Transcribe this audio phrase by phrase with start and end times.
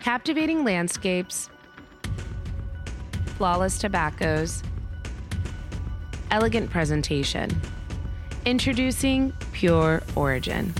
[0.00, 1.50] captivating landscapes,
[3.36, 4.62] flawless tobaccos,
[6.30, 7.50] elegant presentation.
[8.46, 10.72] Introducing Pure Origin.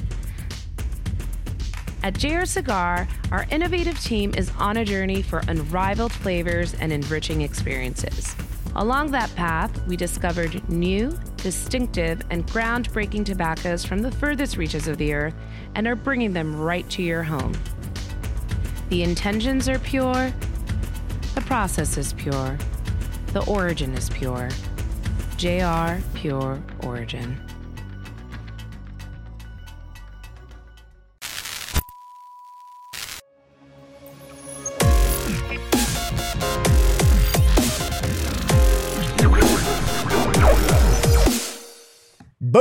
[2.02, 7.42] At JR Cigar, our innovative team is on a journey for unrivaled flavors and enriching
[7.42, 8.34] experiences.
[8.76, 14.96] Along that path, we discovered new, distinctive, and groundbreaking tobaccos from the furthest reaches of
[14.96, 15.34] the earth
[15.74, 17.52] and are bringing them right to your home.
[18.90, 20.32] The intentions are pure,
[21.36, 22.58] the process is pure,
[23.32, 24.48] the origin is pure.
[25.36, 27.40] JR Pure Origin.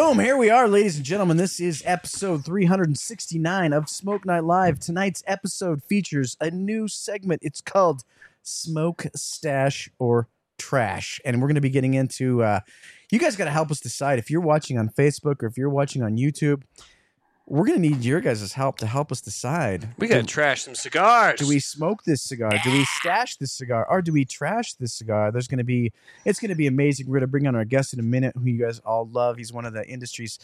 [0.09, 1.37] Boom, here we are, ladies and gentlemen.
[1.37, 4.79] This is episode 369 of Smoke Night Live.
[4.79, 7.43] Tonight's episode features a new segment.
[7.43, 8.01] It's called
[8.41, 11.21] Smoke, Stash, or Trash.
[11.23, 12.61] And we're going to be getting into, uh,
[13.11, 15.69] you guys got to help us decide if you're watching on Facebook or if you're
[15.69, 16.63] watching on YouTube.
[17.49, 19.89] We're going to need your guys' help to help us decide.
[19.97, 21.39] We gotta do, trash some cigars.
[21.39, 22.51] do we smoke this cigar?
[22.63, 23.87] Do we stash this cigar?
[23.89, 25.31] Or do we trash this cigar?
[25.31, 25.91] There's to be,
[26.25, 27.07] it's going to be amazing.
[27.07, 29.37] We're going to bring on our guest in a minute, who you guys all love.
[29.37, 30.37] He's one of the industry's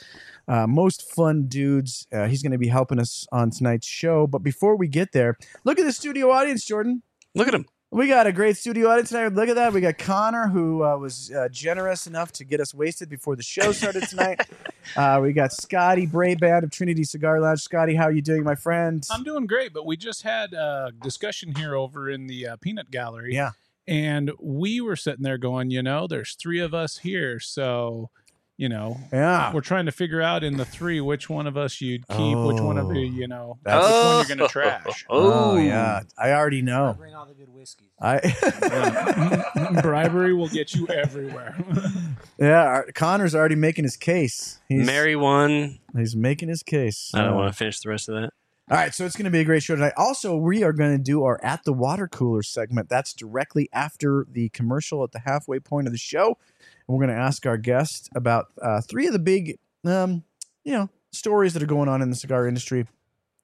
[0.48, 2.08] uh, most fun dudes.
[2.12, 4.26] Uh, he's going to be helping us on tonight's show.
[4.26, 7.04] But before we get there, look at the studio audience, Jordan.
[7.36, 7.68] Look at him.
[7.96, 9.32] We got a great studio audience tonight.
[9.32, 9.72] Look at that.
[9.72, 13.42] We got Connor, who uh, was uh, generous enough to get us wasted before the
[13.42, 14.42] show started tonight.
[14.98, 17.62] uh, we got Scotty Brayband of Trinity Cigar Lounge.
[17.62, 19.02] Scotty, how are you doing, my friend?
[19.10, 22.92] I'm doing great, but we just had a discussion here over in the uh, peanut
[22.92, 23.34] gallery.
[23.34, 23.52] Yeah.
[23.88, 27.40] And we were sitting there going, you know, there's three of us here.
[27.40, 28.10] So,
[28.58, 29.54] you know, Yeah.
[29.54, 32.60] we're trying to figure out in the three which one of us you'd keep, which
[32.62, 32.92] one of Oh.
[32.94, 34.48] you, you know, That's- which one you're going to oh.
[34.48, 35.06] trash.
[35.10, 36.02] Oh, oh, yeah.
[36.18, 36.96] I already know.
[36.98, 37.90] Bring all the good whiskeys.
[38.02, 38.20] I
[39.82, 41.56] Bribery will get you everywhere.
[42.40, 42.84] yeah.
[42.94, 44.60] Connor's already making his case.
[44.68, 45.80] He's, Mary one.
[45.96, 47.12] He's making his case.
[47.14, 48.32] I don't want to finish the rest of that.
[48.68, 49.94] All right, so it's going to be a great show tonight.
[49.96, 52.90] Also, we are going to do our at the water cooler segment.
[52.90, 56.40] That's directly after the commercial at the halfway point of the show.
[56.88, 60.24] And we're going to ask our guest about uh, three of the big, um,
[60.64, 62.86] you know, stories that are going on in the cigar industry.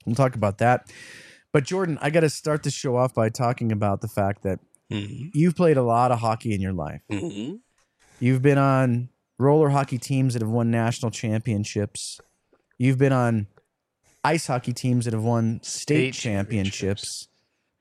[0.06, 0.92] We'll talk about that.
[1.54, 4.60] But Jordan, I got to start the show off by talking about the fact that
[4.90, 7.02] hmm you've played a lot of hockey in your life.
[7.10, 7.56] hmm
[8.20, 9.10] You've been on
[9.40, 12.20] roller hockey teams that have won national championships.
[12.78, 13.48] You've been on
[14.24, 16.78] ice hockey teams that have won state, State championships.
[16.78, 17.28] championships.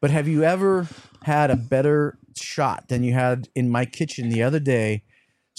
[0.01, 0.89] But have you ever
[1.25, 5.03] had a better shot than you had in my kitchen the other day?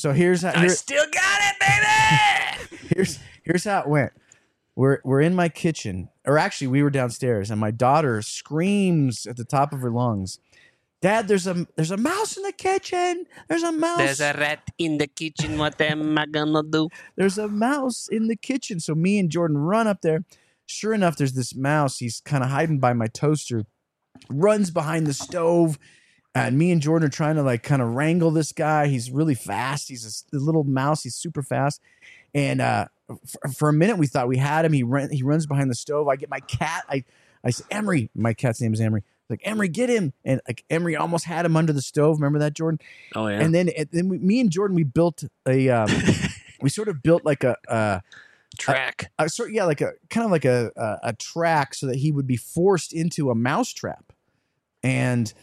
[0.02, 2.88] So here's how I still got it, baby.
[2.96, 4.14] here's here's how it went.
[4.76, 9.38] We're we're in my kitchen, or actually we were downstairs, and my daughter screams at
[9.38, 10.40] the top of her lungs,
[11.04, 13.28] "Dad, there's a there's a mouse in the kitchen.
[13.48, 15.60] There's a mouse." There's a rat in the kitchen.
[15.60, 16.90] What am I gonna do?
[17.16, 18.80] there's a mouse in the kitchen.
[18.80, 20.26] So me and Jordan run up there.
[20.66, 22.00] Sure enough, there's this mouse.
[22.00, 23.66] He's kind of hiding by my toaster,
[24.32, 25.78] runs behind the stove.
[26.34, 28.88] And me and Jordan are trying to like kind of wrangle this guy.
[28.88, 29.90] He's really fast.
[29.90, 31.04] He's a a little mouse.
[31.04, 31.82] He's super fast.
[32.34, 32.88] And uh,
[33.28, 34.74] for, for a minute, we thought we had him.
[34.74, 36.08] He ran, he runs behind the stove.
[36.08, 36.86] I get my cat.
[36.90, 37.04] I
[37.44, 38.10] I say Emery.
[38.16, 39.04] My cat's name is Emery.
[39.30, 40.14] Like Emery, get him.
[40.24, 42.18] And like Emery almost had him under the stove.
[42.18, 42.80] Remember that, Jordan?
[43.16, 43.40] Oh yeah.
[43.42, 45.90] And then and then we, me and Jordan we built a um,
[46.62, 48.02] we sort of built like a, a,
[48.58, 49.12] Track.
[49.18, 52.12] a sort yeah like a kind of like a, a a track so that he
[52.12, 54.12] would be forced into a mouse trap,
[54.84, 55.34] and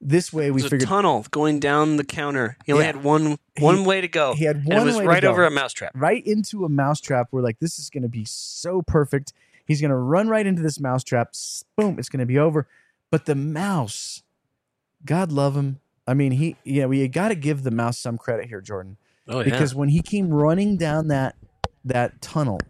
[0.00, 2.56] this way we figured tunnel going down the counter.
[2.64, 2.92] He only Yeah.
[2.92, 4.34] had one one way to go.
[4.34, 4.72] he had one.
[4.78, 5.92] and it was way right over a mousetrap.
[5.94, 7.28] right into a mouse trap.
[7.32, 9.32] We're like, this is going to be so perfect.
[9.66, 11.34] He's going to run right into this mouse trap.
[11.76, 12.66] Boom, it's going to be over.
[13.10, 14.22] But the mouse,
[15.04, 15.80] God love him.
[16.06, 18.96] I mean, he yeah, we got to give the mouse some credit here, Jordan.
[19.28, 19.44] Oh yeah.
[19.44, 21.34] because when he came running down that
[21.84, 22.60] that tunnel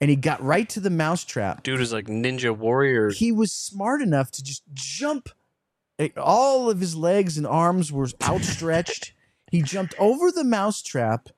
[0.00, 3.10] and he got right to the mousetrap, dude was like Ninja Warrior.
[3.10, 5.28] he was smart enough to just jump.
[6.16, 9.12] All of his legs and arms were outstretched.
[9.50, 11.28] he jumped over the mousetrap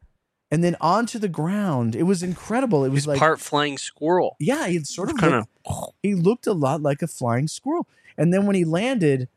[0.51, 1.95] and then onto the ground.
[1.95, 2.85] It was incredible.
[2.85, 4.37] It was was like part flying squirrel.
[4.41, 5.89] yeah, he sort of Kind looked, of.
[6.03, 7.87] he looked a lot like a flying squirrel.
[8.19, 9.29] And then when he landed,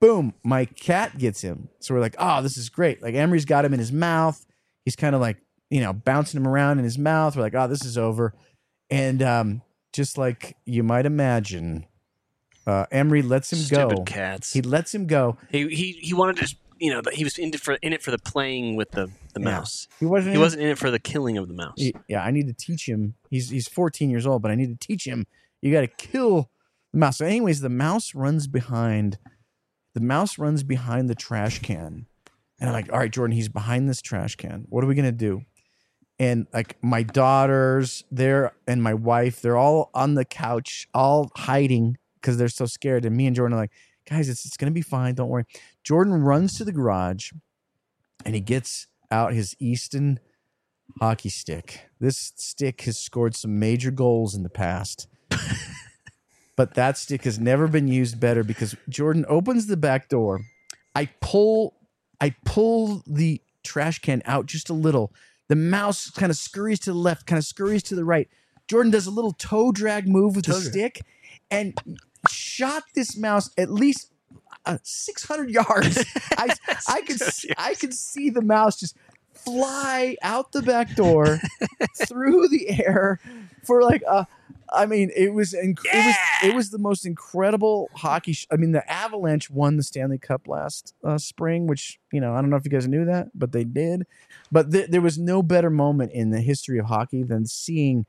[0.00, 1.68] boom, my cat gets him.
[1.78, 3.02] So we're like, oh, this is great.
[3.02, 4.44] Like Emery's got him in his mouth.
[4.84, 5.38] He's kind of like,
[5.70, 7.36] you know, bouncing him around in his mouth.
[7.36, 8.34] We're like, oh, this is over.
[8.90, 9.62] And um,
[9.92, 11.86] just like you might imagine,
[12.68, 14.02] uh, Emery lets him Stupid go.
[14.04, 14.52] cats.
[14.52, 15.36] He lets him go.
[15.50, 16.56] He he he wanted to.
[16.80, 19.40] You know, he was in it for in it for the playing with the the
[19.40, 19.44] Yeah.
[19.46, 19.88] mouse.
[19.98, 20.30] He wasn't.
[20.32, 21.74] He in- wasn't in it for the killing of the mouse.
[21.76, 23.14] He- yeah, I need to teach him.
[23.30, 25.26] He's he's 14 years old, but I need to teach him.
[25.60, 26.50] You got to kill
[26.92, 27.18] the mouse.
[27.18, 29.18] So, anyways, the mouse runs behind.
[29.94, 32.06] The mouse runs behind the trash can,
[32.60, 34.66] and I'm like, "All right, Jordan, he's behind this trash can.
[34.68, 35.42] What are we gonna do?"
[36.20, 41.96] And like my daughters, they're and my wife, they're all on the couch, all hiding
[42.20, 43.04] because they're so scared.
[43.04, 43.72] And me and Jordan are like,
[44.08, 45.14] "Guys, it's it's gonna be fine.
[45.14, 45.44] Don't worry."
[45.84, 47.32] Jordan runs to the garage,
[48.24, 50.20] and he gets out his Easton
[51.00, 51.88] hockey stick.
[52.00, 55.06] This stick has scored some major goals in the past.
[56.56, 60.40] but that stick has never been used better because Jordan opens the back door.
[60.94, 61.74] I pull
[62.20, 65.12] I pull the trash can out just a little.
[65.48, 68.28] The mouse kind of scurries to the left, kind of scurries to the right.
[68.66, 70.64] Jordan does a little toe drag move with the drag.
[70.64, 71.00] stick
[71.50, 71.78] and
[72.30, 74.12] shot this mouse at least
[74.66, 76.04] uh, 600 yards.
[76.38, 76.54] I
[76.88, 78.96] I could see, I could see the mouse just
[79.32, 81.38] fly out the back door
[82.06, 83.20] through the air
[83.62, 84.26] for like a
[84.70, 88.32] I mean, it was inc- it was it was the most incredible hockey.
[88.34, 92.34] Sh- I mean, the Avalanche won the Stanley Cup last uh, spring, which you know
[92.34, 94.06] I don't know if you guys knew that, but they did.
[94.52, 98.04] But th- there was no better moment in the history of hockey than seeing uh,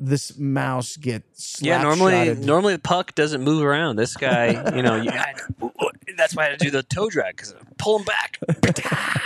[0.00, 1.22] this mouse get
[1.60, 2.44] Yeah, normally slap-shotted.
[2.44, 3.96] normally the puck doesn't move around.
[3.96, 5.34] This guy, you know, you, I,
[6.16, 8.38] that's why I had to do the toe drag because pull him back.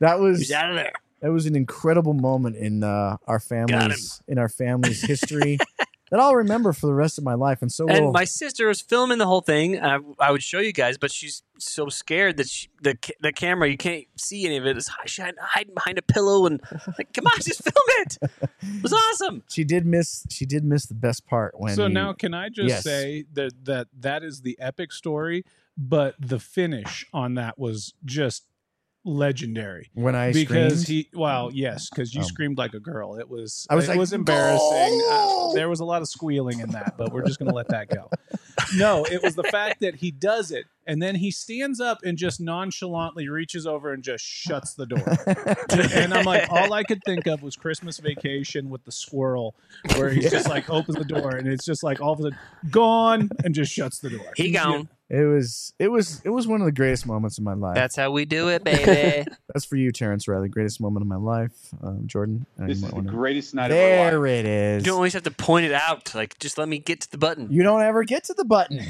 [0.00, 0.92] that was He's out of there.
[1.20, 5.58] that was an incredible moment in uh, our families in our family's history
[6.14, 7.60] that I'll remember for the rest of my life.
[7.60, 9.80] And so And will my sister was filming the whole thing.
[9.82, 13.68] I, I would show you guys, but she's so scared that she, the the camera
[13.68, 14.76] you can't see any of it.
[14.76, 16.60] It's hi- she hid- hiding behind a pillow and
[16.96, 18.18] like, come on, just film it.
[18.62, 19.42] It was awesome.
[19.50, 22.48] she did miss she did miss the best part when so he- now, can I
[22.48, 22.84] just Yes.
[22.84, 25.44] say that that that is the epic story,
[25.76, 28.44] but the finish on that was just
[29.04, 31.06] legendary when I because screamed.
[31.12, 31.18] he.
[31.18, 32.24] Well, yes, because you Oh.
[32.26, 33.16] screamed like a girl.
[33.16, 33.66] It was.
[33.70, 35.02] I was it like, was embarrassing.
[35.10, 37.88] Uh, there was a lot of squealing in that, but we're just to let that
[37.88, 38.08] go.
[38.76, 42.16] No, it was the fact that he does it and then he stands up and
[42.18, 45.16] just nonchalantly reaches over and just shuts the door.
[45.94, 49.54] and I'm like, all I could think of was Christmas Vacation with the squirrel,
[49.96, 52.38] where he just like opens the door and it's just like all of a sudden
[52.70, 54.32] gone and just shuts the door.
[54.36, 54.88] He gone.
[55.10, 57.74] It was it was it was one of the greatest moments of my life.
[57.74, 59.30] That's how we do it, baby.
[59.52, 60.48] That's for you, Terrence Riley.
[60.48, 61.52] Greatest moment of my life,
[61.82, 62.46] um, Jordan.
[62.56, 64.10] This is might the wanna- greatest night of our life.
[64.12, 64.82] there it is.
[64.82, 66.14] you don't always have to point it out.
[66.14, 67.48] Like, just let me get to the button.
[67.52, 68.80] You don't ever get to the button.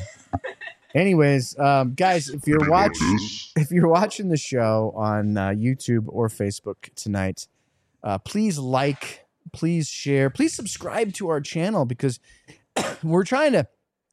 [0.94, 3.18] Anyways, um, guys, if you're watching
[3.56, 7.48] if you're watching the show on uh, YouTube or Facebook tonight,
[8.04, 12.20] uh, please like, please share, please subscribe to our channel because
[13.02, 13.66] we're trying to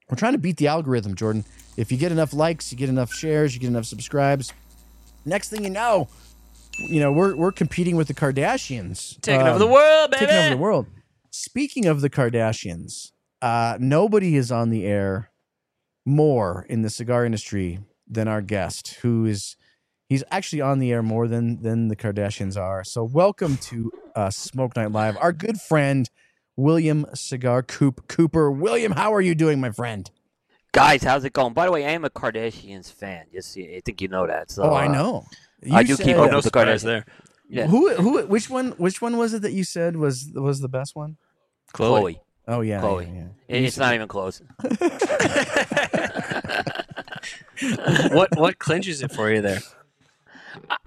[0.09, 1.45] we're trying to beat the algorithm, Jordan.
[1.77, 4.51] If you get enough likes, you get enough shares, you get enough subscribes.
[5.23, 6.09] Next thing you know,
[6.79, 10.25] you know we're we're competing with the Kardashians, Taking Um, over the world, baby.
[10.25, 10.87] taking over the world.
[11.29, 13.11] Speaking of the Kardashians,
[13.41, 15.30] uh, nobody is on the air
[16.05, 19.55] more in the cigar industry than our guest, who is
[20.09, 22.83] he's actually on the air more than than the Kardashians are.
[22.83, 26.09] So welcome to uh, Smoke Night Live, our good friend
[26.55, 28.51] William Cigar Coop Cooper.
[28.51, 30.09] William, how are you doing, my friend?
[30.73, 31.53] Guys, how's it going?
[31.53, 33.25] By the way, I am a Kardashians fan.
[33.33, 34.51] Just I think you know that.
[34.51, 35.25] So, oh, I uh, know.
[35.71, 36.83] I do keep up no with the Kardashians.
[36.83, 37.05] there.
[37.49, 37.67] Yeah.
[37.67, 40.95] Who who which one which one was it that you said was was the best
[40.95, 41.17] one?
[41.73, 42.01] Khloe.
[42.01, 42.19] Khloe.
[42.51, 43.07] Oh yeah, Khloe.
[43.07, 43.55] yeah, yeah.
[43.67, 44.41] It's not even close.
[48.11, 49.59] what what clinches it for you there?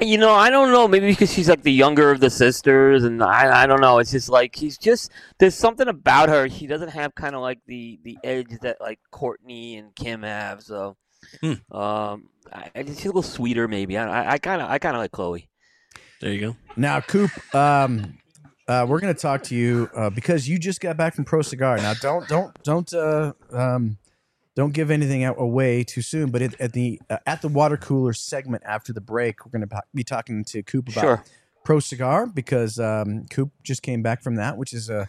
[0.01, 0.87] You know, I don't know.
[0.87, 3.99] Maybe because she's like the younger of the sisters, and I, I don't know.
[3.99, 6.49] It's just like she's just there's something about her.
[6.49, 10.63] She doesn't have kind of like the the edge that like Kourtney and Kim have.
[10.63, 10.97] So,
[11.41, 11.55] Hmm.
[11.75, 13.67] um, I, I just she's a little sweeter.
[13.69, 15.47] Maybe I kind of I kind of like Khloe.
[16.21, 16.57] There you go.
[16.77, 18.19] Now, Coop, um,
[18.69, 21.79] uh, we're going to talk to you uh, because you just got back from ProCigar.
[21.79, 23.99] Now, don't don't don't uh, um,
[24.57, 26.31] don't give anything out away too soon.
[26.31, 29.69] But it, at the uh, at the water cooler segment after the break, we're going
[29.69, 31.25] to be talking to Coop about Sure.
[31.67, 35.09] ProCigar because um, Coop just came back from that, which is a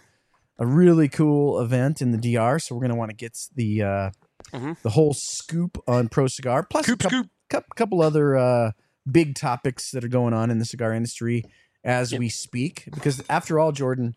[0.58, 2.60] a really cool event in the DR.
[2.60, 4.10] So we're going to want to get the uh,
[4.54, 4.80] Mhm.
[4.84, 7.10] the whole scoop on ProCigar, plus Coop a
[7.50, 8.72] couple, couple other uh,
[9.10, 11.44] big topics that are going on in the cigar industry
[11.86, 12.90] as we speak.
[12.94, 14.16] Because after all, Jordan,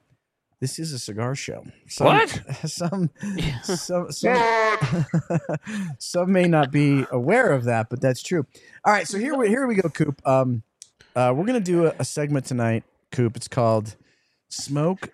[0.61, 1.65] this is a cigar show.
[1.87, 2.43] Some, What?
[2.67, 3.11] Some
[3.63, 4.77] some some,
[5.99, 8.45] some may not be aware of that, but that's true.
[8.85, 10.21] All right, so here we here we go, Coop.
[10.27, 10.65] Um,
[11.15, 12.83] uh, we're gonna do a, a segment tonight,
[13.13, 13.37] Coop.
[13.37, 13.95] It's called
[14.49, 15.11] "Smoke,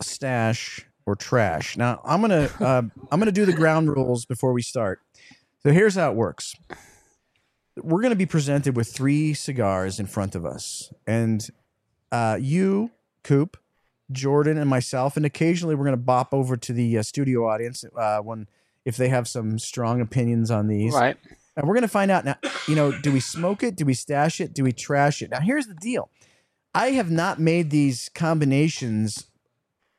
[0.00, 4.62] Stash, or Trash." Now, I'm gonna uh, I'm gonna do the ground rules before we
[4.62, 5.00] start.
[5.62, 6.54] So here's how it works.
[7.76, 11.46] We're gonna be presented with three cigars in front of us, and
[12.12, 12.90] uh, you,
[13.22, 13.56] Coop,
[14.10, 18.18] Jordan, and myself, and occasionally we're gonna bop over to the uh, studio audience uh,
[18.18, 18.46] when
[18.84, 20.94] if they have some strong opinions on these.
[20.94, 21.16] Right.
[21.56, 22.36] And we're gonna find out now.
[22.66, 23.76] You know, do we smoke it?
[23.76, 24.54] Do we stash it?
[24.54, 25.30] Do we trash it?
[25.30, 26.10] Now, here's the deal.
[26.74, 29.26] I have not made these combinations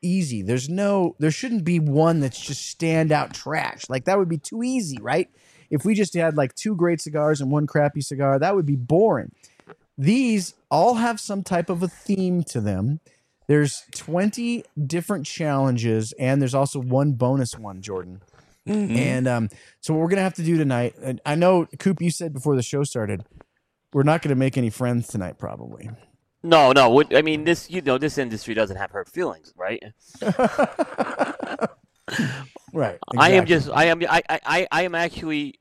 [0.02, 0.42] easy.
[0.42, 3.90] There's no, there shouldn't be one that's just standout trash.
[3.90, 5.30] Like that would be too easy, right?
[5.70, 8.76] If we just had like two great cigars and one crappy cigar, that would be
[8.76, 9.32] boring.
[10.00, 13.02] These all have some type of a theme to them.
[13.48, 18.22] There's 20 different challenges, and there's also one bonus one, Jordan.
[18.66, 19.50] And um,
[19.82, 22.56] so what we're gonna have to do tonight, and I know Coop, you said before
[22.56, 23.26] the show started,
[23.92, 25.90] we're not gonna make any friends tonight, probably.
[26.44, 27.04] No, no.
[27.12, 29.84] I mean, this you know, this industry doesn't have hurt feelings, right?
[32.74, 33.00] Right.
[33.18, 35.59] I am just, I am, I, I- I, am actually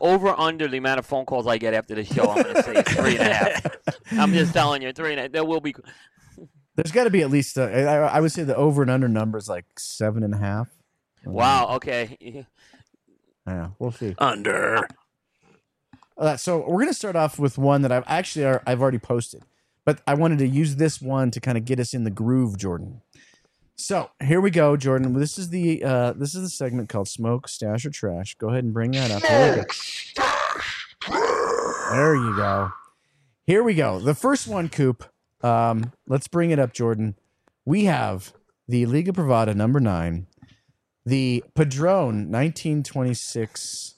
[0.00, 2.30] over under the amount of phone calls I get after the show.
[2.30, 3.66] I'm going to say three and a half.
[4.12, 5.32] I'm just telling you, three and a half.
[5.32, 5.74] There will be.
[6.76, 9.08] There's got to be at least, uh, I, I would say the over and under
[9.08, 10.68] number is like seven and a half.
[11.24, 11.76] Wow.
[11.76, 12.46] Okay.
[13.46, 14.14] Yeah, we'll see.
[14.16, 14.88] Under.
[16.16, 19.42] Uh, so we're gonna start off with one that I've actually I've already posted,
[19.84, 22.56] but I wanted to use this one to kind of get us in the groove,
[22.56, 23.02] Jordan.
[23.76, 25.12] So here we go, Jordan.
[25.14, 28.64] This is the uh, this is the segment called "Smoke, Stash, or Trash." Go ahead
[28.64, 29.22] and bring that up.
[29.22, 29.64] There, we
[30.16, 31.90] go.
[31.90, 32.70] There you go.
[33.46, 33.98] Here we go.
[33.98, 35.04] The first one, Coop.
[35.42, 37.16] Um, let's bring it up, Jordan.
[37.64, 38.32] We have
[38.68, 40.26] the Liga Privada number nine,
[41.04, 43.94] the Padron 1926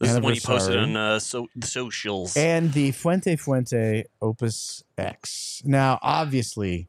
[0.00, 2.36] This is when you posted on uh, so, the socials.
[2.36, 5.62] and the Fuente Fuente Opus X.
[5.64, 6.88] Now, obviously,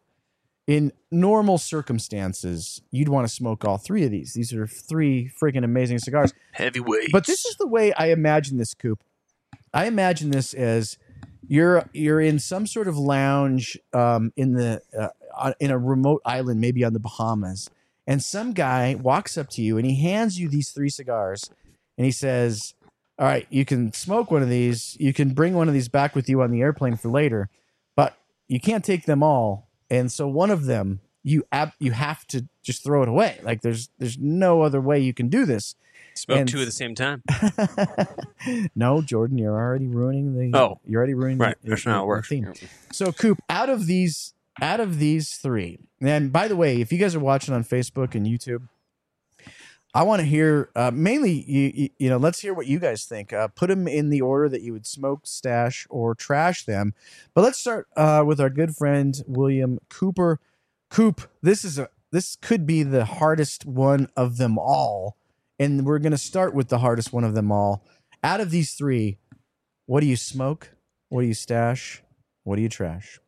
[0.67, 4.33] in normal circumstances, you'd want to smoke all three of these.
[4.33, 6.33] These are three freaking amazing cigars.
[6.51, 7.11] Heavyweight.
[7.11, 9.01] But this is the way I imagine this coop.
[9.73, 10.97] I imagine this as
[11.47, 16.59] you're you're in some sort of lounge um, in the uh, in a remote island,
[16.59, 17.69] maybe on the Bahamas,
[18.05, 21.49] and some guy walks up to you and he hands you these three cigars,
[21.97, 22.73] and he says,
[23.17, 24.97] "All right, you can smoke one of these.
[24.99, 27.49] You can bring one of these back with you on the airplane for later,
[27.95, 28.17] but
[28.49, 29.66] you can't take them all.
[29.89, 33.39] And so one of them." You ab- you have to just throw it away.
[33.43, 35.75] Like there's there's no other way you can do this.
[36.13, 37.21] Smoke and- two at the same time.
[38.75, 40.57] no, Jordan, you're already ruining the.
[40.57, 40.79] Oh.
[40.85, 41.37] you're already ruining.
[41.37, 42.29] Right, the, that's not how it the works.
[42.29, 42.53] theme.
[42.93, 46.97] So, Coop, out of these, out of these three, and by the way, if you
[46.97, 48.61] guys are watching on Facebook and YouTube,
[49.97, 51.89] I want to hear uh, mainly you, you.
[51.97, 53.33] You know, let's hear what you guys think.
[53.33, 56.93] Uh, put them in the order that you would smoke, stash, or trash them.
[57.33, 60.39] But let's start uh, with our good friend William Cooper.
[60.91, 65.17] Coop, this is a this could be the hardest one of them all,
[65.57, 67.83] and we're going to start with the hardest one of them all.
[68.23, 69.17] Out of these three,
[69.87, 70.75] what do you smoke?
[71.09, 72.03] What do you stash?
[72.43, 73.19] What do you trash?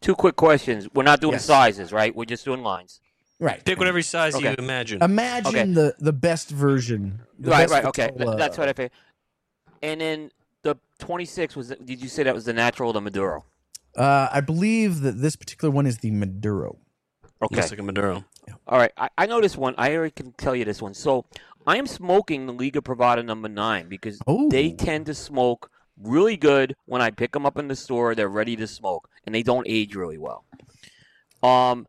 [0.00, 0.88] Two quick questions.
[0.92, 1.44] We're not doing Yes.
[1.44, 2.14] sizes, right?
[2.16, 3.00] We're just doing lines.
[3.38, 3.62] Right.
[3.64, 5.02] Pick whatever size you imagine.
[5.02, 5.72] Imagine Okay.
[5.72, 7.20] the the best version.
[7.38, 7.84] the right, best right.
[7.86, 8.92] Okay, Th- that's what I figured.
[9.82, 10.30] And then
[10.62, 11.68] the 26 was.
[11.84, 13.44] Did you say that was the natural or the Maduro?
[13.94, 16.78] Uh, I believe that this particular one is the Maduro.
[17.42, 17.56] Okay.
[17.56, 18.24] Looks like a Maduro.
[18.66, 19.74] All right, I, I know this one.
[19.76, 20.94] I already can tell you this one.
[20.94, 21.26] So
[21.66, 24.48] I am smoking the Liga Privada number nine because Oh.
[24.48, 28.14] they tend to smoke really good when I pick them up in the store.
[28.14, 30.44] They're ready to smoke, and they don't age really well.
[31.42, 31.86] Um,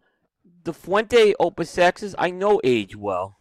[0.67, 3.37] the Fuente Opus X's I know age well,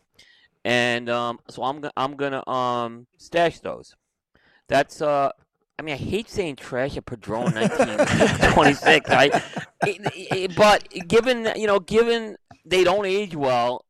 [0.64, 3.94] and um, so I'm gonna I'm gonna um stash those.
[4.68, 5.30] That's uh.
[5.78, 9.34] I mean, I hate saying trash at Padron 1926, right?
[9.86, 10.00] It-
[10.32, 13.84] it- but given you know, given they don't age well,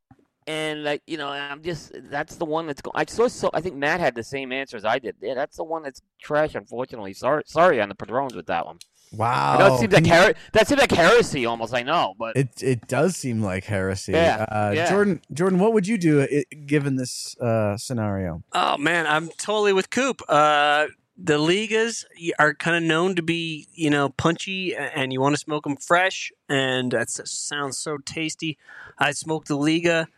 [0.48, 2.80] and like you know, I'm just that's the one that's.
[2.82, 2.92] going.
[2.96, 5.14] I saw so I think Matt had the same answer as I did.
[5.22, 6.54] Yeah, that's the one that's trash.
[6.56, 8.78] Unfortunately, sorry, sorry on the Padrones with that one.
[9.12, 9.54] Wow.
[9.54, 11.72] I know it seems like Can you- her- that seems like heresy almost.
[11.74, 14.12] I know, but it it does seem like heresy.
[14.12, 14.90] Yeah, Uh, yeah.
[14.90, 18.42] Jordan, Jordan, what would you do i given this uh, scenario?
[18.52, 20.20] Oh man, I'm totally with Coop.
[20.28, 20.86] Uh,
[21.16, 22.04] the ligas
[22.38, 25.76] are kind of known to be, you know, punchy, and you want to smoke them
[25.76, 28.58] fresh, and that sounds so tasty.
[28.98, 30.08] I smoked the Liga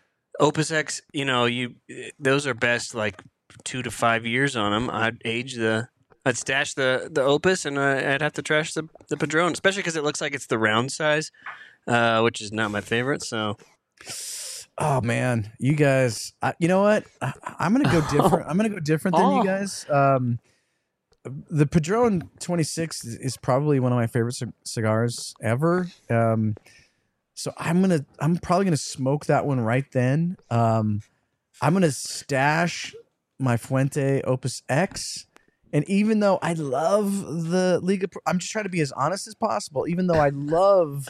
[0.40, 1.00] Opus X.
[1.12, 1.76] You know, you
[2.18, 3.22] those are best like
[3.64, 4.90] two to five years on them.
[4.90, 5.88] I'd age the.
[6.28, 9.80] I'd stash the, the Opus and uh, I'd have to trash the the Padron, especially
[9.80, 11.30] because it looks like it's the round size,
[11.86, 13.22] uh, which is not my favorite.
[13.22, 13.56] So
[14.80, 17.04] Oh man, you guys, I, you know what?
[17.20, 18.46] I, I'm gonna go different.
[18.48, 19.44] I'm gonna go different than you Oh.
[19.44, 19.86] guys.
[19.90, 20.38] Um,
[21.50, 25.88] the Padron 26 is, is probably one of my favorite c- cigars ever.
[26.08, 26.54] Um,
[27.34, 30.36] so I'm gonna, I'm probably gonna smoke that one right then.
[30.50, 31.00] Um,
[31.60, 32.94] I'm gonna stash
[33.40, 35.26] my Fuente Opus X.
[35.72, 37.12] And even though I love
[37.50, 39.86] the Liga, Pro- I'm just trying to be as honest as possible.
[39.88, 41.08] Even though I love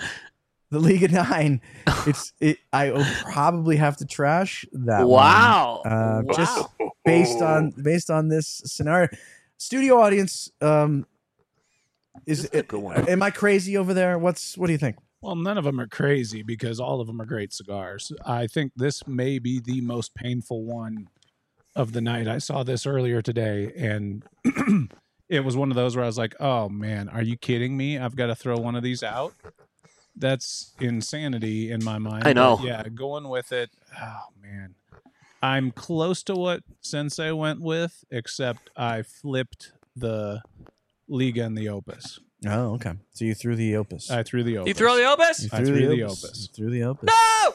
[0.71, 1.61] the League of Nine.
[2.07, 2.59] It's it.
[2.73, 5.01] I will probably have to trash that.
[5.01, 5.83] one, Wow.
[5.85, 6.35] uh, wow.
[6.37, 6.67] just
[7.05, 9.09] based on based on this scenario.
[9.57, 11.05] Studio audience, um,
[12.27, 13.09] is it, a good one.
[13.09, 14.19] am I crazy over there?
[14.19, 14.97] What's what do you think?
[15.21, 18.13] Well, none of them are crazy because all of them are great cigars.
[18.25, 21.09] I think this may be the most painful one
[21.79, 22.27] of the night.
[22.27, 24.25] I saw this earlier today and
[25.29, 27.97] it was one of those where I was like, "Oh man, are you kidding me?
[27.97, 29.33] I've got to throw one of these out."
[30.17, 32.27] That's insanity in my mind.
[32.27, 32.57] I know.
[32.57, 33.71] But yeah, going with it.
[33.99, 34.75] Oh man.
[35.41, 40.43] I'm close to what Sensei went with except I flipped the
[41.07, 42.19] Liga and the Opus.
[42.45, 42.95] Oh, okay.
[43.13, 44.11] So you threw the opus.
[44.11, 44.69] I threw the Opus.
[44.69, 45.43] You threw the Opus?
[45.43, 46.49] You I threw the opus.
[46.51, 47.09] You threw the opus.
[47.09, 47.55] No!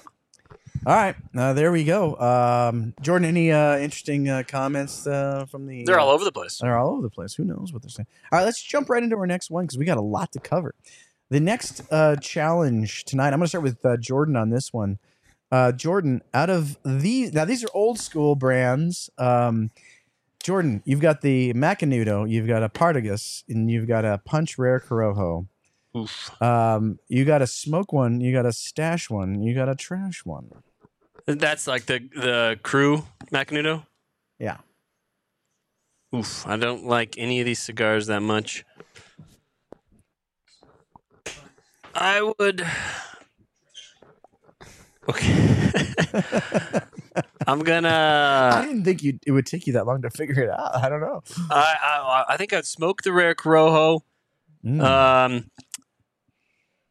[0.86, 2.18] All right, uh, there we go.
[2.18, 5.86] Um, Jordan, any uh, interesting uh, comments uh, from the?
[5.86, 6.58] They're all over the place.
[6.58, 7.34] They're all over the place.
[7.36, 8.08] Who knows what they're saying?
[8.34, 10.40] All right, let's jump right into our next one because we got a lot to
[10.40, 10.76] cover.
[11.30, 15.00] The next uh, challenge tonight, I'm going to start with uh, Jordan on this one.
[15.50, 19.10] Uh, Jordan, out of these, now these are old school brands.
[19.18, 19.72] Um,
[20.44, 24.82] Jordan, you've got the Macanudo, you've got a Partagas, and you've got a Punch Rare
[24.82, 25.48] Corojo.
[25.96, 26.42] Oof.
[26.42, 30.26] Um, you got a smoke one, you got a stash one, you got a trash
[30.26, 30.52] one.
[31.26, 33.86] That's like the the crew Macanudo.
[34.40, 34.58] Yeah.
[36.16, 38.66] Oof, I don't like any of these cigars that much.
[41.96, 42.66] I would.
[45.10, 45.64] Okay.
[47.48, 48.52] I'm gonna.
[48.54, 50.76] I didn't think you it would take you that long to figure it out.
[50.76, 51.22] I don't know.
[51.50, 54.02] I, I I think I'd smoke the rare Corojo.
[54.66, 54.82] Mm.
[54.82, 55.52] Um,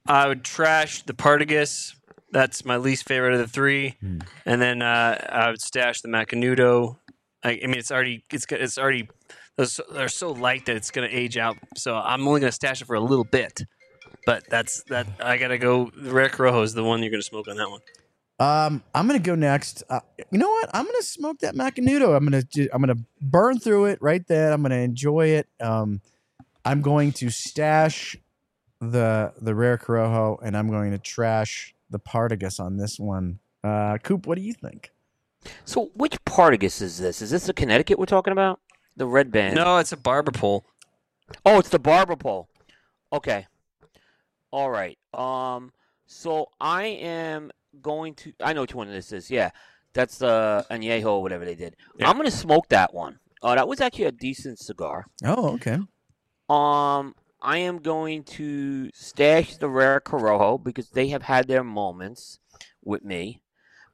[0.07, 1.95] I would trash the Partagas.
[2.33, 3.97] That's my least favorite of the three.
[4.01, 4.19] Hmm.
[4.47, 6.97] And then uh, I would stash the Macanudo.
[7.45, 9.09] I, I mean, it's already it's it's already
[9.57, 11.57] they're so, light that it's going to age out.
[11.77, 13.63] So I'm only going to stash it for a little bit.
[14.25, 15.07] But that's that.
[15.21, 15.91] I got to go.
[15.95, 17.81] The rare Corojo is the one you're going to smoke on that one.
[18.39, 19.85] Um, I'm gonna go next.
[19.89, 20.01] Uh,
[20.33, 20.69] you know what?
[20.75, 22.17] I'm gonna smoke that Macanudo.
[22.17, 24.53] I'm gonna I'm gonna burn through it right then.
[24.53, 25.47] I'm gonna enjoy it.
[25.61, 26.01] Um,
[26.65, 28.17] I'm going to stash
[28.81, 33.39] the the rare Corojo, and I'm going to trash the Partagas on this one.
[33.63, 34.91] Uh, Coop, what do you think?
[35.65, 37.23] So, which Partagas is this?
[37.23, 38.61] Is this the Connecticut we're talking about?
[38.97, 39.57] The red band?
[39.57, 40.65] No, it's a barber pole.
[41.47, 42.49] Oh, it's the barber pole.
[43.13, 43.47] Okay.
[44.51, 44.99] All right.
[45.15, 45.73] Um.
[46.07, 47.51] So I am
[47.81, 48.33] going to.
[48.41, 49.31] I know which one this is.
[49.31, 49.51] Yeah,
[49.95, 51.77] that's the añejo or whatever they did.
[51.99, 52.09] Yeah.
[52.09, 53.19] I'm gonna smoke that one.
[53.43, 55.07] Uh, that was actually a decent cigar.
[55.25, 55.79] Oh, okay.
[56.49, 62.39] Um, I am going to stash the rare Corojo because they have had their moments
[62.85, 63.43] with me.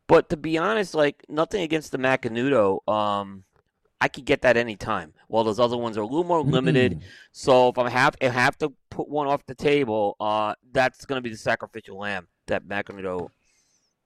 [0.07, 2.87] But to be honest, like nothing against the Macanudo.
[2.89, 3.45] Um,
[4.01, 5.13] I could get that anytime.
[5.27, 7.03] While those other ones are a little more limited.
[7.33, 11.05] So if I have if I have to put one off the table, uh, that's
[11.05, 12.29] going to be the sacrificial lamb.
[12.47, 13.29] That Macanudo.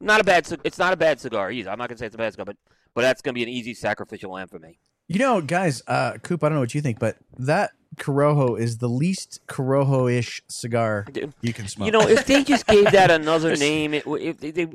[0.00, 0.50] Not a bad.
[0.64, 1.70] It's not a bad cigar either.
[1.70, 2.57] I'm not going to say it's a bad cigar, but
[2.94, 4.78] but that's going to be an easy sacrificial lamb for me.
[5.09, 8.78] You know, guys, uh, Coop, I don't know what you think, but that Corojo is
[8.78, 11.07] the least Corojo-ish cigar
[11.40, 11.87] you can smoke.
[11.87, 14.66] You know, if they just gave that another name, it, if they, they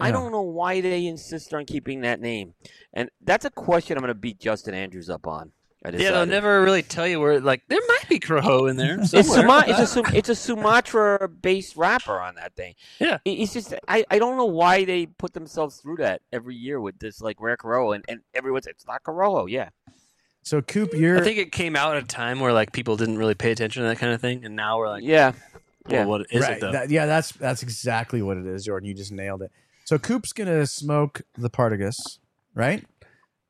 [0.00, 0.12] I Yeah.
[0.12, 2.54] don't know why they insist on keeping that name,
[2.92, 5.52] and that's a question I'm going to beat Justin Andrews up on.
[5.86, 7.40] I Yeah, they'll never really tell you where.
[7.40, 8.98] Like there might be Corojo in there.
[9.00, 9.42] It's, somewhere.
[9.42, 12.74] Suma- it's a it's a Sumatra based wrapper on that thing.
[12.98, 13.18] Yeah.
[13.26, 16.98] It's just I, I don't know why they put themselves through that every year with
[17.00, 19.68] this like rare Corojo and, and everyone's it's not Corojo, yeah.
[20.44, 23.18] So Coop, you're I think it came out at a time where like people didn't
[23.18, 25.32] really pay attention to that kind of thing, and now we're like, Yeah.
[25.86, 26.04] well, Yeah.
[26.04, 26.52] what is right.
[26.52, 26.70] it though?
[26.72, 28.86] that- yeah, that's that's exactly what it is, Jordan.
[28.88, 29.50] You just nailed it.
[29.84, 32.18] So Coop's gonna smoke the Partagas,
[32.54, 32.84] right?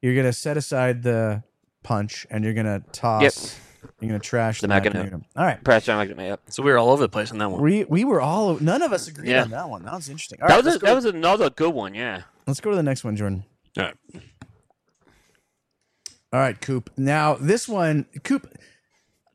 [0.00, 1.42] You're gonna set aside the
[1.82, 3.58] punch, and you're gonna toss.
[4.00, 5.10] You're gonna trash the, The Macanudo.
[5.10, 5.22] Macanudo.
[5.36, 5.62] All right.
[5.62, 6.40] Press on like yep.
[6.48, 7.60] so we were all over the place on that one.
[7.60, 9.42] We we were all none of us agreed Yeah.
[9.42, 9.84] on that one.
[9.84, 10.40] That was interesting.
[10.40, 12.22] All That right, was a, go, that was another good one, yeah.
[12.46, 13.44] let's go to the next one, Jordan.
[13.78, 14.22] All right.
[16.34, 16.90] All right, Coop.
[16.96, 18.52] Now this one, Coop.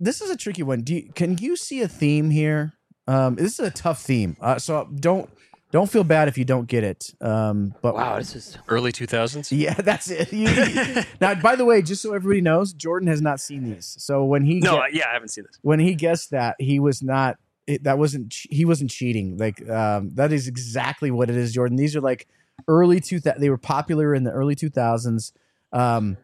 [0.01, 0.81] This is a tricky one.
[0.81, 2.73] Do you, can you see a theme here?
[3.07, 5.29] Um, this is a tough theme, uh, so don't
[5.71, 7.13] don't feel bad if you don't get it.
[7.21, 9.49] Um, but Wow, this is Early two thousands.
[9.49, 10.33] yeah, that's it.
[10.33, 13.95] You- now, by the way, just so everybody knows, Jordan has not seen these.
[13.97, 15.57] So when he No, ge- I- yeah, I haven't seen this.
[15.61, 17.37] when he guessed that, he was not.
[17.65, 18.35] It, that wasn't.
[18.49, 19.37] He wasn't cheating.
[19.37, 21.77] Like um, that is exactly what it is, Jordan.
[21.77, 22.27] These are like
[22.67, 23.21] early two.
[23.21, 25.31] They were popular in the early two thousands.
[25.71, 26.17] Um,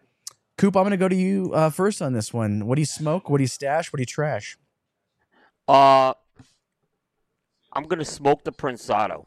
[0.58, 2.66] Coop, I'm going to go to you uh, first on this one.
[2.66, 3.30] What do you smoke?
[3.30, 3.92] What do you stash?
[3.92, 4.58] What do you trash?
[5.68, 6.14] Uh,
[7.74, 9.26] I'm gonna smoke the Prensado.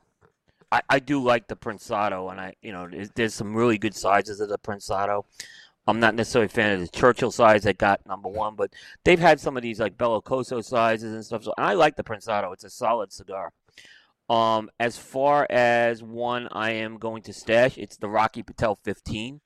[0.71, 4.41] I, I do like the Prensado, and I you know there's, some really good sizes
[4.41, 5.25] of the Prensado.
[5.87, 8.73] I'm not necessarily a fan of the Churchill size that got number one, but
[9.05, 11.45] they've had some of these like Bellicoso sizes and stuff.
[11.45, 12.53] So and I like the Prensado.
[12.53, 13.53] It's a solid cigar.
[14.29, 19.41] Um, as far as one I am going to stash, it's the Rocky Patel 15.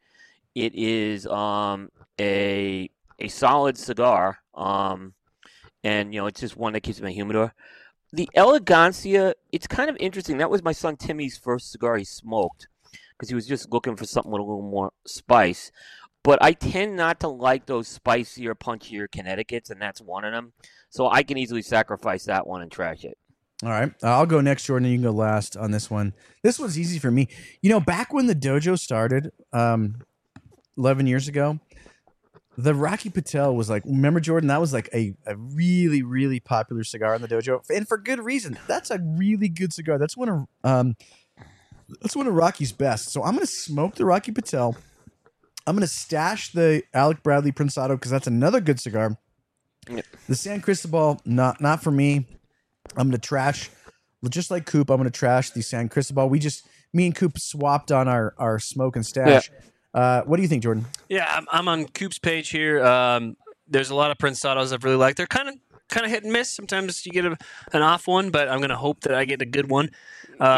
[0.54, 5.14] It is um, a a solid cigar, um,
[5.82, 7.54] and you know it's just one that keeps in my humidor.
[8.12, 10.38] The Elegancia, it's kind of interesting.
[10.38, 12.68] That was my son Timmy's first cigar he smoked
[13.16, 15.72] because he was just looking for something with a little more spice.
[16.22, 20.52] But I tend not to like those spicier, punchier Connecticut's, and that's one of them.
[20.90, 23.16] So I can easily sacrifice that one and trash it.
[23.64, 24.90] All right, I'll go next, Jordan.
[24.90, 26.14] You can go last on this one.
[26.42, 27.28] This one's easy for me.
[27.60, 30.02] You know, back when the dojo started, um,
[30.76, 31.58] eleven years ago,
[32.56, 33.84] the Rocky Patel was like.
[33.84, 34.48] Remember, Jordan?
[34.48, 38.20] That was like a, a really really popular cigar in the dojo, and for good
[38.20, 38.58] reason.
[38.66, 39.98] That's a really good cigar.
[39.98, 40.96] That's one of um,
[42.00, 43.10] that's one of Rocky's best.
[43.10, 44.76] So I'm gonna smoke the Rocky Patel.
[45.66, 49.16] I'm gonna stash the Alec Bradley Prensado because that's another good cigar.
[49.88, 50.04] Yep.
[50.28, 52.26] The San Cristobal, not not for me.
[52.96, 53.70] I'm gonna trash,
[54.28, 54.90] just like Coop.
[54.90, 56.28] I'm gonna trash the San Cristobal.
[56.28, 59.50] We just me and Coop swapped on our our smoke and stash.
[59.94, 60.86] Uh, what do you think, Jordan?
[61.08, 62.84] Yeah, I'm, I'm on Coop's page here.
[62.84, 63.36] Um,
[63.68, 65.16] there's a lot of Prensados I've really liked.
[65.16, 65.54] They're kind of
[65.88, 66.50] kind of hit and miss.
[66.50, 67.36] Sometimes you get a,
[67.72, 69.90] an off one, but I'm going to hope that I get a good one.
[70.40, 70.56] Uh,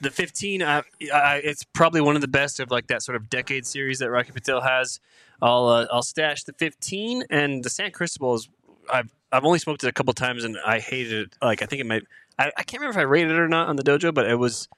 [0.00, 3.28] The 15, I, I, it's probably one of the best of like that sort of
[3.28, 5.00] decade series that Rocky Patel has.
[5.42, 8.48] I'll uh, I'll stash the 15 and the San Cristobal is
[8.90, 11.36] I've I've only smoked it a couple times and I hated it.
[11.42, 12.04] Like I think it might
[12.38, 14.36] I, I can't remember if I rated it or not on the dojo, but it
[14.36, 14.68] was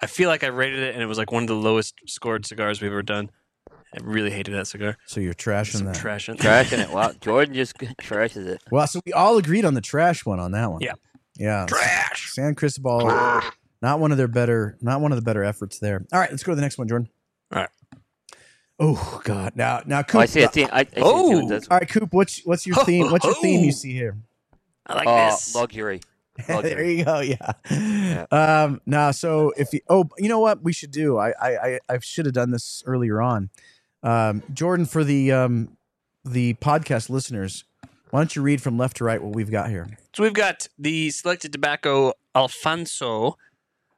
[0.00, 2.46] I feel like I rated it and it was like one of the lowest scored
[2.46, 3.30] cigars we've ever done.
[3.96, 4.96] I really hated that cigar.
[5.06, 5.94] So you're trashing Some that.
[5.96, 6.90] trash in Trashing it.
[6.92, 8.62] Wow, Jordan just trashes it.
[8.70, 10.82] well, so we all agreed on the trash one on that one.
[10.82, 10.92] Yeah.
[11.38, 11.66] Yeah.
[11.66, 12.32] Trash.
[12.32, 13.06] San Cristobal,
[13.82, 16.04] not one of their better, not one of the better efforts there.
[16.12, 17.08] All right, let's go to the next one, Jordan.
[17.52, 17.70] All right.
[18.78, 19.54] Oh God!
[19.56, 20.16] Now, now, Coop.
[20.18, 20.68] Oh, I see a theme.
[20.70, 21.36] I, I see Oh.
[21.36, 21.48] a theme.
[21.48, 22.12] That's All right, Coop.
[22.12, 23.06] What's what's your theme?
[23.10, 24.18] What's your theme you see here?
[24.86, 25.54] I like uh, this.
[25.54, 26.00] luxury.
[26.46, 27.20] there you go.
[27.20, 28.26] Yeah.
[28.30, 28.82] Um.
[28.84, 31.16] Now, so if you, oh, you know what we should do?
[31.16, 33.48] I I I, I should have done this earlier on.
[34.06, 35.76] Um, Jordan, for the um
[36.24, 37.64] the podcast listeners,
[38.10, 39.88] why don't you read from left to right what we've got here?
[40.14, 43.36] So we've got the selected tobacco Alfonso.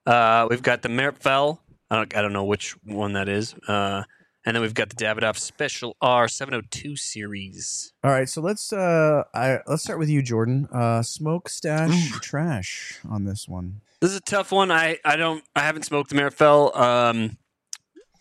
[0.06, 1.58] Uh, we've got the Meerapfel.
[1.90, 3.54] I don't, I don't know which one that is.
[3.66, 4.04] Uh,
[4.46, 7.92] and then we've got the Davidoff Special R702 series.
[8.02, 10.68] All right, so let's uh I let's start with you, Jordan.
[10.72, 13.82] Uh smoke stash trash on this one.
[14.00, 14.70] This is a tough one.
[14.70, 16.74] I, I don't I haven't smoked the Meerapfel.
[16.74, 17.36] Um,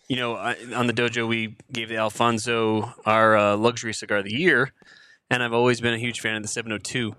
[0.08, 4.34] you know, on the dojo we gave the Alfonso our uh, luxury cigar of the
[4.34, 4.72] year,
[5.30, 7.15] and I've always been a huge fan of the 702.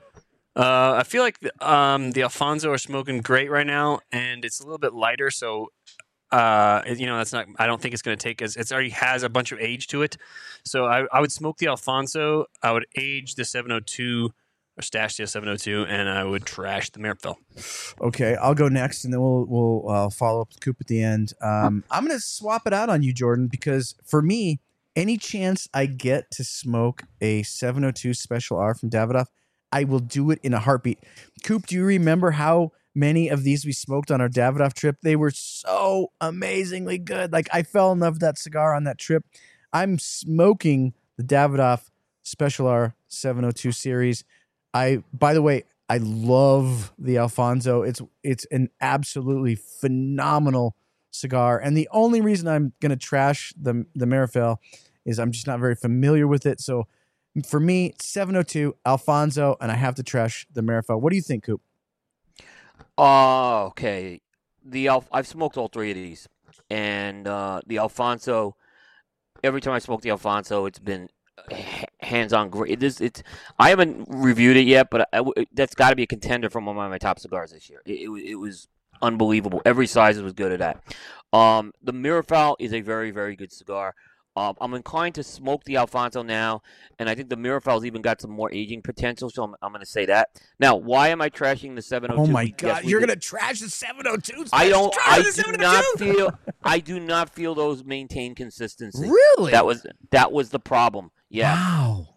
[0.57, 4.61] Uh, I feel like the, um, the Alfonso are smoking great right now, and it's
[4.61, 5.68] a little bit lighter, so
[6.31, 7.46] uh, you know that's not.
[7.59, 9.87] I don't think it's going to take as it's already has a bunch of age
[9.88, 10.16] to it.
[10.64, 12.46] So I, I would smoke the Alfonso.
[12.62, 14.31] I would age the 702
[14.79, 17.37] or stash the 702, and I would trash the Meerapfel.
[18.01, 21.03] Okay, I'll go next, and then we'll we'll uh, follow up with Coop at the
[21.03, 21.33] end.
[21.43, 24.61] Um, I'm gonna swap it out on you, Jordan, because for me,
[24.95, 29.27] any chance I get to smoke a 702 Special R from Davidoff,
[29.73, 31.01] I will do it in a heartbeat.
[31.45, 34.97] Coop, do you remember how many of these we smoked on our Davidoff trip?
[35.03, 37.33] They were so amazingly good.
[37.33, 39.25] Like I fell in love with that cigar on that trip.
[39.73, 41.91] I'm smoking the Davidoff
[42.23, 44.25] Special R 702 series.
[44.74, 47.83] I by the way, I love the Alfonso.
[47.83, 50.76] It's it's an absolutely phenomenal
[51.11, 51.59] cigar.
[51.59, 54.59] And the only reason I'm gonna trash the the Meerapfel
[55.04, 56.61] is I'm just not very familiar with it.
[56.61, 56.87] So
[57.46, 61.00] for me, 702 Alfonso, and I have to trash the Meerapfel.
[61.00, 61.61] What do you think, Coop?
[62.96, 64.20] Oh, okay.
[64.64, 66.28] The I've smoked all three of these,
[66.68, 68.57] and uh, the Alfonso.
[69.42, 71.09] Every time I smoke the Alfonso, it's been
[72.01, 72.72] hands-on great.
[72.72, 73.01] It is.
[73.01, 73.22] It's.
[73.59, 75.22] I haven't reviewed it yet, but I,
[75.53, 77.83] that's got to be a contender for one of my top cigars this year.
[77.87, 78.68] It, it, was- it was
[79.03, 79.62] unbelievable.
[79.64, 81.38] Every size was good at that.
[81.38, 83.94] Um, the Meerapfel is a very, very good cigar.
[84.37, 86.62] Um, I'm inclined to smoke the Alfonso now,
[86.99, 89.81] and I think the Meerapfel's even got some more aging potential, so I'm, I'm going
[89.81, 90.41] to say that.
[90.61, 92.23] Now, why am I trashing the 702?
[92.31, 94.47] Oh my god, we you're gonna trash the 702?
[94.53, 94.95] I don't.
[95.05, 96.38] I do not feel.
[96.62, 99.09] I do not feel those maintain consistency.
[99.09, 99.53] Really?
[99.53, 101.11] That was that was the problem.
[101.29, 101.55] Yeah.
[101.55, 102.09] Wow.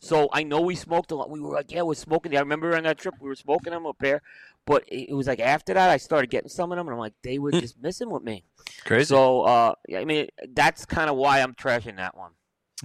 [0.00, 1.30] So I know we smoked a lot.
[1.30, 2.36] We were like, yeah, we're smoking.
[2.36, 4.22] I remember on that trip we were smoking them a pair,
[4.64, 7.00] but it it was like after that I started getting some of them, and I'm
[7.00, 8.44] like, they were just messing with me.
[8.84, 9.06] Crazy.
[9.06, 12.30] So uh, yeah, I mean, that's kind of why I'm trashing that one.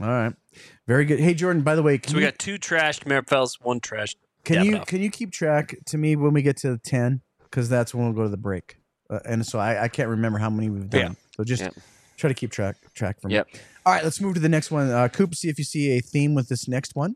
[0.02, 0.34] All right.
[0.88, 1.20] Very good.
[1.20, 4.16] Hey Jordan, by the way, can so we you, got two trashed Meerapfels, one trashed.
[4.44, 7.22] can you can you keep track to me when we get to 10
[7.52, 8.78] cuz that's when we'll go to the break.
[9.10, 11.02] Uh, and so I, I can't remember how many we've done.
[11.02, 11.14] Yeah.
[11.38, 11.70] So just Yeah.
[12.18, 13.36] Try to keep track track for me.
[13.36, 13.48] Yep.
[13.86, 14.90] All right, let's move to the next one.
[14.90, 17.16] Uh, Coop, see if you see a theme with this next one.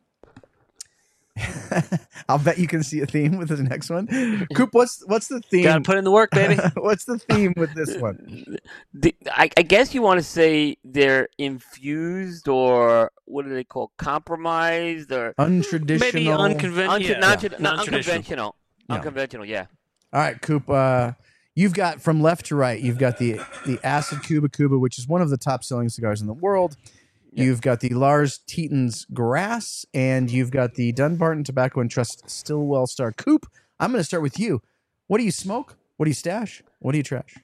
[2.30, 4.48] I'll bet you can see a theme with the next one.
[4.56, 5.64] Coop, what's what's the theme?
[5.64, 6.56] Gotta put in the work, baby.
[6.76, 8.58] what's the theme with this one?
[8.94, 13.92] The, I, I guess you want to say they're infused or what do they call
[13.98, 16.00] compromised or Untraditional.
[16.00, 17.00] Maybe unconventional.
[17.00, 17.20] untra- yeah.
[17.20, 17.78] non- Non-traditional.
[17.80, 18.56] unconventional.
[18.90, 18.96] Yeah.
[18.96, 19.66] Unconventional, yeah.
[20.14, 20.70] All right, Coop.
[20.70, 21.12] Uh,
[21.58, 22.80] you've got from left to right.
[22.80, 26.22] You've got the the Acid Kuba Kuba, which is one of the top selling cigars
[26.22, 26.78] in the world.
[27.34, 27.46] Yeah.
[27.46, 32.88] You've got the Lars Tetens Grass, and you've got the Dunbarton Tobacco and Trust Stillwell
[32.88, 33.12] Star.
[33.12, 33.48] Coop,
[33.80, 34.62] I'm going to start with you.
[35.08, 35.76] What do you smoke?
[35.98, 36.64] What do you stash?
[36.80, 37.36] What do you trash?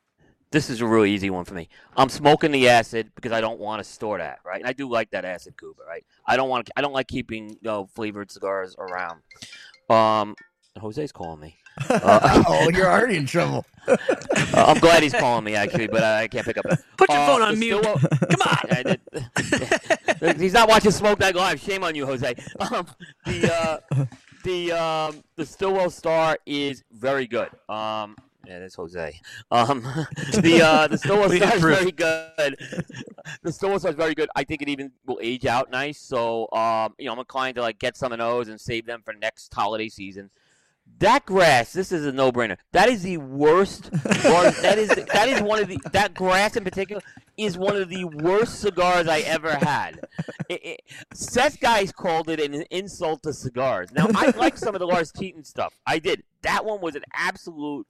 [0.52, 1.68] This is a really easy one for me.
[1.98, 4.60] I'm smoking the acid because I don't want to store that, right?
[4.60, 6.06] And I do like that acid Kuba, right?
[6.28, 6.70] I don't want.
[6.76, 9.22] I don't like keeping you know, flavored cigars around.
[9.90, 10.36] Um,
[10.80, 11.58] Jose's calling me.
[11.90, 13.66] Uh, oh, you're already in trouble.
[14.56, 16.64] Uh, I'm glad he's calling me actually, but I can't pick up.
[16.96, 17.84] Put your Uh, phone on mute.
[17.84, 18.58] Stillwell- Come on.
[18.72, 18.84] I
[20.22, 20.38] did.
[20.40, 21.60] He's not watching Smoke Night Live.
[21.60, 22.34] Shame on you, Jose.
[22.60, 22.88] Um,
[23.26, 24.06] the uh,
[24.46, 27.50] the um, the Stillwell Star is very good.
[27.68, 28.16] Um,
[28.48, 29.20] yeah, that's Jose.
[29.52, 29.82] Um,
[30.40, 31.78] the uh, the Stillwell Star is approve.
[31.80, 32.56] very good.
[33.42, 34.30] The Stillwell Star is very good.
[34.36, 36.00] I think it even will age out nice.
[36.00, 39.02] So um, you know, I'm inclined to like get some of those and save them
[39.04, 40.30] for next holiday season.
[41.00, 42.58] That grass, this is a no-brainer.
[42.72, 43.88] That is the worst.
[43.88, 47.02] or that is that is one of the that grass in particular
[47.38, 50.00] is one of the worst cigars I ever had.
[50.50, 50.82] It, it,
[51.14, 53.92] Seth guys called it an insult to cigars.
[53.92, 55.74] Now I like some of the Lars Keaton stuff.
[55.86, 56.24] I did.
[56.42, 57.88] That one was an absolute.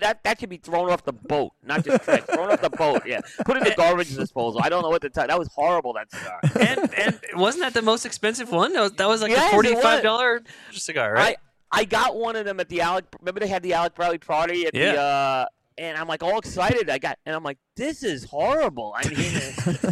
[0.00, 2.22] That that should be thrown off the boat, not just trash.
[2.22, 3.02] thrown off the boat.
[3.04, 4.60] Yeah, put in the garbage disposal.
[4.62, 5.26] I don't know what to tell.
[5.26, 5.92] That was horrible.
[5.94, 6.40] That cigar.
[6.58, 8.72] and and wasn't that the most expensive one?
[8.72, 11.36] That was, that was like Yes, a forty-five dollar cigar, right?
[11.72, 13.04] I I got one of them at the Alec.
[13.20, 15.00] Remember they had the Alec Bradley party at the.
[15.00, 16.90] Uh, and I'm like all excited.
[16.90, 18.94] I got and I'm like, this is horrible.
[18.96, 19.84] I mean,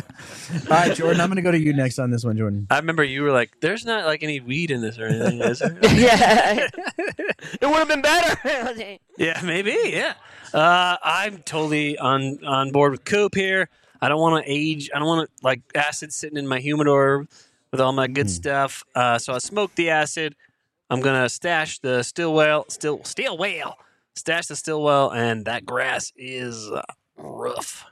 [0.70, 2.66] All right, Jordan, I'm going to go to you next on this one, Jordan.
[2.70, 5.59] I remember you were like, "There's not like any weed in this or anything." Is
[5.59, 5.76] there?
[5.83, 8.98] yeah, it would have been better.
[9.18, 9.76] yeah, maybe.
[9.85, 10.14] Yeah,
[10.54, 13.68] uh, I'm totally on on board with Coop here.
[14.00, 14.90] I don't want to age.
[14.94, 17.26] I don't want to like acid sitting in my humidor
[17.70, 18.31] with all my good Hmm.
[18.31, 18.85] stuff.
[18.94, 20.35] Uh, so I smoked the acid.
[20.90, 23.77] I'm gonna stash the Stillwell, still Stillwell,
[24.14, 26.83] stash the Stillwell, and that grass is uh,
[27.16, 27.85] rough.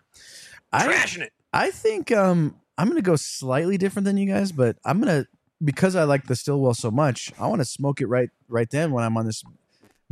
[0.73, 1.33] I, Trashing it.
[1.53, 5.23] I think um, I'm going to go slightly different than you guys, but I'm going
[5.23, 5.29] to
[5.65, 7.33] because I like the Stillwell so much.
[7.39, 9.43] I want to smoke it right right then when I'm on this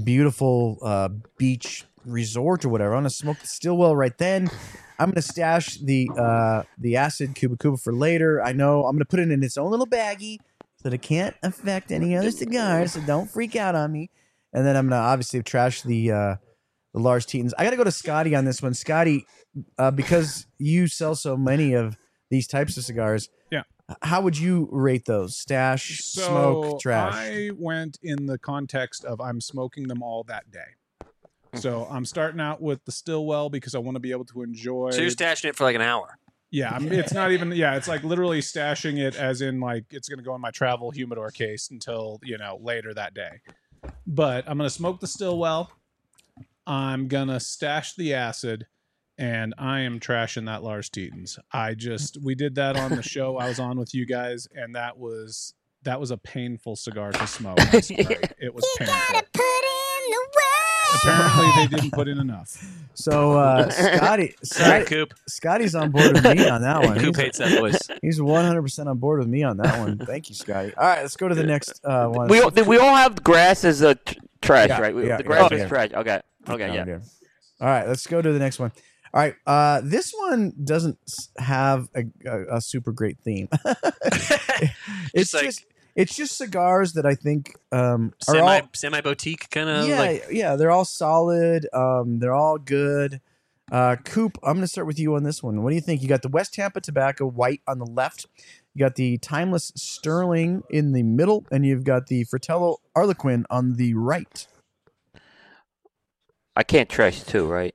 [0.02, 2.92] beautiful uh, beach resort or whatever.
[2.92, 4.50] I want to smoke the Stillwell right then.
[4.98, 8.42] I'm going to stash the uh, the acid Kuba Kuba for later.
[8.42, 10.38] I know I'm going to put it in its own little baggie
[10.84, 12.92] that it can't affect any other cigars.
[12.92, 14.10] So don't freak out on me.
[14.52, 16.36] And then I'm going to obviously trash the uh,
[16.92, 17.52] the Lars Tetens.
[17.58, 18.72] I got to go to Scotty on this one.
[18.72, 19.26] Scotty,
[19.78, 21.96] uh, because you sell so many of
[22.30, 23.28] these types of cigars.
[23.50, 23.62] Yeah.
[24.02, 25.36] How would you rate those?
[25.36, 27.14] Stash, smoke, trash.
[27.14, 30.60] I went in the context of I'm smoking them all that day.
[31.54, 34.90] So I'm starting out with the Stillwell because I want to be able to enjoy.
[34.90, 36.18] So you're stashing it for like an hour.
[36.54, 37.50] Yeah, I'm, it's not even.
[37.50, 40.52] Yeah, it's like literally stashing it as in like it's going to go in my
[40.52, 43.40] travel humidor case until you know later that day.
[44.06, 45.72] But I'm going to smoke the Stillwell.
[46.66, 48.66] I'm gonna stash the acid,
[49.18, 51.38] and I am trashing that Lars Tetens.
[51.52, 54.74] I just we did that on the show I was on with you guys, and
[54.74, 57.58] that was that was a painful cigar to smoke.
[57.74, 58.18] I'm sorry.
[58.38, 59.20] It was painful.
[61.02, 62.56] Apparently, they didn't put in enough.
[62.94, 65.14] So uh, Scotty, All right, Scotty, Coop.
[65.28, 66.98] Scotty's on board with me on that one.
[66.98, 67.78] Coop He's, hates that voice.
[68.02, 69.98] he's 100% on board with me on that one.
[69.98, 70.72] Thank you, Scotty.
[70.76, 72.28] All right, let's go to the next uh, one.
[72.28, 74.94] we all, we all have grass as a tr- trash, Yeah, right?
[74.94, 75.56] We- yeah, the grass yeah.
[75.58, 75.90] is trash.
[75.92, 76.84] Okay, okay, No, yeah.
[76.84, 77.02] dude.
[77.60, 78.70] All right, let's go to the next one.
[79.12, 80.98] All right, uh, this one doesn't
[81.38, 83.48] have a, a, a super great theme.
[85.14, 89.48] it's like- just it's just cigars that I think um, are Semi all semi boutique
[89.50, 91.66] kind of yeah like yeah they're all solid.
[91.72, 93.20] Um, they're all good.
[93.72, 95.62] Uh, Coop, I'm going to start with you on this one.
[95.62, 96.02] What do you think?
[96.02, 98.26] You got the West Tampa Tobacco White on the left.
[98.74, 103.74] You got the Timeless Sterling in the middle, and you've got the Fratello Arlequin on
[103.74, 104.46] the right.
[106.54, 107.74] I can't trash two, right?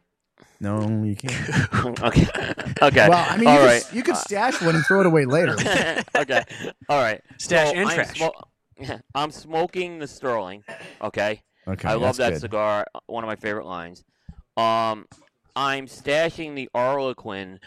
[0.62, 2.02] No, you can't.
[2.04, 2.28] okay,
[2.82, 3.10] okay.
[3.10, 3.84] Well, I mean, all you, right.
[3.86, 5.54] could, you could stash one and throw it away later.
[6.18, 6.44] okay,
[6.90, 7.22] all right.
[7.38, 8.20] Stash So and I'm trash.
[8.20, 10.64] smo- I'm smoking the Sterling.
[11.02, 12.42] Okay, Okay, I love that good.
[12.42, 12.86] cigar.
[13.08, 14.04] One of my favorite lines.
[14.58, 15.06] Um,
[15.56, 17.60] I'm stashing the Arlequin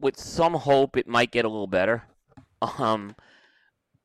[0.00, 2.02] with some hope it might get a little better.
[2.60, 3.14] Um,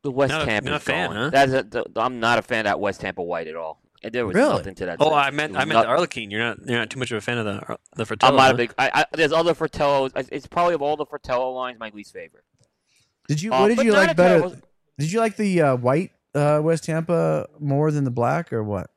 [0.04, 1.30] the West Not a- Tampa not a fan, huh?
[1.32, 3.82] That's a, the, I'm not a fan of that West Tampa White at all.
[4.04, 4.50] And There was Really?
[4.58, 4.98] nothing to that.
[5.00, 5.14] Oh, thing.
[5.18, 6.30] I meant I meant the Arlequin.
[6.32, 8.32] You're not you're not too much of a fan of the the Fratello.
[8.32, 8.54] I'm not huh?
[8.54, 8.74] a big.
[8.78, 10.12] I, I, there's other Fratellos.
[10.32, 12.44] It's probably of all the Fratello lines my least favorite.
[13.28, 13.52] Did you?
[13.52, 14.40] Uh, What did you like better?
[14.42, 14.58] terrible-
[15.00, 18.92] Did you like the uh, white uh, West Tampa more than the black, or what?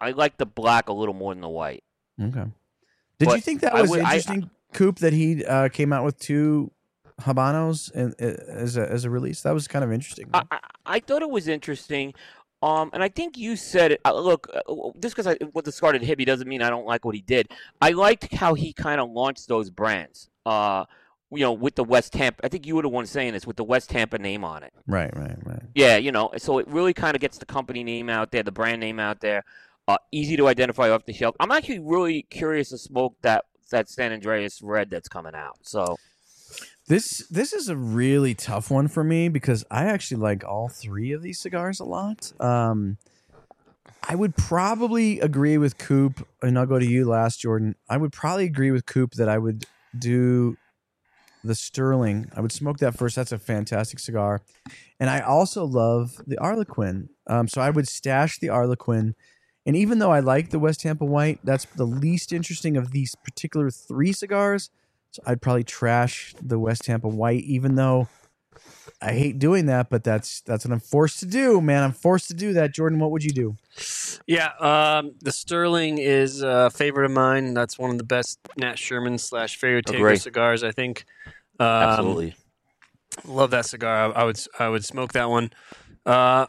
[0.00, 1.84] I like the black a little more than the white.
[2.20, 2.44] Okay.
[3.18, 4.98] Did But you think that was would- I- interesting, Coop?
[5.00, 6.72] That he uh, came out with two
[7.20, 9.42] habanos and as a as a release.
[9.42, 10.28] That was kind of interesting.
[10.34, 12.14] I, I, I thought it was interesting.
[12.62, 14.00] Um, and I think you said it.
[14.04, 17.14] Uh, look, uh, just because what the scar hippie doesn't mean I don't like what
[17.14, 17.48] he did.
[17.80, 20.28] I liked how he kind of launched those brands.
[20.46, 20.84] Uh,
[21.30, 22.44] you know, with the West Tampa.
[22.44, 24.72] I think you were the one saying this with the West Tampa name on it.
[24.86, 25.62] right, right, right.
[25.74, 28.52] Yeah, you know, so it really kind of gets the company name out there, the
[28.52, 29.44] brand name out there.
[29.88, 31.34] Uh, easy to identify off the shelf.
[31.40, 35.56] I'm actually really curious to smoke that that San Andreas Red that's coming out.
[35.62, 35.96] So
[36.88, 41.12] This this is a really tough one for me because I actually like all three
[41.12, 42.32] of these cigars a lot.
[42.40, 42.98] Um,
[44.08, 47.76] I would probably agree with Coop, and I'll go to you last, Jordan.
[47.88, 49.64] I would probably agree with Coop that I would
[49.96, 50.56] do
[51.44, 52.30] the Sterling.
[52.36, 53.14] I would smoke that first.
[53.14, 54.42] That's a fantastic cigar,
[54.98, 57.08] and I also love the Arlequin.
[57.28, 59.14] Um, so I would stash the Arlequin.
[59.64, 63.14] And even though I like the West Tampa White, that's the least interesting of these
[63.14, 64.70] particular three cigars.
[65.12, 68.08] So I'd probably trash the West Tampa White, even though
[69.00, 71.82] I hate doing that, but that's that's what I'm forced to do, man.
[71.82, 72.72] I'm forced to do that.
[72.72, 73.56] Jordan, what would you do?
[74.26, 77.52] Yeah, um, the Sterling is a favorite of mine.
[77.52, 79.98] That's one of the best Nat Sherman slash Ferro Agree.
[79.98, 81.04] Tegra cigars, I think.
[81.60, 82.34] Um, absolutely.
[83.26, 84.14] Love that cigar.
[84.16, 85.50] I, I would I would smoke that one.
[86.06, 86.46] Uh,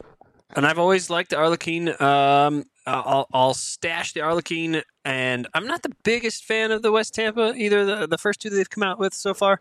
[0.56, 2.00] and I've always liked the Arlequin.
[2.00, 7.14] Um, I'll, I'll stash the Arlequin, and I'm not the biggest fan of the West
[7.14, 7.84] Tampa either.
[7.84, 9.60] The the first two that they've come out with so far.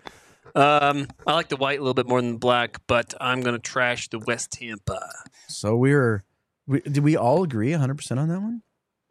[0.55, 3.59] Um, I like the white a little bit more than the black, but I'm gonna
[3.59, 5.01] trash the West Tampa.
[5.47, 6.23] So we were,
[6.67, 8.61] we, did we all agree 100 percent on that one?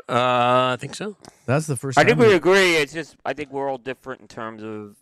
[0.08, 1.16] Uh, I think so.
[1.46, 1.98] That's the first.
[1.98, 2.76] I time think we agree.
[2.76, 4.96] It's just I think we're all different in terms of.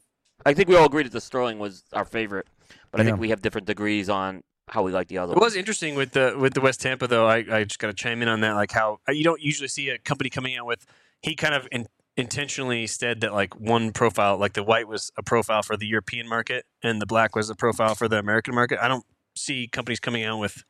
[0.46, 2.46] I think we all agreed that the Sterling was our favorite,
[2.90, 5.34] but I think we have different degrees on how we like the other.
[5.34, 7.26] It was interesting with the with the West Tampa though.
[7.26, 8.54] I, I just got to chime in on that.
[8.54, 10.86] Like how you don't usually see a company coming out with.
[11.22, 15.22] He kind of in, intentionally said that like one profile, like the white was a
[15.22, 18.78] profile for the European market and the black was a profile for the American market.
[18.82, 19.04] I don't
[19.34, 20.64] see companies coming out with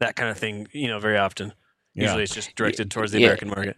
[0.00, 0.68] that kind of thing.
[0.72, 1.52] You know, very often.
[1.94, 2.04] Yeah.
[2.04, 3.26] Usually, it's just directed towards the Yeah.
[3.28, 3.76] American market.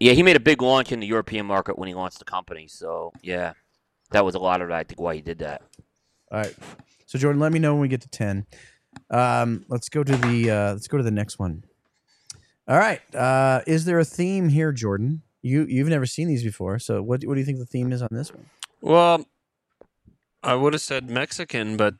[0.00, 2.66] Yeah, he made a big launch in the European market when he launched the company.
[2.68, 3.52] So yeah,
[4.10, 4.72] that was a lot of it.
[4.72, 5.62] I think why he did that.
[6.32, 6.54] All right.
[7.06, 8.46] So Jordan, let me know when we get to 10.
[9.10, 11.64] Um, let's go to the uh, let's go to the next one.
[12.66, 13.00] All right.
[13.14, 15.22] Uh, is there a theme here, Jordan?
[15.42, 18.00] You you've never seen these before, so what what do you think the theme is
[18.00, 18.46] on this one?
[18.80, 19.26] Well,
[20.42, 21.94] I would have said Mexican, but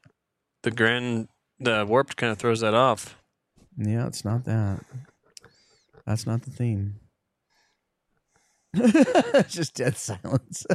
[0.62, 1.28] the grand
[1.60, 3.18] the warped kind of throws that off.
[3.76, 4.80] Yeah, it's not that.
[6.06, 6.96] That's not the theme.
[9.48, 10.66] Just dead silence.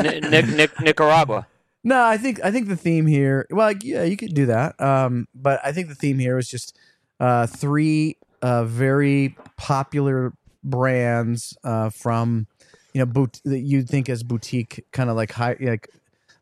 [0.00, 1.46] Ni- Nic- Nic- Nicaragua.
[1.84, 3.46] No, I think I think the theme here.
[3.50, 4.80] Well, like, yeah, you could do that.
[4.80, 6.78] Um, but I think the theme here was just
[7.18, 10.32] uh, three uh, very popular
[10.64, 12.46] brands uh, from
[12.92, 15.88] you know boot that you'd think as boutique, kind of like high like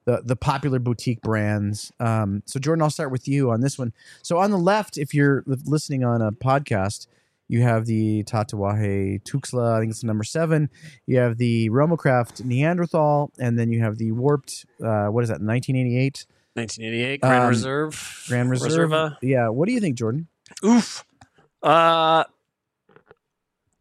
[0.07, 1.93] the the popular boutique brands.
[2.01, 3.93] Um, so Jordan, I'll start with you on this one.
[4.23, 7.07] So on the left, if you're listening on a podcast.
[7.53, 10.71] You have the Tatuaje Tuxla, I think it's number seven.
[11.07, 14.67] You have the Roma Craft Neanderthal, and then you have the Warped.
[14.81, 15.41] Uh, what is that?
[15.43, 18.25] 1988 1988 Grand Um, Reserve.
[18.29, 18.91] Grand Reserve.
[18.91, 19.17] Reserva.
[19.21, 19.49] Yeah.
[19.49, 20.29] What do you think, Jordan?
[20.65, 21.05] Oof.
[21.63, 22.25] Uh,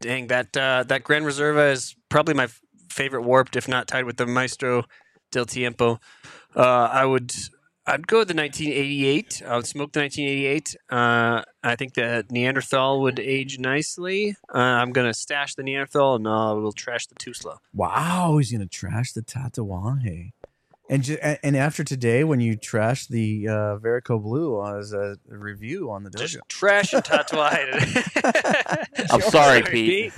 [0.01, 4.05] dang that uh, that Grand Reserva is probably my f- favorite warped, if not tied
[4.05, 4.83] with the Maestro
[5.31, 5.99] del Tiempo.
[6.55, 7.33] Uh, I would
[7.85, 9.41] I'd go the 1988.
[9.47, 10.75] I would smoke the 1988.
[10.89, 14.35] Uh, I think the Neanderthal would age nicely.
[14.53, 17.57] Uh, I'm gonna stash the Neanderthal and uh, we'll trash the Tusla.
[17.73, 20.31] Wow, he's gonna trash the Tatuaje.
[20.91, 25.91] And ju- and after today, when you trash the uh, Verocu Blue as a review
[25.91, 28.87] on the dojo, Just trash and Tatuaje.
[29.11, 30.13] I'm sorry, Pete.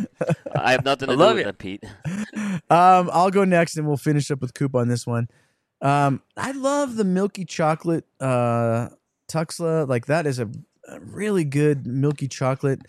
[0.55, 1.49] I have nothing to I do love with it.
[1.49, 1.83] it, Pete.
[2.69, 5.27] um, I'll go next, and we'll finish up with Coop on this one.
[5.81, 8.87] Um, I love the milky chocolate uh,
[9.29, 9.89] Tuxla.
[9.89, 10.49] Like that is a,
[10.87, 12.79] a really good milky chocolate.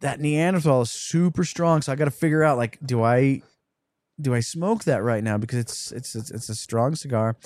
[0.00, 3.42] That Neanderthal is super strong, so I got to figure out like, do I
[4.20, 7.36] do I smoke that right now because it's it's it's, it's a strong cigar,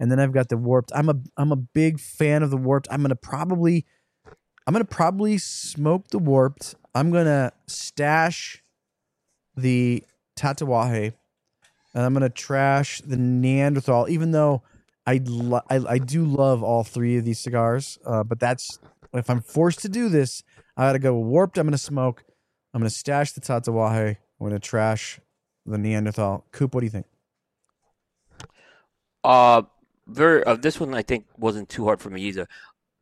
[0.00, 0.92] and then I've got the warped.
[0.94, 2.88] I'm a I'm a big fan of the warped.
[2.90, 3.86] I'm gonna probably
[4.66, 6.74] I'm gonna probably smoke the warped.
[6.94, 8.62] I'm gonna stash
[9.56, 10.02] the
[10.38, 11.12] Tatuaje,
[11.94, 14.08] and I'm gonna trash the Neanderthal.
[14.08, 14.62] Even though
[15.06, 18.78] I lo- I, I do love all three of these cigars, uh, but that's
[19.12, 20.42] if I'm forced to do this,
[20.76, 21.58] I gotta go warped.
[21.58, 22.24] I'm gonna smoke.
[22.72, 24.16] I'm gonna stash the Tatuaje.
[24.40, 25.20] I'm gonna trash
[25.66, 26.44] the Neanderthal.
[26.52, 27.06] Coop, what do you think?
[29.22, 29.62] Uh,
[30.06, 30.44] very.
[30.44, 32.46] Uh, this one I think wasn't too hard for me either.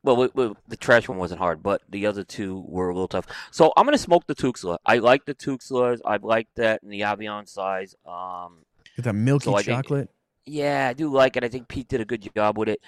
[0.04, 0.28] well,
[0.68, 3.26] the trash one wasn't hard, but the other two were a little tough.
[3.50, 4.78] So I'm gonna smoke the Tuxla.
[4.86, 6.00] I like the Tuxlas.
[6.04, 7.94] I like that in the Avion size.
[8.06, 8.58] Um,
[8.96, 10.10] Get that milky So I think- chocolate.
[10.46, 11.44] yeah, I do like it.
[11.44, 12.80] I think Pete did a good job with it.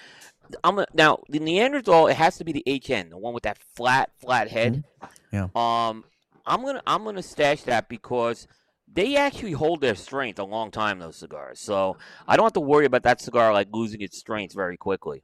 [0.63, 2.07] I'm a, now the Neanderthal.
[2.09, 4.85] It has to be the HN, the one with that flat, flat head.
[5.33, 5.49] Yeah.
[5.57, 6.05] Um,
[6.47, 8.47] I'm gonna I'm gonna stash that because
[8.95, 10.99] they actually hold their strength a long time.
[10.99, 14.55] Those cigars, so I don't have to worry about that cigar like losing its strength
[14.55, 15.23] very quickly.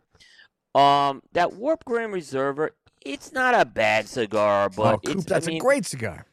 [0.74, 2.72] Um, that Warp Grand Reserver.
[3.02, 6.26] It's not a bad cigar, but oh, Coop, it's, that's I mean, a great cigar.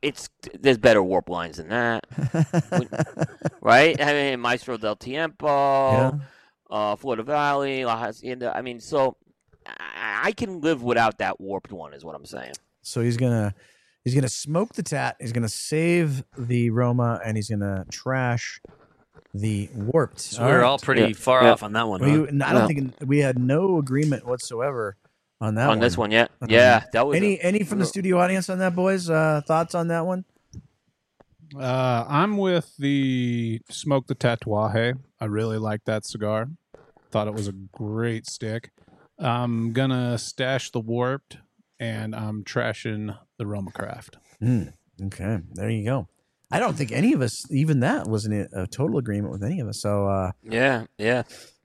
[0.00, 2.04] It's there's better warp lines than that,
[3.60, 4.00] right?
[4.00, 6.12] I mean, Maestro del Tiempo yeah.
[6.70, 8.56] uh, Flor del Valle, La Hacienda.
[8.56, 9.16] I mean, so
[9.66, 12.54] I, I can live without that warped one, is what I'm saying.
[12.82, 13.54] So he's gonna
[14.12, 15.16] he's gonna smoke the tat.
[15.20, 18.60] He's gonna save the Roma, and he's gonna trash
[19.34, 20.20] the warped.
[20.20, 20.64] So we were right.
[20.64, 21.12] all pretty Yeah.
[21.12, 21.52] far Yeah.
[21.52, 22.00] off on that one.
[22.02, 22.22] We, huh?
[22.46, 22.66] I don't No.
[22.66, 24.96] think we had no agreement whatsoever
[25.40, 25.78] on that one.
[25.78, 28.50] On this one, yeah, Um, yeah, that was Any a- any from the studio audience
[28.50, 29.08] on that, boys?
[29.08, 30.24] Uh, thoughts on that one?
[31.56, 34.98] Uh, I'm with the Smoke the Tatuaje.
[35.20, 36.48] I really like that cigar.
[37.10, 38.70] Thought it was a great stick.
[39.18, 41.38] I'm gonna stash the warped,
[41.80, 44.18] and I'm trashing the Roma Craft.
[44.40, 44.74] Mm,
[45.06, 46.06] okay, there you go.
[46.52, 49.60] I don't think any of us, even that, wasn't a, a total agreement with any
[49.60, 49.80] of us.
[49.80, 51.22] So uh, yeah, yeah.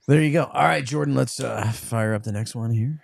[0.08, 0.46] there you go.
[0.46, 3.02] All right, Jordan, let's uh, fire up the next one here.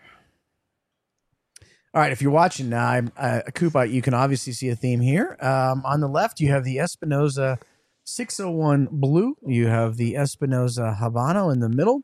[1.94, 5.02] All right, if you're watching now, I'm, uh, Koopa, you can obviously see a theme
[5.02, 5.36] here.
[5.42, 7.60] Um, on the left, you have the Espinosa
[8.06, 9.36] 601 Blue.
[9.46, 12.04] You have the Espinosa Habano in the middle,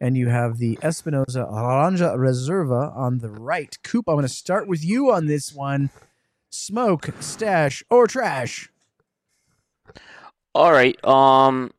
[0.00, 3.76] and you have the Espinosa Aranja Reserva on the right.
[3.82, 5.90] Coop, I'm going to start with you on this one.
[6.50, 8.68] Smoke, stash, or trash?
[10.54, 11.02] All right.
[11.04, 11.72] Um,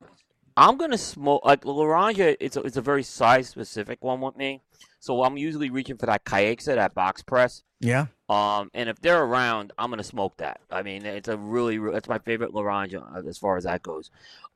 [0.58, 2.36] I'm gonna smoke like Laranja.
[2.40, 4.62] It's a, it's a very size specific one with me,
[5.00, 7.64] so I'm usually reaching for that Caixa, that box press.
[7.80, 8.08] Yeah.
[8.28, 10.60] Um, and if they're around, I'm gonna smoke that.
[10.72, 13.84] I mean, it's a really, re- that's my favorite Laranja uh, as far as that
[13.84, 14.10] goes.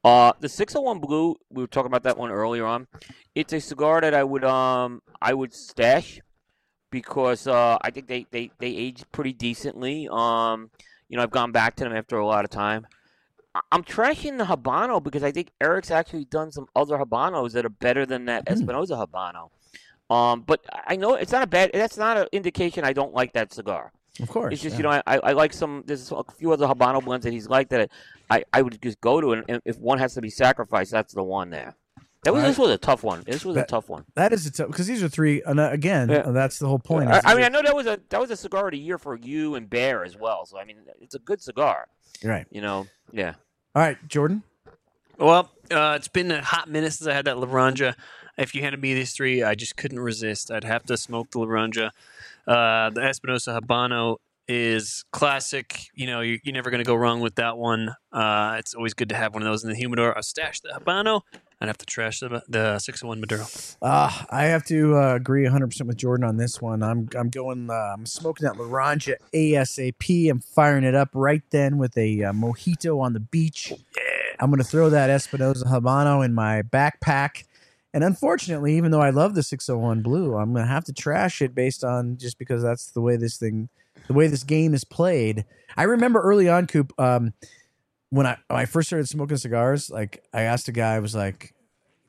[0.03, 2.87] Uh, the 601 Blue, we were talking about that one earlier on.
[3.35, 6.19] It's a cigar that I would um I would stash
[6.89, 10.07] because uh I think they they they age pretty decently.
[10.09, 10.71] Um,
[11.09, 12.87] you know, I've gone back to them after a lot of time.
[13.71, 17.69] I'm trashing the Habano because I think Eric's actually done some other Habanos that are
[17.69, 18.53] better than that Hmm.
[18.53, 19.49] Espinosa Habano.
[20.09, 21.71] Um, but I know it's not a bad.
[21.73, 23.91] That's not an indication I don't like that cigar.
[24.21, 24.53] Of course.
[24.53, 24.77] It's just yeah.
[24.77, 25.83] you know I, I like some.
[25.85, 27.89] There's a few other Habano blends that he's like that.
[28.29, 31.13] I, I would just go to, and and if one has to be sacrificed, that's
[31.13, 31.75] the one there.
[32.23, 33.23] That was All this was a tough one.
[33.25, 34.03] This was That- a tough one.
[34.15, 35.41] that is a tough because these are three.
[35.45, 36.23] And uh, again, Yeah.
[36.31, 37.09] that's the whole point.
[37.09, 38.97] I, I mean, I know that was a that was a cigar of the year
[38.97, 40.45] for you and Bear as well.
[40.45, 41.87] So I mean, it's a good cigar.
[42.23, 42.45] right.
[42.51, 43.35] You know, yeah.
[43.75, 44.43] All right, Jordan.
[45.17, 47.95] Well, uh, it's been a hot minute since I had that Laranja.
[48.39, 50.49] If you handed me these three, I just couldn't resist.
[50.49, 51.91] I'd have to smoke the Laranja.
[52.47, 54.17] Uh, the Espinosa Habano
[54.47, 55.89] is classic.
[55.93, 57.95] You know, you're, you're never going to go wrong with that one.
[58.13, 60.17] Uh, it's always good to have one of those in the humidor.
[60.17, 61.21] I stash the Habano.
[61.61, 63.45] I'd have to trash the, the 601 Maduro.
[63.81, 66.81] Uh, I have to uh, agree 100% with Jordan on this one.
[66.81, 67.69] I'm I'm going.
[67.69, 70.31] Uh, I'm smoking that Laranja ASAP.
[70.31, 73.73] I'm firing it up right then with a uh, mojito on the beach.
[74.39, 77.43] I'm going to throw that Espinosa Habano in my backpack.
[77.93, 81.41] And unfortunately, even though I love the 601 Blue, I'm going to have to trash
[81.41, 83.69] it based on just because that's the way this thing,
[84.07, 85.45] the way this game is played.
[85.75, 87.33] I remember early on, Coop, um,
[88.11, 91.15] when I when I first started smoking cigars, like I asked a guy, I was
[91.15, 91.53] like,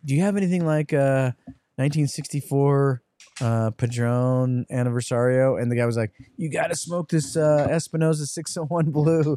[0.05, 1.33] "Do you have anything like uh
[1.77, 3.03] 1964
[3.41, 8.27] uh Padron Anniversario?" And the guy was like, "You got to smoke this uh Espinosa
[8.27, 9.37] 601 Blue."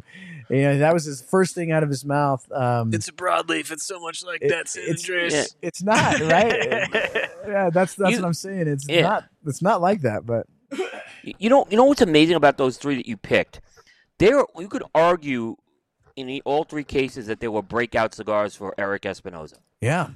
[0.50, 2.46] You know, that was his first thing out of his mouth.
[2.52, 3.70] Um, It's a broadleaf.
[3.70, 5.34] It's so much like It- that, San it's- Andreas.
[5.34, 5.44] yeah.
[5.68, 6.68] it's not right.
[7.46, 8.68] yeah, that's that's You- what I'm saying.
[8.68, 9.02] It's Yeah.
[9.02, 9.24] not.
[9.46, 10.46] It's not like that, but
[11.22, 13.60] You you know, you know what's amazing about those three that you picked?
[14.18, 15.56] There, you could argue
[16.16, 19.56] in the, all three cases that they were breakout cigars for Eric Espinosa.
[19.80, 20.10] yeah,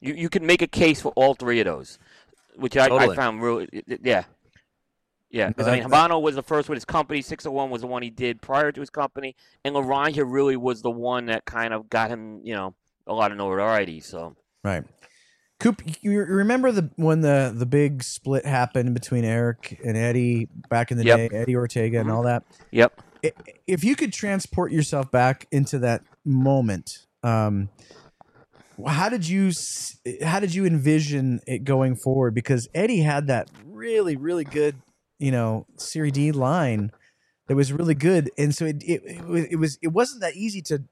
[0.00, 1.98] You you can make a case for all three of those,
[2.56, 3.68] which I, I found really,
[4.02, 4.24] yeah,
[5.30, 5.48] yeah.
[5.48, 7.22] Because I mean, Habano was the first with his company.
[7.22, 10.56] Six hundred one was the one he did prior to his company, and Laranja really
[10.56, 12.74] was the one that kind of got him, you know,
[13.06, 14.00] a lot of notoriety.
[14.00, 14.84] So right.
[15.58, 20.90] Coop, you remember the when the the big split happened between Eric and Eddie back
[20.90, 21.30] in the Yep.
[21.30, 22.14] day, Eddie Ortega and Mhm.
[22.14, 22.44] all that.
[22.70, 22.98] yep.
[23.66, 27.68] If you could transport yourself back into that moment, um,
[28.86, 29.52] how did you
[30.22, 32.34] how did you envision it going forward?
[32.34, 34.76] Because Eddie had that really really good,
[35.18, 36.90] you know, Serie D line
[37.48, 40.36] that was really good, and so it it, it, was, it was it wasn't that
[40.36, 40.82] easy to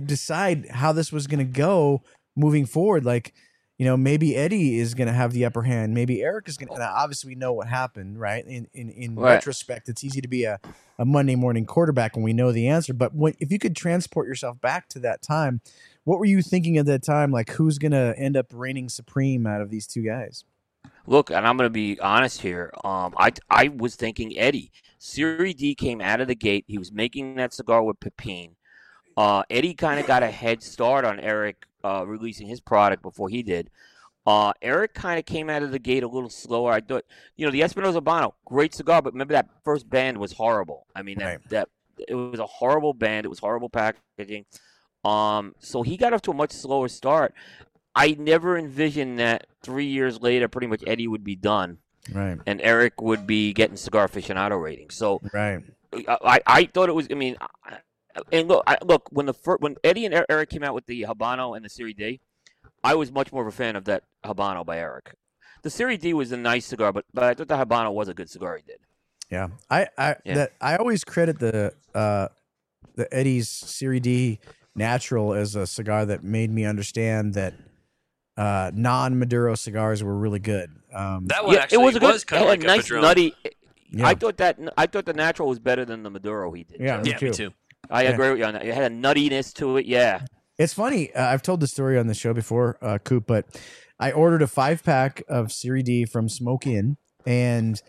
[0.00, 2.02] decide how this was going to go
[2.36, 3.04] moving forward.
[3.04, 3.34] Like,
[3.78, 5.94] you know, maybe Eddie is going to have the upper hand.
[5.94, 6.82] Maybe Eric is going to.
[6.82, 8.44] Obviously, we know what happened, right?
[8.46, 9.34] In in, in Right.
[9.34, 10.60] retrospect, it's easy to be a,
[10.98, 12.92] a Monday morning quarterback when we know the answer.
[12.92, 15.60] But when, if you could transport yourself back to that time,
[16.10, 17.30] what were you thinking at that time?
[17.30, 20.44] Like, who's going to end up reigning supreme out of these two guys?
[21.06, 22.72] Look, and I'm going to be honest here.
[22.82, 24.72] Um, I I was thinking Eddie.
[24.98, 26.64] Serie D came out of the gate.
[26.66, 28.56] He was making that cigar with Pepin.
[29.16, 33.28] Uh, Eddie kind of got a head start on Eric uh, releasing his product before
[33.28, 33.70] he did.
[34.26, 36.72] Uh, Eric kind of came out of the gate a little slower.
[36.72, 37.04] I thought,
[37.36, 40.88] you know, the Espinosa Habano, great cigar, but remember that first band was horrible.
[40.96, 41.48] I mean, that, Right.
[41.50, 41.68] that
[42.08, 43.26] it was a horrible band.
[43.26, 44.44] It was horrible packaging.
[45.04, 47.34] Um, so he got off to a much slower start.
[47.94, 51.78] I never envisioned that three years later, pretty much Eddie would be done
[52.12, 54.94] Right, and Eric would be getting cigar aficionado ratings.
[54.96, 55.62] So right,
[56.08, 57.08] I, I, thought it was.
[57.10, 57.78] I mean, I,
[58.32, 61.02] and look, I, look when the fir- when Eddie and Eric came out with the
[61.02, 62.20] Habano and the Serie D,
[62.82, 65.14] I was much more of a fan of that Habano by Eric.
[65.62, 68.14] The Serie D was a nice cigar, but but I thought the Habano was a
[68.14, 68.78] good cigar he did.
[69.30, 69.48] yeah.
[69.70, 70.34] I I Yeah.
[70.36, 72.28] that I always credit the uh
[72.96, 74.40] the Eddie's Serie D
[74.76, 77.54] Natural as a cigar that made me understand that
[78.36, 80.70] uh non Maduro cigars were really good.
[80.94, 83.02] Um, That one yeah, actually it was a good, kind of like a nice Padron.
[83.02, 83.34] nutty.
[83.90, 84.06] yeah.
[84.06, 86.80] I thought that I thought the natural was better than the Maduro he did.
[86.80, 87.10] Yeah, too.
[87.10, 87.26] Yeah, too.
[87.26, 87.50] me too.
[87.90, 88.10] I Yeah.
[88.10, 88.64] agree with you on that.
[88.64, 89.86] It had a nuttiness to it.
[89.86, 90.22] Yeah,
[90.58, 91.12] It's funny.
[91.14, 93.46] Uh, I've told the story on the show before, uh, Coop, but
[93.98, 96.96] I ordered a five pack of Serie D from Smoke Inn
[97.26, 97.82] and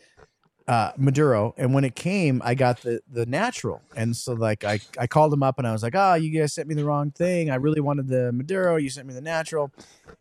[0.67, 4.79] uh, Maduro, and when it came, I got the the natural, and so like I
[4.97, 7.11] I called them up and I was like, oh, you guys sent me the wrong
[7.11, 7.49] thing.
[7.49, 8.77] I really wanted the Maduro.
[8.77, 9.71] You sent me the natural,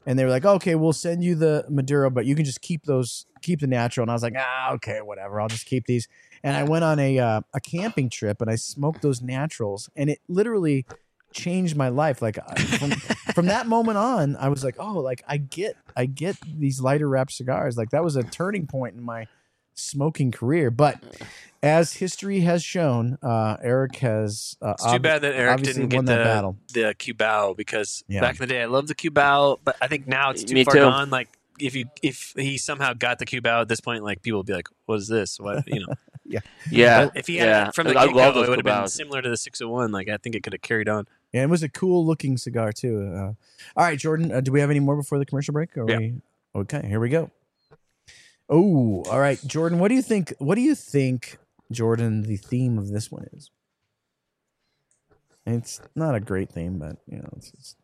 [0.07, 2.85] and they were like, okay, we'll send you the Maduro, but you can just keep
[2.85, 4.05] those, keep the natural.
[4.05, 5.41] And I was like, ah, okay, whatever.
[5.41, 6.09] I'll just keep these.
[6.43, 10.11] And I went on a uh, a camping trip and I smoked those naturals, and
[10.11, 10.87] it literally
[11.33, 12.23] changed my life.
[12.23, 12.39] Like
[12.79, 12.91] from,
[13.35, 17.09] from that moment on, I was like, oh, like I get, I get these lighter
[17.09, 17.77] wrap cigars.
[17.77, 19.27] Like that was a turning point in my
[19.81, 20.71] smoking career.
[20.71, 21.03] But
[21.63, 24.57] as history has shown, uh, Eric has.
[24.63, 26.57] Uh, It's too ob- bad that Eric didn't get the battle.
[26.73, 28.21] the Cubao because Yeah.
[28.21, 30.65] back in the day I loved the Cubao, but I think now it's too Me
[30.65, 30.81] far too.
[30.81, 31.11] gone.
[31.11, 31.29] Like
[31.59, 34.55] if you if he somehow got the Cubao at this point, like people would be
[34.55, 35.95] like, "What is this?" What you know?
[36.25, 36.41] yeah.
[36.71, 37.11] Yeah.
[37.15, 37.69] If he had yeah.
[37.69, 39.37] it from the I get love go, those it would have been similar to the
[39.37, 39.93] 601.
[39.93, 41.07] Like I think it could have carried on.
[41.33, 43.13] Yeah, it was a cool looking cigar too.
[43.15, 43.19] Uh,
[43.77, 45.77] all right, Jordan, uh, do we have any more before the commercial break?
[45.77, 45.99] Or Yeah.
[45.99, 46.15] we,
[46.57, 47.31] okay, here we go.
[48.51, 49.79] Oh, all right, Jordan.
[49.79, 50.35] What do you think?
[50.39, 51.39] What do you think,
[51.71, 52.23] Jordan?
[52.23, 53.51] The theme of this one is.
[55.47, 57.77] It's not a great theme, but you know, it's, it's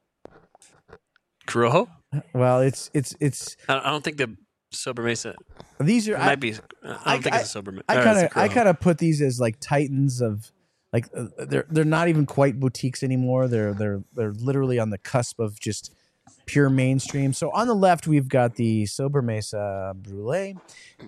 [1.46, 1.88] Corojo?
[2.34, 4.36] well, it's it's it's I don't think the
[4.74, 5.34] Sobremesa
[5.80, 6.54] these are it I, might be.
[6.54, 7.82] I don't I- think I- it's a Sobremesa.
[7.88, 10.50] I kind of I kind of put these as like titans of
[10.92, 13.48] like uh, they're they're not even quite boutiques anymore.
[13.48, 15.94] They're they're they're literally on the cusp of just
[16.46, 17.32] pure mainstream.
[17.32, 20.56] So on the left we've got the Sobremesa Brulee.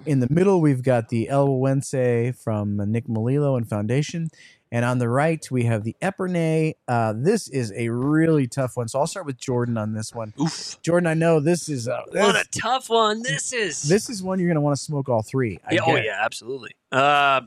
[0.07, 4.29] In the middle we've got the El Güegüense from Nick Melillo and Foundation.
[4.71, 6.75] And on the right we have the Epernay.
[6.87, 8.89] Uh, this is a really tough one.
[8.89, 10.35] So I'll start with Jordan on this one.
[10.41, 10.77] Oof!
[10.83, 13.83] Jordan, I know this is uh, What a tough one this is.
[13.83, 15.59] this is one you're gonna want to smoke all three.
[15.67, 16.73] I yeah, oh yeah, absolutely.
[16.93, 17.43] Uh,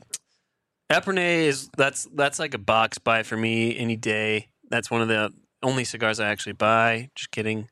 [0.90, 4.48] Epernay is that's that's like a box buy for me any day.
[4.68, 5.32] That's one of the
[5.62, 7.10] only cigars I actually buy.
[7.14, 7.68] Just kidding.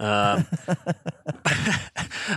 [0.00, 0.46] Um,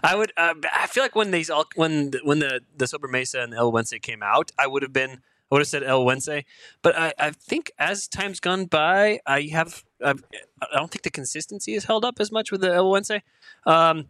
[0.03, 0.31] I would.
[0.37, 3.71] Uh, I feel like when these all when the- when the the Sobremesa and El
[3.71, 5.21] Güegüense came out, I would have been.
[5.49, 6.43] I would have said El Güegüense,
[6.81, 9.83] but I, I think as time's gone by, I have.
[10.03, 10.23] I've,
[10.61, 13.21] I don't think the consistency is held up as much with the El Güegüense.
[13.65, 14.07] Um,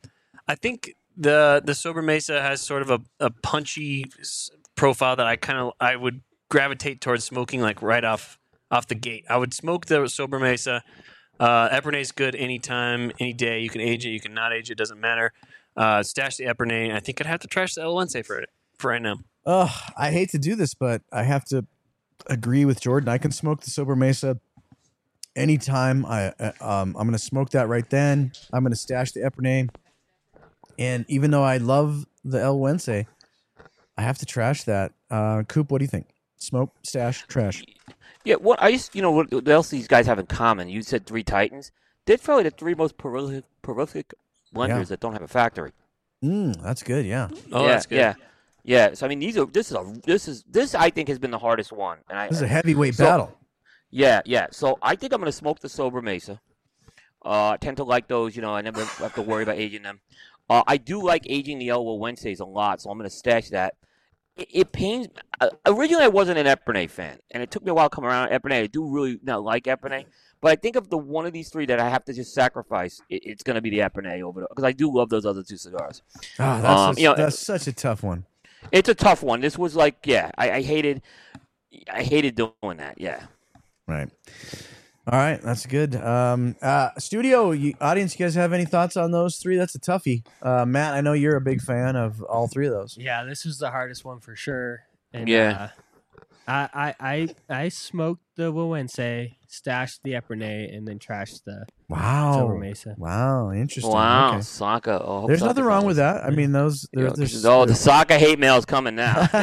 [0.48, 4.06] I think the the Sobremesa has sort of a, a punchy
[4.76, 8.39] profile that I kind of I would gravitate towards smoking like right off
[8.72, 9.26] off the gate.
[9.30, 10.82] I would smoke the Sobremesa.
[11.39, 13.59] Uh, Epernay is good anytime, any day.
[13.59, 15.34] You can age it, you can not age it, doesn't matter.
[15.76, 16.93] Uh, stash the Epernay.
[16.93, 19.18] I think I'd have to trash the El Güegüense for it for right now.
[19.45, 21.65] Oh, I hate to do this, but I have to
[22.26, 23.09] agree with Jordan.
[23.09, 24.39] I can smoke the Sobremesa
[25.36, 26.05] anytime.
[26.05, 28.32] I uh, um, I'm gonna smoke that right then.
[28.51, 29.70] I'm gonna stash the Epernay,
[30.80, 33.05] and even though I love the El Güegüense,
[33.97, 34.93] I have to trash that.
[35.09, 36.07] Uh, Coop, what do you think?
[36.38, 37.63] Smoke, stash, trash.
[38.24, 40.70] Yeah, what I used, you know, what, what else these guys have in common?
[40.70, 41.72] You said three Titans.
[42.05, 44.13] They're probably the three most prolific, prolific
[44.55, 44.84] blenders Yeah.
[44.86, 45.72] that don't have a factory.
[46.24, 47.05] Mm, that's good.
[47.05, 47.95] Yeah, Oh, yeah, that's good.
[47.97, 48.13] Yeah,
[48.63, 48.93] yeah.
[48.93, 51.32] So I mean, these are this is a this is this I think has been
[51.32, 51.99] the hardest one.
[52.09, 53.38] And I, this is a heavyweight So- battle.
[53.91, 54.47] yeah, yeah.
[54.51, 56.39] So I think I'm gonna smoke the Sobremesa.
[57.26, 58.36] Uh, I tend to like those.
[58.36, 59.99] You know, I never have to worry about aging them.
[60.49, 63.76] Uh, I do like aging the Elwood Wednesdays a lot, so I'm gonna stash that.
[64.38, 65.08] It, it pains.
[65.40, 68.06] Uh, originally, I wasn't an Epernay fan, and it took me a while to come
[68.06, 68.64] around Epernay.
[68.64, 70.06] I do really not like Epernay,
[70.42, 73.02] But I think of the one of these three that I have to just sacrifice,
[73.10, 75.58] it, it's going to be the Epernay over because I do love those other two
[75.58, 76.02] cigars.
[76.40, 78.26] Oh, that's, Um, a- you know, that's such a tough one.
[78.72, 79.42] It's a tough one.
[79.42, 81.02] This was like, yeah, I, I hated,
[81.92, 83.00] I hated doing that.
[83.00, 83.24] Yeah.
[83.88, 84.10] Right.
[85.10, 85.95] All right, that's good.
[85.95, 89.55] Um, uh, studio you, audience, you guys have any thoughts on those three?
[89.55, 90.26] That's a toughie.
[90.41, 92.97] Uh, Matt, I know you're a big fan of all three of those.
[92.99, 94.82] Yeah, this was the hardest one for sure.
[95.14, 95.70] And, Yeah.
[95.78, 95.82] uh,
[96.48, 97.28] I, I I
[97.64, 102.34] I smoked the Güegüense, stashed the Epernay, and then trashed the Wow.
[102.34, 102.95] Silver Mesa.
[102.98, 103.91] Wow, interesting.
[103.93, 104.41] Wow, Okay.
[104.41, 105.02] Saka.
[105.04, 106.24] Oh, There's Saka's nothing wrong with that.
[106.24, 106.88] I mean, those.
[106.93, 109.28] You There, know, there's, this is- oh, the Saka hate mail is coming now.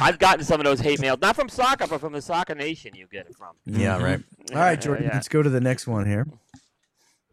[0.00, 2.92] I've gotten some of those hate mails, not from Saka, but from the Saka Nation.
[2.94, 3.54] You get it from.
[3.66, 4.20] yeah, right.
[4.52, 5.14] All right, Jordan, Yeah.
[5.14, 6.26] let's go to the next one here.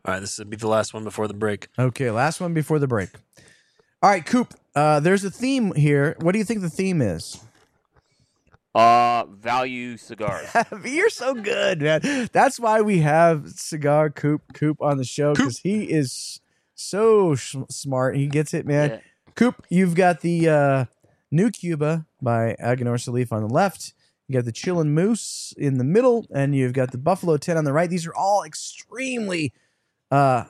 [0.05, 1.67] All right, this will be the last one before the break.
[1.77, 3.09] Okay, last one before the break.
[4.01, 4.53] All right, Coop.
[4.75, 6.15] Uh, there's a theme here.
[6.21, 7.39] What do you think the theme is?
[8.73, 10.47] Uh, value cigars.
[10.85, 12.29] You're so good, man.
[12.31, 16.39] That's why we have Cigar Coop Coop on the show because he is
[16.73, 18.15] so sh- smart.
[18.15, 18.89] He gets it, man.
[18.91, 18.99] Yeah.
[19.35, 20.85] Coop, you've got the uh,
[21.31, 23.93] New Cuba by Aganorsa Leaf on the left.
[24.27, 27.65] You got the Chillin' Moose in the middle, and you've got the Buffalo 10 on
[27.65, 27.89] the right.
[27.89, 29.51] These are all extremely
[30.09, 30.45] uh,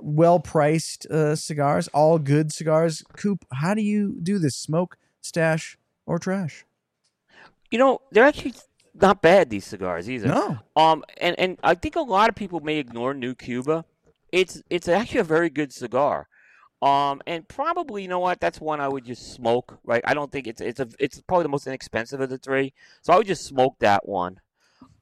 [0.00, 3.04] well priced uh, cigars, all good cigars.
[3.16, 4.56] Coop, how do you do this?
[4.56, 6.64] Smoke, stash, or trash?
[7.70, 8.54] You know, they're actually
[8.94, 9.50] not bad.
[9.50, 10.28] These cigars either.
[10.28, 10.58] No.
[10.76, 13.84] Um, and and I think a lot of people may ignore New Cuba.
[14.32, 16.28] It's it's actually a very good cigar.
[16.82, 18.40] Um, and probably you know what?
[18.40, 19.78] That's one I would just smoke.
[19.84, 20.02] Right?
[20.04, 22.72] I don't think it's it's a it's probably the most inexpensive of the three.
[23.02, 24.40] So I would just smoke that one.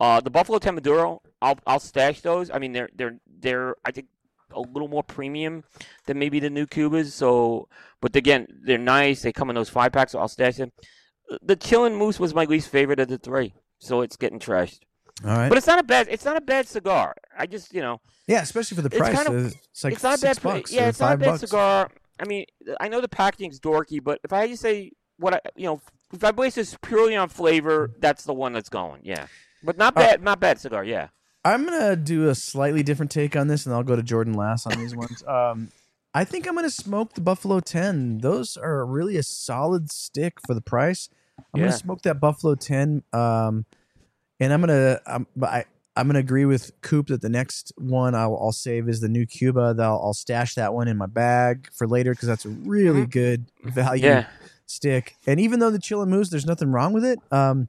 [0.01, 2.51] Uh, the Buffalo Ten Maduro, I'll I'll stash those.
[2.51, 4.09] I mean, they're they're they're I think
[4.53, 5.65] a little more premium
[6.07, 7.07] than maybe the new Cubas.
[7.12, 7.69] So,
[8.01, 9.23] but again, they're nice.
[9.23, 10.73] They come in those five packs, so I'll stash them.
[11.43, 14.80] The Chillin' Moose was my least favorite of the three, so it's getting trashed.
[15.24, 15.49] All right.
[15.49, 16.09] But it's not a bad.
[16.11, 17.14] It's not a bad cigar.
[17.39, 19.14] I just you know Yeah, especially for the It's price.
[19.14, 20.43] kind of- uh, it's like it's not a six bad.
[20.55, 20.72] bucks.
[20.72, 21.41] yeah, it's not a bad bucks.
[21.41, 21.91] cigar.
[22.20, 22.45] I mean,
[22.80, 25.80] I know the packaging's dorky, but if I had to say what I you know,
[26.12, 29.01] if I base this purely on flavor, that's the one that's going.
[29.05, 29.26] Yeah,
[29.62, 30.22] but not Uh, bad.
[30.22, 30.85] not bad cigar.
[30.85, 31.09] Yeah.
[31.45, 34.66] I'm gonna do a slightly different take on this, and I'll go to Jordan last
[34.66, 35.22] on these ones.
[35.28, 35.70] Um,
[36.16, 38.18] I think I'm gonna smoke the Buffalo Ten.
[38.18, 41.09] Those are really a solid stick for the price.
[41.39, 41.66] I'm Yeah.
[41.66, 43.64] gonna smoke that Buffalo Ten, um,
[44.41, 45.01] and I'm gonna.
[45.37, 45.64] But I.
[45.97, 49.26] I'm gonna agree with Coop that the next one I'll, I'll save is the new
[49.26, 49.74] Cuba.
[49.74, 53.07] That I'll, I'll stash that one in my bag for later because that's a really
[53.07, 54.18] good value Mm-hmm.
[54.18, 54.26] Yeah.
[54.66, 55.14] stick.
[55.28, 57.20] And even though the Chillin' Moose, there's nothing wrong with it.
[57.30, 57.68] Um,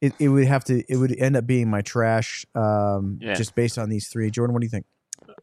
[0.00, 0.84] it, it would have to.
[0.88, 2.46] It would end up being my trash.
[2.54, 3.34] Um, Yeah.
[3.34, 4.30] just based on these three.
[4.30, 4.86] Jordan, what do you think?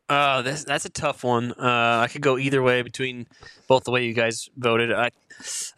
[0.09, 1.53] Uh, that's that's a tough one.
[1.53, 3.25] Uh, I could go either way between
[3.67, 4.91] both the way you guys voted.
[4.91, 5.11] I,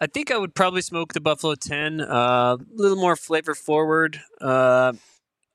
[0.02, 2.02] I think I would probably smoke the Buffalo Ten.
[2.02, 4.20] Uh, a little more flavor forward.
[4.42, 4.94] Uh,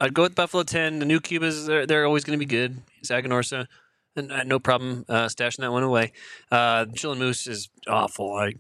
[0.01, 1.01] I'd go with Buffalo Ten.
[1.01, 2.81] The new Cubas, they're they're always going to be good.
[3.05, 3.67] Saganorsa,
[4.17, 6.13] and uh, no problem uh, stashing that one away.
[6.51, 8.35] Uh, Chillin' Moose is awful.
[8.35, 8.53] I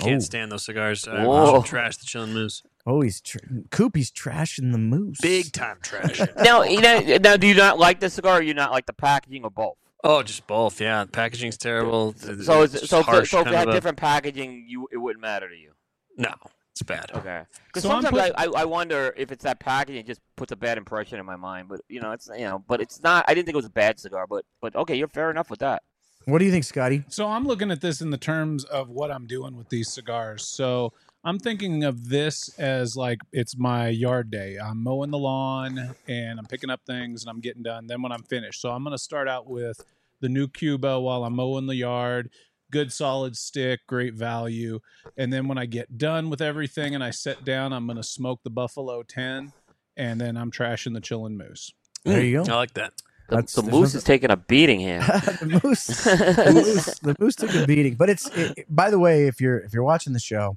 [0.00, 0.24] can't Oh.
[0.24, 1.06] stand those cigars.
[1.06, 1.62] I Whoa.
[1.62, 2.62] trash the Chillin' Moose.
[2.86, 3.38] Oh, he's tr-
[3.70, 3.94] Coop.
[3.94, 5.18] Trashing the moose.
[5.20, 6.20] Big time trash.
[6.36, 8.92] Now, you know, now, do you not like the cigar, or you not like the
[8.92, 9.76] packaging, or both?
[10.04, 10.80] oh, just both.
[10.80, 12.14] Yeah, the packaging's terrible.
[12.16, 15.20] So, is, It's so, harsh, so if it had a- different packaging, you it wouldn't
[15.20, 15.72] matter to you.
[16.16, 16.32] No,
[16.70, 17.10] it's bad.
[17.12, 17.42] Okay.
[17.66, 20.52] Because So sometimes put- I, I, I wonder if it's that packaging it just puts
[20.52, 21.68] a bad impression in my mind.
[21.68, 23.24] But you know, it's you know, but it's not.
[23.26, 24.26] I didn't think it was a bad cigar.
[24.28, 25.82] But but okay, you're fair enough with that.
[26.26, 27.04] What do you think, Scotty?
[27.08, 30.44] So I'm looking at this in the terms of what I'm doing with these cigars.
[30.44, 30.92] So
[31.26, 34.58] I'm thinking of this as like it's my yard day.
[34.62, 37.88] I'm mowing the lawn and I'm picking up things and I'm getting done.
[37.88, 39.84] Then when I'm finished, so I'm going to start out with
[40.20, 42.30] the new Cuba while I'm mowing the yard.
[42.70, 44.78] Good solid stick, great value.
[45.16, 48.04] And then when I get done with everything and I sit down, I'm going to
[48.04, 49.52] smoke the Buffalo 10
[49.96, 51.72] and then I'm trashing the Chillin' Moose.
[52.04, 52.52] There you go.
[52.52, 52.92] I like that.
[53.28, 55.00] The, That's- the moose nothing- is taking a beating here.
[55.40, 57.96] the moose, the moose, the moose took a beating.
[57.96, 58.28] But it's.
[58.28, 60.56] It, it- by the way, if you're if you're watching the show,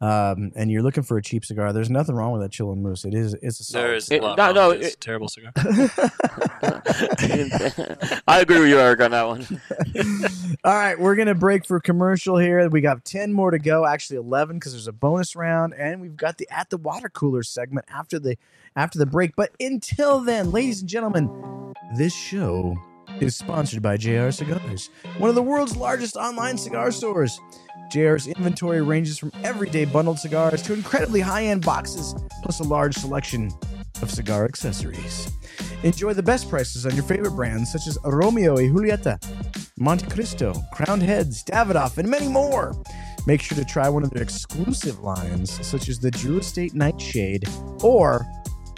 [0.00, 3.04] um, and you're looking for a cheap cigar, there's nothing wrong with that Chillin' Moose.
[3.04, 3.34] It is.
[3.42, 5.52] It's a solid There's It- a lot no, no, with this it- terrible cigar.
[8.26, 9.46] I agree with you, Eric, on that one.
[10.64, 12.68] All right, we're gonna break for commercial here.
[12.68, 16.16] We got ten more to go, actually eleven, because there's a bonus round, and we've
[16.16, 18.36] got the at the water cooler segment after the
[18.76, 19.36] after the break.
[19.36, 22.76] But until then, ladies and gentlemen, this show
[23.20, 27.40] is sponsored by JR Cigars, one of the world's largest online cigar stores.
[27.90, 33.50] JR's inventory ranges from everyday bundled cigars to incredibly high-end boxes, plus a large selection
[34.02, 35.30] of cigar accessories.
[35.82, 39.18] Enjoy the best prices on your favorite brands such as Romeo y Julieta,
[39.78, 42.74] Montecristo, Crowned Heads, Davidoff, and many more.
[43.26, 47.48] Make sure to try one of their exclusive lines, such as the Drew Estate Nightshade
[47.82, 48.26] or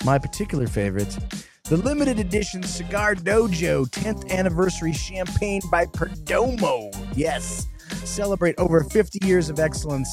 [0.04, 1.16] my particular favorite,
[1.64, 6.90] the limited edition Cigar Dojo 10th anniversary champagne by Perdomo.
[7.14, 7.68] Yes,
[8.06, 10.08] celebrate over 50 years of excellence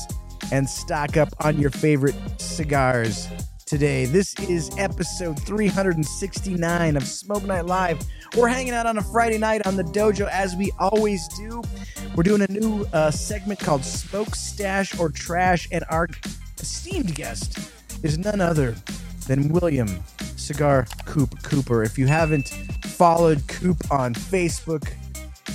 [0.52, 3.28] and stock up on your favorite cigars
[3.66, 4.06] today.
[4.06, 8.00] This is episode 369 of Smoke Night Live.
[8.38, 11.62] We're hanging out on a Friday night on the dojo as we always do.
[12.16, 16.08] We're doing a new uh, segment called Smoke Stash or Trash, and our
[16.60, 17.72] esteemed guest
[18.04, 18.76] is none other
[19.28, 20.02] than William
[20.38, 21.84] Cigar Coop Cooper.
[21.84, 22.50] If you haven't
[22.86, 24.94] followed Coop on Facebook,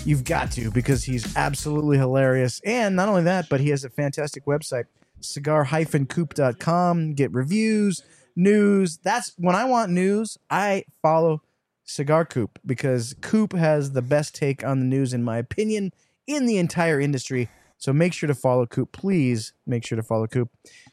[0.04, 2.60] you've got to because he's absolutely hilarious.
[2.64, 4.84] And not only that, but he has a fantastic website,
[5.20, 7.14] cigar-coop.com.
[7.14, 8.02] Get reviews,
[8.36, 8.98] news.
[9.02, 11.42] That's when I want news, I follow
[11.84, 15.92] Cigar Coop because Coop has the best take on the news, in my opinion,
[16.26, 17.48] in the entire industry.
[17.76, 18.92] So make sure to follow Coop.
[18.92, 20.48] Please make sure to follow Coop.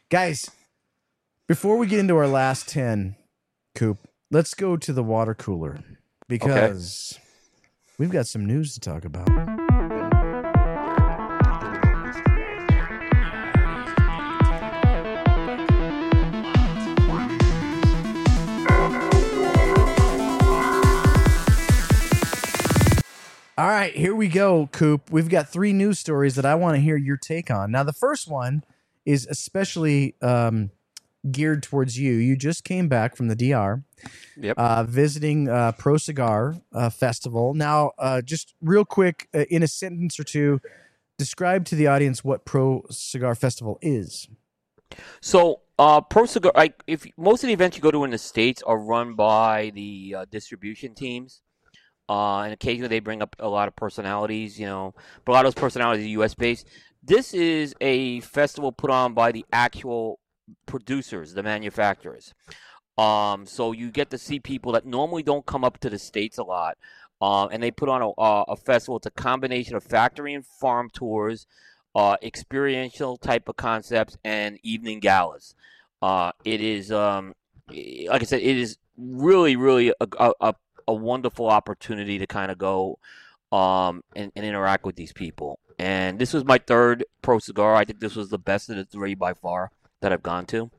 [0.10, 0.50] Guys,
[1.47, 3.16] before we get into our last 10,
[3.76, 4.00] Coop,
[4.32, 5.80] let's go to the water cooler
[6.28, 7.18] because
[8.00, 9.30] we've got some news to talk about.
[23.58, 25.12] All right, here we go, Coop.
[25.12, 27.72] We've got three news stories that I want to hear your take on.
[27.72, 28.64] Now, the first one
[29.06, 30.72] is especially um,
[31.30, 32.14] geared towards you.
[32.14, 33.84] You just came back from the DR,
[34.38, 34.58] Yep.
[34.58, 37.54] uh, visiting uh, ProCigar uh, Festival.
[37.54, 40.62] Now, uh, just real quick, uh, in a sentence or two,
[41.18, 44.30] describe to the audience what ProCigar Festival is.
[45.22, 48.64] So, uh, ProCigar, like if most of the events you go to in the states
[48.64, 51.42] are run by the uh, distribution teams,
[52.08, 54.94] uh, and occasionally they bring up a lot of personalities, you know,
[55.26, 56.34] but a lot of those personalities are U.S.
[56.34, 56.68] based.
[57.04, 60.20] This is a festival put on by the actual
[60.66, 62.34] producers, the manufacturers.
[62.97, 66.38] Um, so you get to see people that normally don't come up to the states
[66.38, 66.78] a lot,
[67.22, 68.97] um, and they put on a, a, festival.
[68.97, 71.47] It's a combination of factory and farm tours,
[71.95, 75.56] uh, experiential type of concepts, and evening galas.
[76.02, 77.36] Uh, it is, um,
[77.70, 80.56] like I said, it is really, really a, a, a,
[80.89, 83.00] a wonderful opportunity to kind of go
[83.54, 85.60] um, and, and interact with these people.
[85.78, 87.76] And this was my third ProCigar.
[87.76, 89.72] I think this was the best of the three by far
[90.02, 90.72] that I've gone to.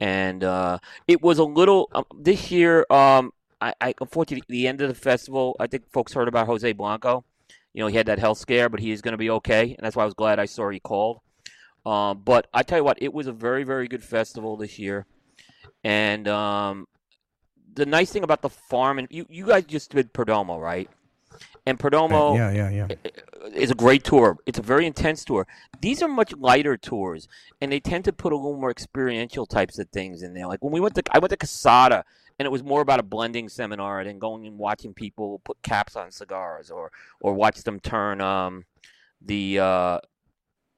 [0.00, 0.78] And uh,
[1.08, 2.84] it was a little um, this year.
[2.90, 5.56] Um, I, I unfortunately the end of the festival.
[5.58, 7.24] I think folks heard about Jose Blanco.
[7.72, 9.78] You know, he had that health scare, but he is going to be okay, and
[9.80, 11.20] that's why I was glad I saw he called.
[11.84, 15.06] Um, but I tell you what, it was a very, very good festival this year,
[15.84, 16.86] and um,
[17.76, 20.90] the nice thing about the farm and you, you guys just did Perdomo, right?
[21.66, 23.10] And Perdomo yeah, yeah, yeah.
[23.52, 24.38] is a great tour.
[24.46, 25.48] It's a very intense tour.
[25.80, 27.28] These are much lighter tours,
[27.60, 30.46] and they tend to put a little more experiential types of things in there.
[30.46, 32.04] Like when we went to, I went to Quesada,
[32.38, 35.96] and it was more about a blending seminar than going and watching people put caps
[35.96, 38.64] on cigars or or watch them turn um
[39.20, 39.98] the uh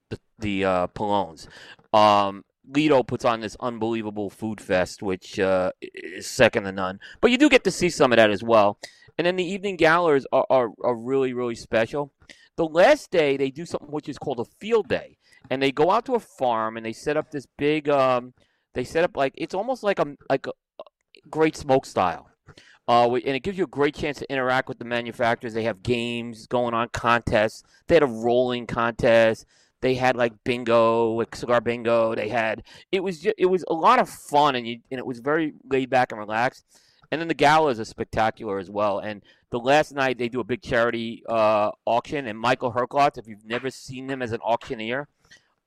[0.08, 1.48] the the uh pilones.
[1.92, 7.00] Um Litto puts on this unbelievable food fest, which uh, is second to none.
[7.22, 8.78] But you do get to see some of that as well.
[9.18, 12.12] And then the evening galas are, are, are really, really special.
[12.56, 15.18] The last day, they do something which is called a field day.
[15.50, 18.34] And they go out to a farm and they set up this big, um,
[18.74, 20.52] they set up like, it's almost like a, like a
[21.28, 22.30] great smoke style.
[22.86, 25.52] Uh, and it gives you a great chance to interact with the manufacturers.
[25.52, 27.62] They have games going on, contests.
[27.86, 29.44] They had a rolling contest.
[29.80, 32.14] They had like bingo, like cigar bingo.
[32.14, 35.06] They had it was just, it was a lot of fun, and you and it
[35.06, 36.64] was very laid back and relaxed.
[37.10, 38.98] And then the galas are spectacular as well.
[38.98, 43.26] And the last night they do a big charity uh, auction, and Michael Herklots, if
[43.26, 45.08] you've never seen him as an auctioneer,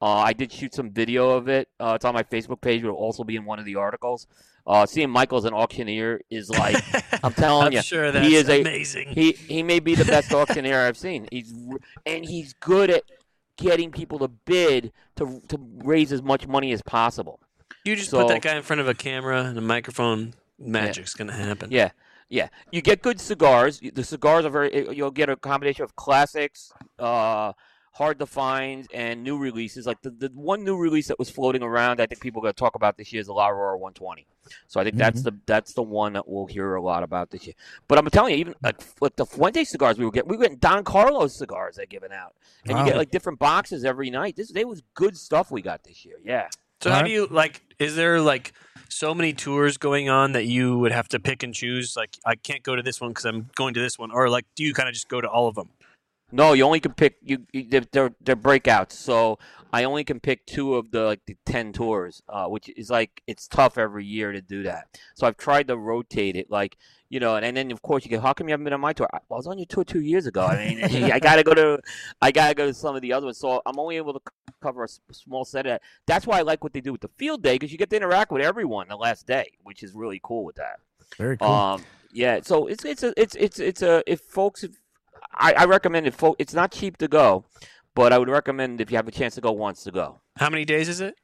[0.02, 1.68] uh, I did shoot some video of it.
[1.80, 2.84] Uh, it's on my Facebook page.
[2.84, 4.28] It'll also be in one of the articles.
[4.68, 6.76] Uh, seeing Michael as an auctioneer is like
[7.24, 9.08] I'm telling I'm you, sure that's he is a amazing.
[9.10, 11.28] he he may be the best auctioneer I've seen.
[11.32, 11.52] He's
[12.06, 13.04] and he's good at
[13.58, 17.40] getting people to bid to to raise as much money as possible.
[17.84, 20.36] you just so- put that guy in front of a camera and a microphone.
[20.66, 21.72] Magic's gonna happen.
[21.72, 21.92] Yeah,
[22.30, 22.50] yeah.
[22.72, 23.80] You get good cigars.
[23.94, 24.96] The cigars are very.
[24.96, 27.54] You'll get a combination of classics, uh,
[27.94, 29.86] hard to find, and new releases.
[29.86, 32.54] Like the, the one new release that was floating around, I think people are going
[32.54, 34.28] to talk about this year is the La Aurora 120.
[34.68, 37.46] So I think that's the that's the one that we'll hear a lot about this
[37.46, 37.54] year.
[37.88, 40.44] But I'm telling you, even like, like the Fuente cigars we were getting, we were
[40.44, 42.34] getting Don Carlos cigars they're giving out,
[42.66, 42.80] and Wow.
[42.84, 44.36] you get like different boxes every night.
[44.36, 46.16] This they was good stuff we got this year.
[46.24, 46.48] Yeah.
[46.82, 47.10] So how Alright.
[47.10, 47.62] do you like?
[47.80, 48.54] Is there like
[48.90, 51.96] so many tours going on that you would have to pick and choose?
[51.96, 54.46] Like, I can't go to this one because I'm going to this one, or like,
[54.56, 55.70] do you kind of just go to all of them?
[56.32, 57.46] No, you only can pick you.
[57.54, 58.94] you they're, they're they're breakouts.
[58.94, 59.38] So
[59.74, 63.22] I only can pick two of the like the ten tours, uh, which is like
[63.28, 64.88] it's tough every year to do that.
[65.16, 66.78] So I've tried to rotate it, like
[67.10, 68.82] you know, and, and then of course you go, how come you haven't been on
[68.82, 69.08] my tour?
[69.14, 70.46] I, I was on your tour two years ago.
[70.46, 71.80] I mean, I gotta go to,
[72.22, 73.38] I gotta go to some of the other ones.
[73.38, 75.82] So I'm only able to c- cover a s- small set of that.
[76.06, 77.96] That's why I like what they do with the field day because you get to
[77.98, 80.80] interact with everyone the last day, which is really cool with that.
[81.18, 81.48] Very cool.
[81.50, 82.40] Um, yeah.
[82.44, 84.72] So it's it's a it's it's it's a if folks, if,
[85.34, 87.46] I, I recommend if folk, it's not cheap to go,
[87.96, 90.22] but I would recommend if you have a chance to go once to go.
[90.38, 91.16] How many days is it?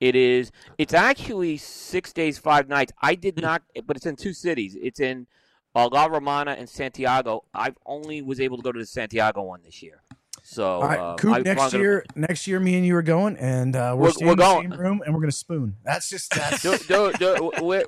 [0.00, 0.50] It is.
[0.78, 2.92] It's actually six days, five nights.
[3.00, 4.76] I did not, but it's in two cities.
[4.80, 5.26] It's in
[5.74, 7.44] uh, La Romana and Santiago.
[7.54, 10.02] I only was able to go to the Santiago one this year.
[10.42, 11.34] So, All right, uh, Coop.
[11.34, 14.10] I- next I'm gonna- year, next year, me and you are going, and uh, we're,
[14.10, 14.70] We're- we're in the going.
[14.70, 15.76] same room, and we're gonna spoon.
[15.82, 16.62] That's just that's.
[16.62, 17.84] Do- do- do- we're-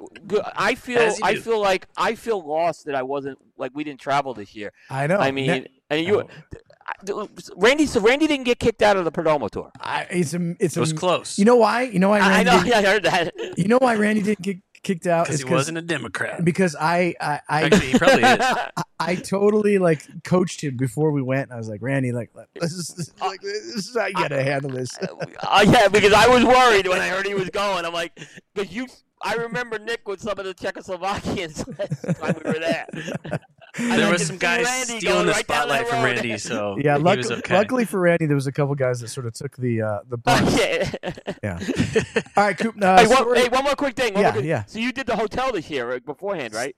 [0.56, 1.14] I feel.
[1.22, 1.40] I do.
[1.40, 4.72] feel like I feel lost that I wasn't like we didn't travel this year.
[4.90, 5.18] I know.
[5.18, 6.24] I mean, Ne- and you, I-
[7.56, 7.86] Randy.
[7.86, 9.70] So Randy didn't get kicked out of the Perdomo tour.
[9.80, 11.38] I, it's a, it's It was a, close.
[11.38, 11.82] You know why?
[11.82, 12.20] You know why?
[12.20, 12.62] I, I know.
[12.62, 13.34] didn't- I heard that.
[13.58, 15.26] You know why Randy didn't get kicked out?
[15.26, 16.44] because Is he wasn't a Democrat.
[16.44, 18.38] because I I I, Actually, he probably is.
[18.40, 21.52] I I totally like coached him before we went.
[21.52, 23.54] I was like, Randy, like this is, this is, like, this
[23.88, 24.90] is how you gotta handle this.
[24.98, 27.84] Uh, yeah, because I was worried when I heard he was going.
[27.84, 28.18] I'm like,
[28.54, 28.86] because you,
[29.22, 32.86] I remember Nick with some of the Czechoslovakians last time we were there.
[33.76, 36.04] And I There could was some guys Randy stealing the right spotlight that from.
[36.04, 37.54] Randy, so Yeah, he luck- was okay.
[37.54, 40.16] luckily for Randy, there was a couple guys that sort of took the uh, the
[40.16, 40.50] brunt.
[40.58, 40.90] yeah.
[41.42, 41.58] Yeah.
[42.36, 42.74] All right, Coop.
[42.82, 44.14] Uh, hey, one, hey, one more quick thing.
[44.14, 44.64] One Yeah, quick- yeah.
[44.66, 46.74] So you did the hotel this year right, beforehand, right?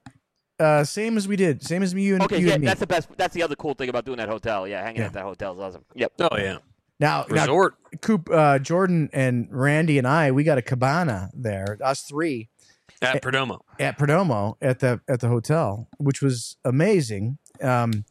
[0.58, 1.62] uh, same as we did.
[1.62, 2.66] Same as me, you and Okay, you yeah, and me.
[2.66, 3.08] that's the best.
[3.16, 4.68] That's the other cool thing about doing that hotel.
[4.68, 5.06] Yeah, hanging Yeah.
[5.06, 5.84] at that hotel is awesome.
[5.94, 6.12] Yep.
[6.20, 6.58] oh yeah,
[6.98, 7.76] Now, now resort.
[8.02, 11.78] Coop, uh, Jordan, and Randy and I, we got a cabana there.
[11.82, 12.49] Us three
[13.02, 13.60] at Perdomo.
[13.78, 17.38] at Perdomo at the at the hotel, which was amazing.
[17.62, 18.04] Um,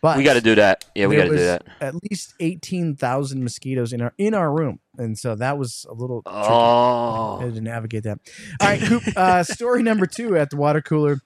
[0.00, 0.84] but We got to do that.
[0.94, 1.64] Yeah, we got to do that.
[1.80, 5.94] At least eighteen thousand mosquitoes in our in our room, and so that was a
[5.94, 6.36] little tricky.
[6.36, 8.18] I Oh, had to navigate that.
[8.60, 9.02] All right, Coop.
[9.16, 11.20] Uh, story number two at the water cooler.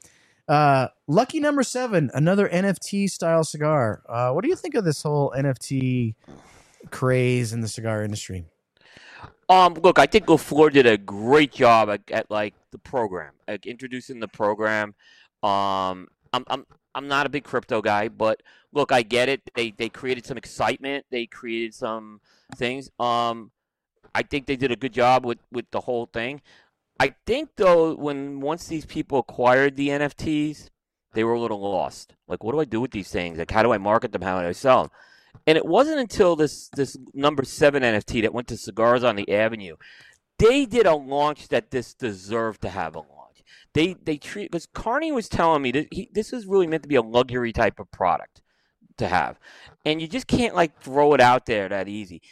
[0.46, 4.00] Uh, lucky number seven, another NFT style cigar.
[4.08, 6.14] Uh, what do you think of this whole NFT
[6.90, 8.44] craze in the cigar industry?
[9.48, 13.32] Um, look, I think La Flor did a great job at, at like the program,
[13.46, 14.94] like introducing the program.
[15.42, 18.42] Um, I'm I'm I'm not a big crypto guy, but
[18.72, 19.42] look, I get it.
[19.54, 21.06] They they created some excitement.
[21.10, 22.20] They created some
[22.56, 22.90] things.
[22.98, 23.50] Um,
[24.14, 26.42] I think they did a good job with with the whole thing.
[27.00, 30.70] I think though, when once these people acquired the NFTs,
[31.12, 32.14] they were a little lost.
[32.26, 33.38] Like, what do I do with these things?
[33.38, 34.22] Like, how do I market them?
[34.22, 34.90] How do I sell them?
[35.46, 39.32] And it wasn't until this this number seven NFT that went to Cigars on the
[39.32, 39.76] Avenue,
[40.38, 43.42] they did a launch that this deserved to have a launch.
[43.72, 46.88] They they treat because Carney was telling me that he, this is really meant to
[46.88, 48.42] be a luxury type of product
[48.98, 49.38] to have,
[49.84, 52.22] and you just can't like throw it out there that easy.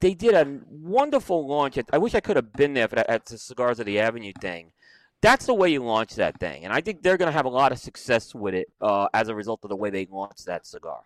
[0.00, 1.76] They did a wonderful launch.
[1.76, 4.00] At, I wish I could have been there for that, at the Cigars of the
[4.00, 4.72] Avenue thing.
[5.20, 7.50] That's the way you launch that thing, and I think they're going to have a
[7.50, 10.66] lot of success with it uh, as a result of the way they launched that
[10.66, 11.02] cigar.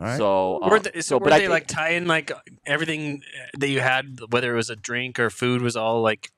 [0.00, 0.16] All right.
[0.16, 2.30] So, Were um, they, so, so, were but they think- like tying like
[2.66, 3.22] everything
[3.58, 6.30] that you had, whether it was a drink or food, was all like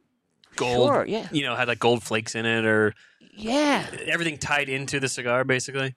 [0.57, 0.89] gold?
[0.89, 2.95] Sure, yeah, You know, had like gold flakes in it, or
[3.35, 5.95] yeah, everything tied into the cigar, basically.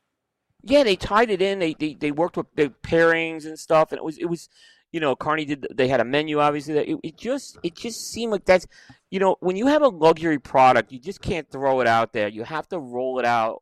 [0.62, 0.84] yeah.
[0.84, 1.60] They tied it in.
[1.60, 4.50] They they, they worked with the pairings and stuff, and it was it was,
[4.92, 5.66] you know, Carney did.
[5.74, 6.74] They had a menu, obviously.
[6.76, 8.68] That it, it just it just seemed like that's,
[9.10, 12.28] you know, when you have a luxury product, you just can't throw it out there.
[12.28, 13.62] You have to roll it out.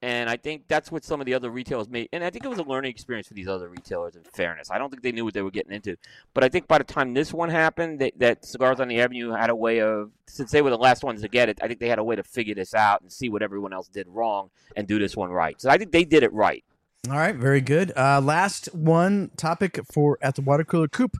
[0.00, 2.08] And I think that's what some of the other retailers made.
[2.12, 4.14] And I think it was a learning experience for these other retailers.
[4.14, 5.96] In fairness, I don't think they knew what they were getting into.
[6.34, 9.32] But I think by the time this one happened, that, that Cigars on the Avenue
[9.32, 11.80] had a way of, since they were the last ones to get it, I think
[11.80, 14.50] they had a way to figure this out and see what everyone else did wrong
[14.76, 15.60] and do this one right.
[15.60, 16.64] So I think they did it right.
[17.10, 17.92] All right, very good.
[17.96, 21.16] Uh, last one topic for at the water cooler coop.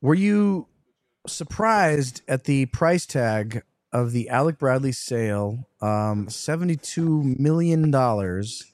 [0.00, 0.68] Were you
[1.26, 3.62] surprised at the price tag
[3.92, 5.66] of the Alec Bradley sale?
[5.80, 8.72] Um, Seventy-two million dollars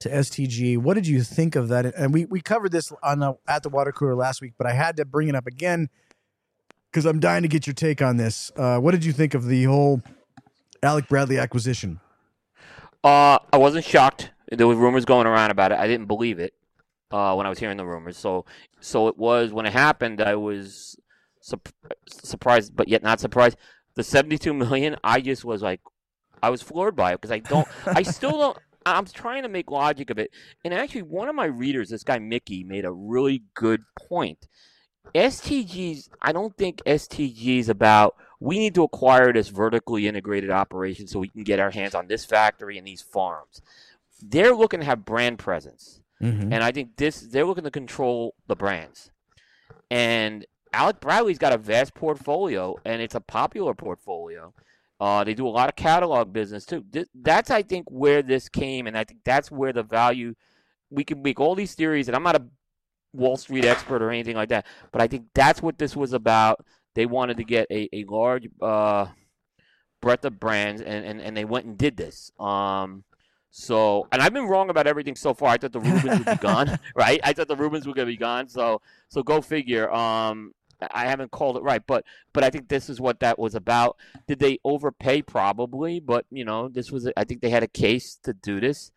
[0.00, 0.78] to STG.
[0.78, 1.86] What did you think of that?
[1.86, 4.72] And we we covered this on the, at the water cooler last week, but I
[4.72, 5.88] had to bring it up again
[6.90, 8.50] because I'm dying to get your take on this.
[8.56, 10.02] Uh, what did you think of the whole
[10.82, 12.00] Alec Bradley acquisition?
[13.04, 14.30] Uh, I wasn't shocked.
[14.50, 15.78] There were rumors going around about it.
[15.78, 16.54] I didn't believe it
[17.10, 18.16] uh, when I was hearing the rumors.
[18.16, 18.44] So,
[18.80, 20.20] so it was when it happened.
[20.20, 20.98] I was
[22.08, 23.56] surprised, but yet not surprised.
[23.98, 24.94] The seventy-two million.
[25.02, 25.80] I just was like,
[26.40, 27.66] I was floored by it because I don't.
[27.84, 28.58] I still don't.
[28.86, 30.30] I'm trying to make logic of it.
[30.64, 34.46] And actually, one of my readers, this guy Mickey, made a really good point.
[35.16, 41.18] STGs, I don't think STGs about we need to acquire this vertically integrated operation so
[41.18, 43.62] we can get our hands on this factory and these farms.
[44.22, 46.02] They're looking to have brand presence.
[46.22, 46.52] Mm-hmm.
[46.52, 49.10] And I think this they're looking to control the brands.
[49.90, 54.52] And Alec Bradley's got a vast portfolio, and it's a popular portfolio.
[55.00, 56.84] Uh, they do a lot of catalog business too.
[56.92, 60.34] Th- That's, I think, where this came, and I think that's where the value.
[60.90, 62.46] We can make all these theories, and I'm not a
[63.12, 66.64] Wall Street expert or anything like that, but I think that's what this was about.
[66.94, 69.06] They wanted to get a, a large uh,
[70.00, 72.30] breadth of brands, and, and, and they went and did this.
[72.38, 73.04] Um,
[73.50, 75.50] so, and I've been wrong about everything so far.
[75.50, 77.20] I thought the Rubins would be gone, right?
[77.24, 78.48] I thought the Rubins were going to be gone.
[78.48, 79.90] So, so go figure.
[79.92, 80.52] Um,
[80.92, 83.96] I haven't called it right, but but I think this is what that was about.
[84.26, 85.22] Did they overpay?
[85.22, 87.10] Probably, but you know, this was.
[87.16, 88.92] I think they had a case to do this,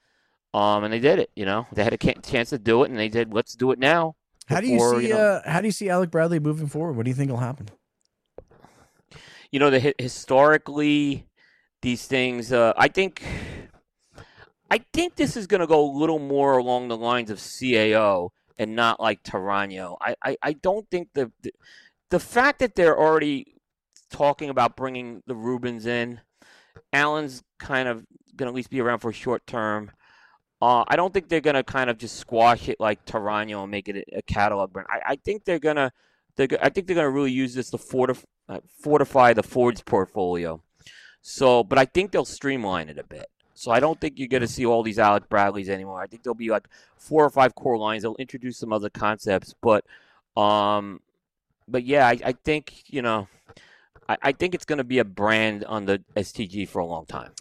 [0.54, 1.32] um, and they did it.
[1.36, 3.34] You know, they had a chance to do it, and they did.
[3.34, 4.16] Let's do it now.
[4.48, 5.10] How do you see?
[5.10, 6.94] know- uh, how do you see Alec Bradley moving forward?
[6.94, 7.70] What do you think will happen?
[9.52, 11.28] you know, the historically
[11.82, 12.52] these things.
[12.52, 13.24] Uh, I think,
[14.70, 18.30] I think this is going to go a little more along the lines of CAO
[18.58, 19.97] and not like Torano.
[20.02, 21.52] I, I, I don't think the, the
[22.10, 23.56] the fact that they're already
[24.12, 26.20] talking about bringing the Rubins in.
[26.93, 29.91] Alan's kind of going to at least be around for a short term.
[30.62, 33.72] Uh, I don't think they're going to kind of just squash it like Torano and
[33.72, 34.88] make it a, a catalog brand.
[34.91, 35.91] I, I think they're going to.
[36.39, 40.64] I think they're going to really use this to fortif- uh, fortify the Ford's portfolio.
[41.22, 43.28] So, but I think they'll streamline it a bit.
[43.62, 46.01] So I don't think you're going to see all these Alec Bradleys anymore.
[46.01, 48.01] I think there'll be like four or five core lines.
[48.01, 49.86] They'll introduce some other concepts, but,
[50.36, 50.99] um,
[51.68, 53.28] but yeah, I, I think you know,
[54.09, 57.05] I, I think it's going to be a brand on the STG for a long
[57.05, 57.34] time.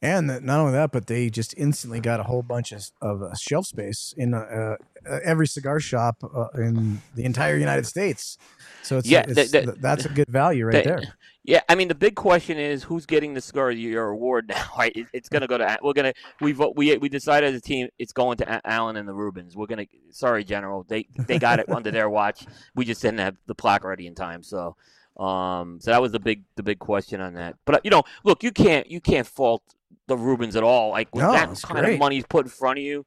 [0.00, 3.22] And that, not only that, but they just instantly got a whole bunch of, of
[3.22, 8.38] uh, shelf space in uh, uh, every cigar shop uh, in the entire United States.
[8.82, 9.50] So it's, Yeah, it's-
[9.80, 11.02] that's a good value right the- there.
[11.46, 14.48] Yeah, I mean the big question is who's getting the Cigar of the Year award
[14.48, 14.64] now?
[14.78, 17.54] Right, it, it's going to go to we're going to we vote we we decided
[17.54, 19.54] as a team it's going to Alan and the Rubins.
[19.54, 22.44] We're going to sorry General they they got it under their watch.
[22.74, 24.76] We just didn't have the plaque ready in time, so
[25.16, 27.56] um so that was the big the big question on that.
[27.64, 29.62] But uh, you know, look, you can't you can't fault
[30.08, 30.90] the Rubins at all.
[30.90, 31.94] Like with No, that kind great.
[31.94, 33.06] of money put in front of you.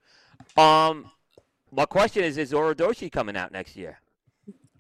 [0.58, 1.12] Um,
[1.72, 4.00] my question is: Is Orodoshi coming out next year?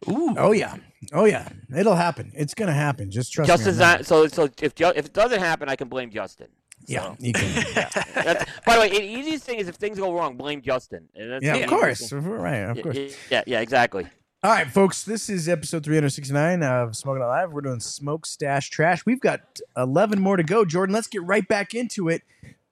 [0.08, 0.34] Ooh.
[0.38, 0.76] Oh yeah,
[1.14, 2.32] oh yeah, it'll happen.
[2.36, 3.12] It's gonna happen.
[3.12, 3.80] Just trust Justin's me.
[3.80, 3.98] that.
[4.00, 4.06] not.
[4.06, 6.48] So so if if it doesn't happen, I can blame Justin.
[6.86, 7.66] Yeah, So- you can.
[8.16, 11.08] That's, by the way, the easiest thing is if things go wrong, blame Justin.
[11.14, 12.96] Yeah, of course, right, of Yeah, course.
[12.98, 14.08] Yeah, yeah, yeah, exactly.
[14.42, 17.52] All right, folks, this is episode 369 of Smoking Out Live.
[17.52, 19.06] We're doing Smoke Stash Trash.
[19.06, 19.42] We've got
[19.76, 20.64] 11 more to go.
[20.64, 22.22] Jordan, let's get right back into it.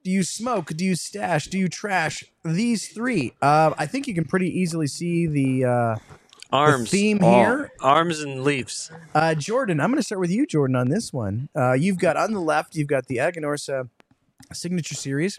[0.04, 0.68] Do you smoke?
[0.78, 1.48] Do you stash?
[1.48, 2.24] Do you trash?
[2.46, 3.34] These three.
[3.42, 5.66] Uh, I think you can pretty easily see the.
[5.66, 5.96] Uh,
[6.52, 6.90] Arms.
[6.90, 8.92] theme all- here- Arms and leaves.
[9.14, 11.50] uh, Jordan, I'm going to start with you, Jordan, on this one.
[11.56, 13.90] Uh, you've got on the left, you've got the Aganorsa
[14.54, 15.38] Signature Series.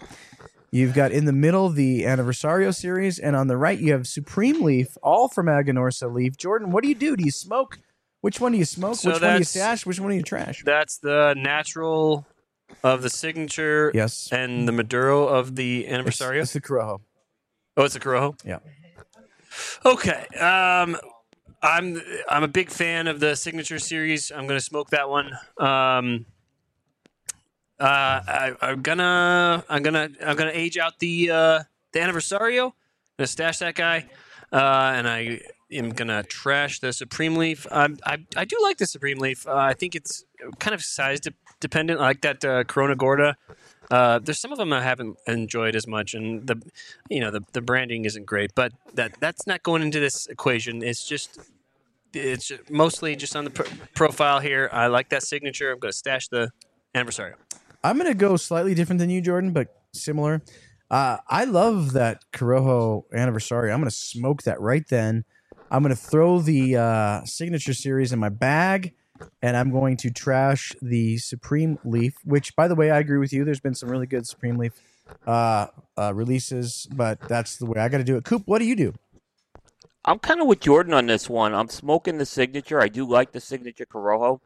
[0.70, 4.62] You've got in the middle the Anniversario Series, and on the right you have Supreme
[4.62, 6.36] Leaf, all from Aganorsa Leaf.
[6.36, 7.16] Jordan, what do you do?
[7.16, 7.78] Do you smoke?
[8.20, 8.96] Which one do you smoke?
[8.96, 9.86] So Which one do you stash?
[9.86, 10.62] Which one do you trash?
[10.66, 12.26] That's the natural
[12.84, 16.42] of the signature Yes, and the Maduro of the it's, Anniversario.
[16.42, 17.00] it's the Corojo.
[17.78, 18.38] Oh, it's a Corojo.
[18.44, 18.58] Yeah.
[19.84, 20.26] Okay.
[20.38, 20.96] Um,
[21.62, 24.30] I'm I'm a big fan of the signature series.
[24.30, 25.32] I'm gonna smoke that one.
[25.58, 26.26] Um,
[27.80, 32.66] uh, I, I'm gonna I'm gonna I'm gonna age out the uh, the Anniversario.
[32.66, 32.72] I'm
[33.18, 34.06] gonna stash that guy,
[34.52, 35.40] uh, and I
[35.72, 37.66] am gonna trash the Supreme Leaf.
[37.70, 37.88] I
[38.36, 39.46] I do like the Supreme Leaf.
[39.46, 40.24] Uh, I think it's
[40.60, 42.00] kind of size de- dependent.
[42.00, 43.36] I like that uh, Corona Gorda.
[43.90, 46.60] Uh, there's some of them I haven't enjoyed as much, and the,
[47.08, 48.54] you know, the, the branding isn't great.
[48.54, 50.82] But that that's not going into this equation.
[50.82, 51.38] It's just,
[52.12, 54.68] it's mostly just on the pr- profile here.
[54.72, 55.72] I like that signature.
[55.72, 56.50] I'm going to stash the
[56.94, 57.32] anniversary.
[57.82, 60.42] I'm going to go slightly different than you, Jordan, but similar.
[60.90, 63.70] Uh, I love that Corojo Anniversary.
[63.70, 65.24] I'm going to smoke that right then.
[65.70, 68.94] I'm going to throw the uh, Signature Series in my bag,
[69.42, 73.32] and I'm going to trash the Supreme Leaf, which, by the way, I agree with
[73.32, 73.44] you.
[73.44, 74.72] There's been some really good Supreme Leaf
[75.26, 75.66] uh,
[75.96, 78.24] uh, releases, but that's the way I got to do it.
[78.24, 78.94] Coop, what do you do?
[80.04, 81.54] I'm kind of with Jordan on this one.
[81.54, 82.80] I'm smoking the signature.
[82.80, 84.40] I do like the signature Corojo.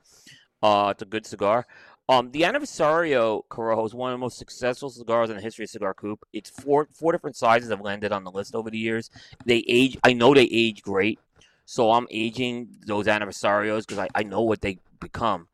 [0.62, 1.66] Uh, it's a good cigar.
[2.08, 5.70] Um, the Anniversario Corojo is one of the most successful cigars in the history of
[5.70, 6.24] Cigar Coop.
[6.32, 9.08] It's four four different sizes have landed on the list over the years.
[9.46, 9.96] They age.
[10.02, 11.20] I know they age great,
[11.64, 15.48] so I'm aging those Anniversarios because I, I know what they become.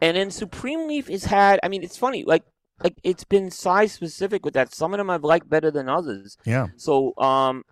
[0.00, 1.60] And then Supreme Leaf has had.
[1.62, 2.24] I mean, it's funny.
[2.24, 2.42] Like
[2.82, 4.74] like it's been size specific with that.
[4.74, 6.36] Some of them I've liked better than others.
[6.44, 6.68] Yeah.
[6.76, 7.64] So, um,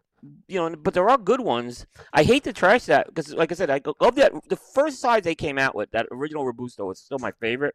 [0.48, 1.86] you know, but there are good ones.
[2.12, 4.32] I hate to trash that because, like I said, I love that.
[4.48, 7.74] The first size they came out with, that original Robusto, was still my favorite.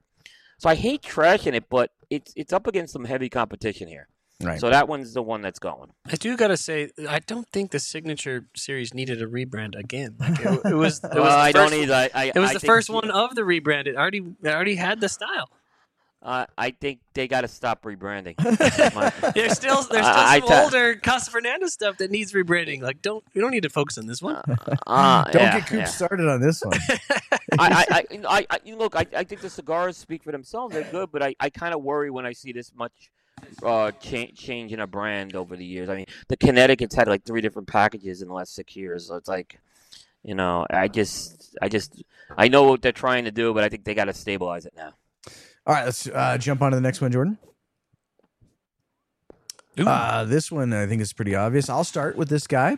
[0.57, 4.07] So I hate trashing it, but it's it's up against some heavy competition here.
[4.43, 4.59] Right.
[4.59, 5.91] So that one's the one that's going.
[6.05, 10.15] I do gotta say, I don't think the signature series needed a rebrand again.
[10.19, 11.93] Like it, it was, it was Well, the I don't first- either.
[11.93, 13.87] I, I, It was I the think- first one of the rebrand.
[13.87, 15.49] It already, it already had the style.
[16.21, 18.35] Uh, I think they got to stop rebranding.
[19.35, 22.81] There's still, there's still I- I some ta- older Casa Fernandez stuff that needs rebranding.
[22.81, 24.41] Like, don't, we don't need to focus on this one.
[24.87, 25.85] Uh, Don't yeah, get Coop yeah.
[25.85, 26.77] started on this one.
[27.59, 28.95] I, I, I, I, I, you look.
[28.95, 30.73] I, I think the cigars speak for themselves.
[30.73, 33.11] They're good, but I, I kind of worry when I see this much
[33.63, 35.89] uh, cha- change in a brand over the years.
[35.89, 39.15] I mean, the Connecticut's had like three different packages in the last six years, so
[39.15, 39.59] it's like,
[40.23, 42.03] you know, I just, I just,
[42.37, 44.73] I know what they're trying to do, but I think they got to stabilize it
[44.75, 44.93] now.
[45.67, 47.37] All right, let's uh, jump on to the next one, Jordan.
[49.77, 51.69] Uh, this one I think is pretty obvious.
[51.69, 52.77] I'll start with this guy.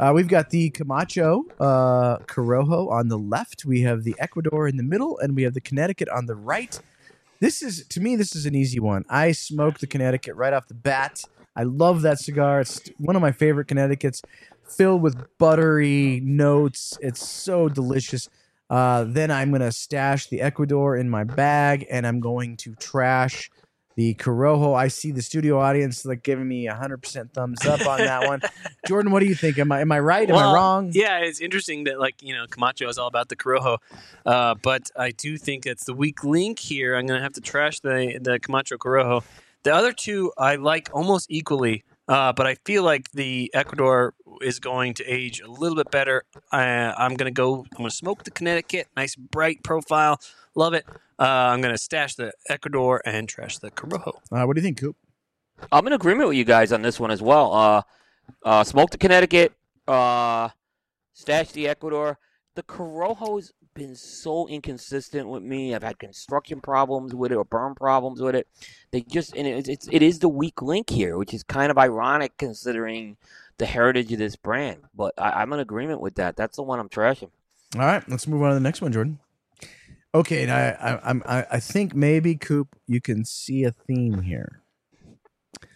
[0.00, 3.66] Uh, we've got the Camacho uh, Corojo on the left.
[3.66, 6.80] We have the Ecuador in the middle, and we have the Connecticut on the right.
[7.40, 9.04] This is to me, this is an easy one.
[9.08, 11.22] I smoked the Connecticut right off the bat.
[11.54, 12.60] I love that cigar.
[12.60, 14.22] It's one of my favorite Connecticut's,
[14.64, 16.98] filled with buttery notes.
[17.00, 18.28] It's so delicious.
[18.68, 23.50] Uh, then I'm gonna stash the Ecuador in my bag, and I'm going to trash
[23.98, 24.76] the Corojo.
[24.76, 28.28] I see the studio audience like giving me a hundred percent thumbs up on that
[28.28, 28.40] one.
[28.86, 29.58] Jordan, what do you think?
[29.58, 30.30] Am I am I right?
[30.30, 30.92] Am I wrong?
[30.94, 33.78] Yeah, it's interesting that like you know Camacho is all about the Corojo,
[34.24, 36.94] uh, but I do think it's the weak link here.
[36.94, 39.24] I'm gonna have to trash the the Camacho Corojo.
[39.64, 44.58] The other two I like almost equally, uh, but I feel like the Ecuador is
[44.58, 46.24] going to age a little bit better.
[46.52, 47.66] Uh, I'm gonna go.
[47.72, 50.20] I'm gonna smoke the Connecticut, nice bright profile,
[50.54, 50.86] love it.
[51.18, 54.14] Uh, I'm gonna stash the Ecuador and trash the Corojo.
[54.32, 54.96] Uh, what do you think, Coop?
[55.72, 57.52] I'm in agreement with you guys on this one as well.
[57.52, 57.82] Uh,
[58.44, 59.52] uh, smoke the Connecticut,
[59.86, 60.50] uh,
[61.12, 62.18] stash the Ecuador.
[62.54, 65.74] The Corojo's been so inconsistent with me.
[65.74, 68.48] I've had construction problems with it or burn problems with it.
[68.90, 71.78] They just and it's, it's it is the weak link here, which is kind of
[71.78, 73.16] ironic considering
[73.58, 74.80] the heritage of this brand.
[74.94, 76.36] But I, I'm in agreement with that.
[76.36, 77.30] That's the one I'm trashing.
[77.74, 79.18] All right, let's move on to the next one, Jordan.
[80.14, 84.22] Okay, and I, I, I'm, I, I think maybe Coop, you can see a theme
[84.22, 84.62] here.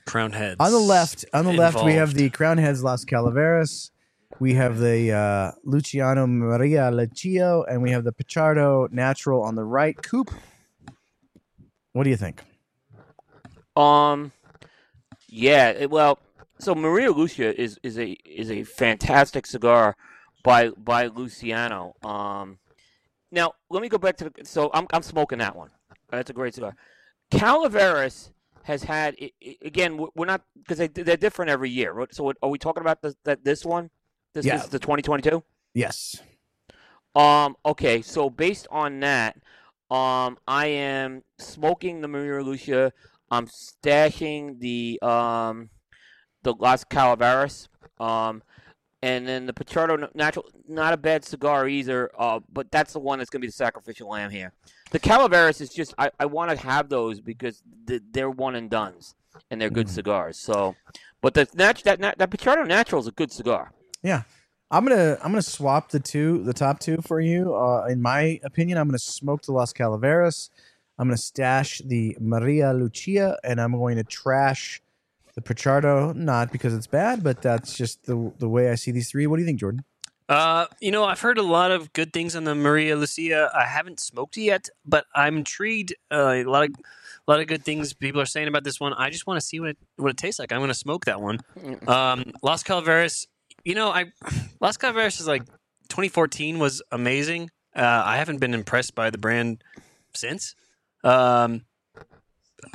[0.06, 3.91] Crown heads On the left, on the left, we have the Crown Heads Las Calaveras.
[4.42, 9.62] We have the uh, Luciano Maria Lechio, and we have the Pichardo Natural on the
[9.62, 9.96] right.
[9.96, 10.32] Coop,
[11.92, 12.42] what do you think?
[13.76, 14.32] Um,
[15.28, 15.68] yeah.
[15.68, 16.18] It, well,
[16.58, 19.94] so Maria Lucia is is a is a fantastic cigar
[20.42, 21.94] by by Luciano.
[22.02, 22.58] Um,
[23.30, 24.44] now let me go back to the.
[24.44, 25.70] So I'm I'm smoking that one.
[26.10, 26.74] That's a great cigar.
[27.30, 28.32] Calaveras
[28.64, 29.14] has had
[29.64, 29.98] again.
[29.98, 31.94] we're- not because they they're different every year.
[32.10, 33.90] So are we talking about that this one?
[34.34, 34.56] This, Yeah.
[34.56, 35.42] is the 2022.
[35.74, 36.16] Yes.
[37.14, 37.56] Um.
[37.66, 38.00] Okay.
[38.02, 39.36] So based on that,
[39.90, 42.92] um, I am smoking the Maria Lucia.
[43.30, 45.68] I'm stashing the um,
[46.42, 47.68] the Las Calaveras.
[48.00, 48.42] Um,
[49.04, 52.10] and then the Pichardo Natural, not a bad cigar either.
[52.18, 54.52] Uh, but that's the one that's gonna be the sacrificial lamb here.
[54.92, 58.70] The Calaveras is just I, I want to have those because th- they're one and
[58.70, 59.14] duns
[59.50, 59.90] and they're good Mhm.
[59.94, 60.38] cigars.
[60.38, 60.76] So,
[61.20, 63.72] but the nat- that nat- that Pichardo Natural is a good cigar.
[64.72, 67.54] I'm gonna I'm gonna swap the two the top two for you.
[67.54, 70.48] Uh, in my opinion, I'm gonna smoke the Las Calaveras.
[70.98, 74.80] I'm gonna stash the Maria Lucia, and I'm going to trash
[75.34, 76.14] the Pichardo.
[76.14, 79.26] Not because it's bad, but that's just the the way I see these three.
[79.26, 79.84] What do you think, Jordan?
[80.28, 83.50] Uh, you know, I've heard a lot of good things on the Maria Lucia.
[83.54, 85.92] I haven't smoked it yet, but I'm intrigued.
[86.10, 88.94] Uh, a lot of, a lot of good things people are saying about this one.
[88.94, 90.50] I just want to see what it, what it tastes like.
[90.50, 91.40] I'm going to smoke that one.
[91.86, 93.26] Um, Las Calaveras.
[93.64, 94.06] You know, I
[94.60, 95.44] Las Calaveras is like
[95.88, 97.50] 2014 was amazing.
[97.74, 99.62] Uh, I haven't been impressed by the brand
[100.14, 100.54] since.
[101.04, 101.62] Um,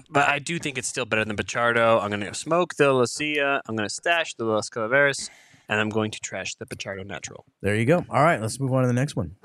[0.10, 2.02] but I do think it's still better than Pichardo.
[2.02, 3.62] I'm going to smoke the Lucia.
[3.68, 5.30] I'm going to stash the Las Calaveras,
[5.70, 7.46] and I'm going to trash the Pichardo Natural.
[7.62, 8.06] There you go.
[8.10, 9.36] All right, let's move on to the next one.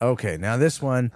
[0.00, 1.10] Okay, now this one,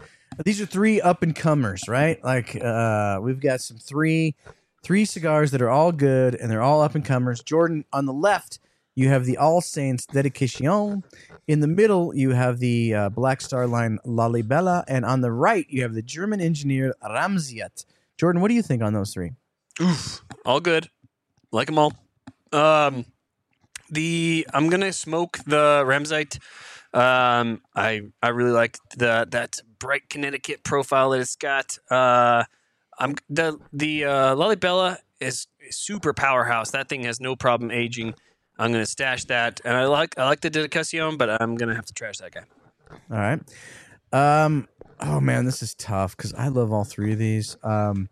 [0.45, 2.23] these are three up and comers, right?
[2.25, 4.35] Like uh, we've got some three
[4.83, 7.43] three cigars that are all good and they're all up and comers.
[7.43, 8.59] Jordan on the left,
[8.95, 11.03] you have the All Saints Dedication.
[11.47, 15.67] In the middle, you have the uh, Black Star Line Lalibela, and on the right,
[15.69, 17.85] you have the German engineer Ramsiat.
[18.19, 19.33] Jordan, what do you think on those three?
[19.81, 20.89] Oof, all good.
[21.51, 21.95] Like them all.
[22.53, 23.07] Um,
[23.91, 26.39] the I'm gonna smoke the Ramsite.
[26.95, 31.79] Um, I I really like the that bright Connecticut profile that it's got.
[31.91, 32.45] Uh,
[33.03, 36.71] I'm the the uh, Lalibela is super powerhouse.
[36.71, 38.15] That thing has no problem aging.
[38.59, 41.87] I'm gonna stash that, and I like I like the Dedicacion, but I'm gonna have
[41.87, 42.45] to trash that guy.
[43.11, 43.41] All right.
[44.13, 44.69] Um.
[45.01, 47.57] Oh man, this is tough because I love all three of these.
[47.65, 48.09] Um.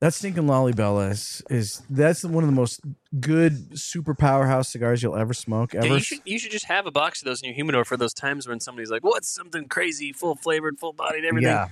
[0.00, 2.80] That stinking Lalibela is, is that's one of the most
[3.20, 5.94] good super powerhouse cigars you'll ever smoke Yeah, ever.
[5.94, 8.14] you should you should just have a box of those in your humidor for those
[8.14, 11.68] times when somebody's like, "What's something crazy, full flavored, full bodied, everything?" yeah,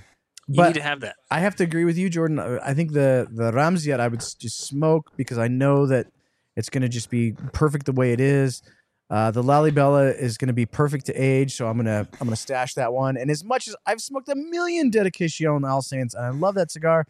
[0.49, 1.15] You but need to have that.
[1.29, 2.39] I have to agree with you, Jordan.
[2.39, 6.07] Uh, I think the the Ramsiyat I would just smoke because I know that
[6.55, 8.63] it's going to just be perfect the way it is.
[9.11, 12.35] Uh, the Lalibela is going to be perfect to age, so I'm gonna I'm gonna
[12.35, 13.15] stash that one.
[13.15, 16.71] And as much as I've smoked a million Dedication All Saints, and I love that
[16.71, 17.05] cigar,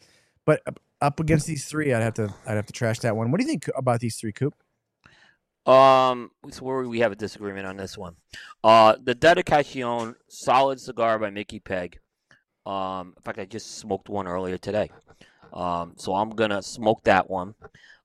[0.45, 3.31] but up- up against these three, I'd have to I'd have to trash that one.
[3.31, 4.53] What do you think about these three, Coop?
[5.65, 8.17] Um, so where we have a disagreement on this one.
[8.65, 11.99] Uh, the Dedication solid cigar by Mickey Peg.
[12.65, 14.91] Um, in fact, I just smoked one earlier today.
[15.53, 17.55] Um, so I'm gonna smoke that one.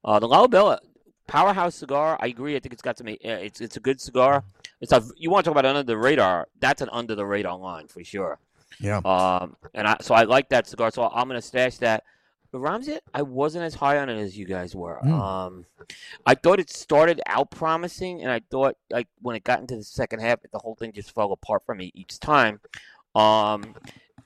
[0.04, 0.78] Uh, the Lalibela
[1.26, 2.18] powerhouse cigar.
[2.20, 2.56] I agree.
[2.56, 4.44] I think it's got to uh, It's it's a good cigar.
[4.80, 5.02] It's a.
[5.16, 6.48] You want to talk about under the radar?
[6.60, 8.38] That's an under the radar line for sure.
[8.80, 8.98] Yeah.
[8.98, 10.90] Um, and I so I like that cigar.
[10.90, 12.04] So I'm gonna stash that.
[12.52, 15.00] The Ramsey, I wasn't as high on it as you guys were.
[15.04, 15.10] Mm.
[15.10, 15.66] Um,
[16.24, 19.82] I thought it started out promising, and I thought like when it got into the
[19.82, 22.60] second half, the whole thing just fell apart for me each time.
[23.16, 23.74] Um,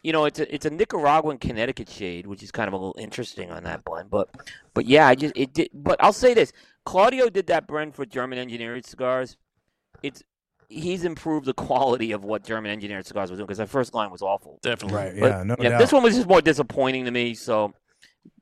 [0.03, 2.97] you know, it's a it's a Nicaraguan Connecticut shade, which is kind of a little
[2.99, 4.11] interesting on that blend.
[4.11, 4.29] But
[4.75, 5.71] but yeah, I just it did.
[5.75, 6.53] But I'll say this:
[6.85, 9.37] Claudio did that blend for German engineered cigars.
[10.03, 10.23] It's
[10.69, 14.11] he's improved the quality of what German engineered cigars was doing because that first line
[14.11, 14.59] was awful.
[14.63, 14.97] Definitely.
[14.97, 15.15] Right.
[15.19, 15.43] But, Yeah.
[15.43, 15.79] No Yeah, doubt.
[15.81, 17.35] this one was just more disappointing to me.
[17.35, 17.73] So,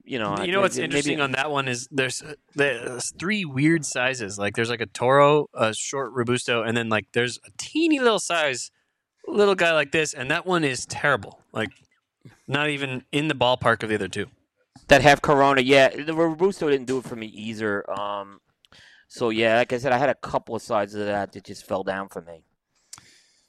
[0.05, 2.23] you know, You know what's interesting on that one is there's
[2.55, 4.39] there's three weird sizes.
[4.39, 8.19] Like there's like a Toro, a short Robusto, and then like there's a teeny little
[8.19, 8.71] size
[9.27, 11.41] little guy like this, and that one is terrible.
[11.53, 11.71] Like
[12.49, 14.27] not even in the ballpark of the other two.
[14.89, 15.61] that half Corona.
[15.61, 17.89] Yeah, the Robusto didn't do it for me either.
[17.91, 18.41] Um,
[19.09, 21.67] so yeah, like I said, I had a couple of sides of that that just
[21.67, 22.43] fell down for me.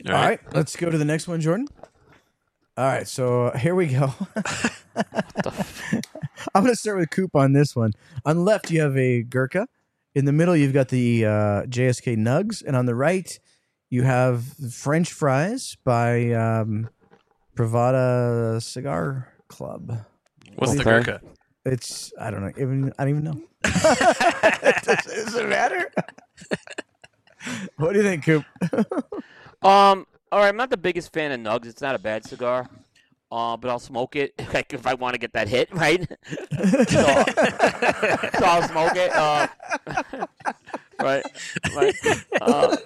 [0.05, 0.39] All right.
[0.53, 1.67] Let's go to the next one, Jordan.
[2.77, 3.07] All right.
[3.07, 4.13] So uh, here we go.
[6.53, 7.93] I'm going to start with Coop on this one.
[8.25, 9.67] On the left, you have a Gurkha.
[10.13, 11.29] In the middle, you've got the uh,
[11.63, 12.63] JSK Nugs.
[12.65, 13.39] And on the right,
[13.89, 14.43] you have
[14.73, 16.89] French fries by um,
[17.55, 19.99] Privada Cigar Club.
[20.55, 20.89] What's the Okay.
[20.89, 21.21] Gurkha?
[21.65, 22.51] It's, I don't know.
[22.57, 23.41] Even, I don't even know.
[23.63, 25.91] does, does it matter?
[27.77, 28.45] what do you think, Coop?
[29.63, 31.65] Um, all right, I'm not the biggest fan of Nugs.
[31.65, 32.69] It's not a bad cigar.
[33.31, 36.07] Uh, but I'll smoke it like if I want to get that hit, right?
[36.87, 37.23] so,
[38.37, 39.11] so I'll smoke it.
[39.13, 39.47] Uh,
[41.01, 41.23] right,
[41.75, 41.95] right,
[42.41, 42.77] uh,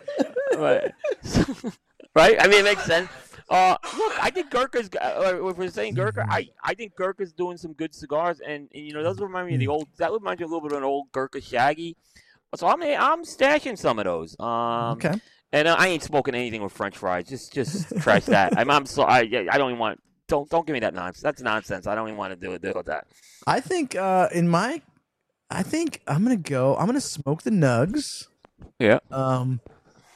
[0.58, 0.92] right,
[2.16, 2.38] right.
[2.40, 3.10] I mean, it makes sense.
[3.50, 4.90] Uh, look, I think Gurkha's.
[5.00, 8.86] Uh, if we're saying Gurkha, I, I think Gurkha's doing some good cigars, and, and
[8.86, 9.88] you know those remind me of the old.
[9.98, 11.98] That reminds remind you a little bit of an old Gurkha Shaggy.
[12.56, 14.36] So I'm I'm stashing some of those.
[14.40, 15.14] Um, okay.
[15.54, 17.28] and uh, I ain't smoking anything with French fries.
[17.28, 18.58] Just, just trash that.
[18.58, 20.02] I'm, I'm so, I, I don't even want.
[20.28, 21.22] Don't, don't give me that nonsense.
[21.22, 21.88] That's nonsense.
[21.88, 22.62] I don't even want to do it.
[22.62, 23.08] Do with that.
[23.48, 24.82] I think uh, in my,
[25.52, 26.76] I think I'm gonna go.
[26.78, 28.28] I'm gonna smoke the nugs.
[28.80, 28.99] Yeah.
[29.11, 29.60] Um,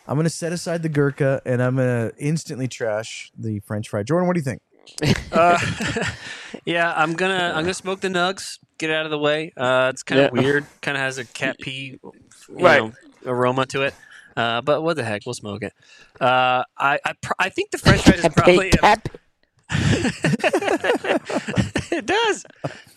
[0.07, 4.03] I'm gonna set aside the Gurkha and I'm gonna instantly trash the French fry.
[4.03, 4.61] Jordan, what do you think?
[5.31, 5.59] Uh,
[6.65, 8.59] yeah, I'm gonna I'm gonna smoke the nugs.
[8.77, 9.51] Get it out of the way.
[9.57, 10.41] Uh, it's kind of Yeah.
[10.41, 10.65] weird.
[10.81, 11.99] Kind of has a cat pee,
[12.49, 12.81] Right.
[12.83, 12.91] know,
[13.25, 13.93] aroma to it.
[14.37, 15.23] Uh, but what the heck?
[15.25, 15.73] We'll smoke it.
[16.21, 18.69] Uh, I I, pr- I think the French fries is probably.
[18.69, 19.09] Cat-
[21.91, 22.45] it does.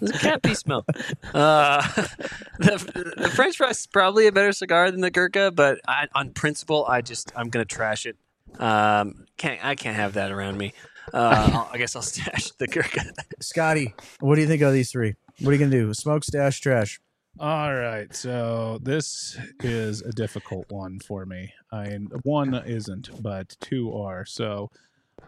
[0.01, 0.85] There's a cat pee smell.
[1.33, 1.81] Uh,
[2.59, 6.31] the, the French fries is probably a better cigar than the Gurkha, but I, on
[6.31, 8.17] principle, I just I'm gonna trash it.
[8.59, 10.75] Um, can't I can't have that around me.
[11.13, 13.01] Uh, I'll, I guess I'll stash the Gurkha.
[13.41, 15.15] Scotty, what do you think of these three?
[15.41, 15.95] What are you gonna do?
[15.95, 17.01] Smoke, stash, trash.
[17.41, 21.53] All right, so this is a difficult one for me.
[21.71, 24.25] I one isn't, but two are.
[24.27, 24.71] So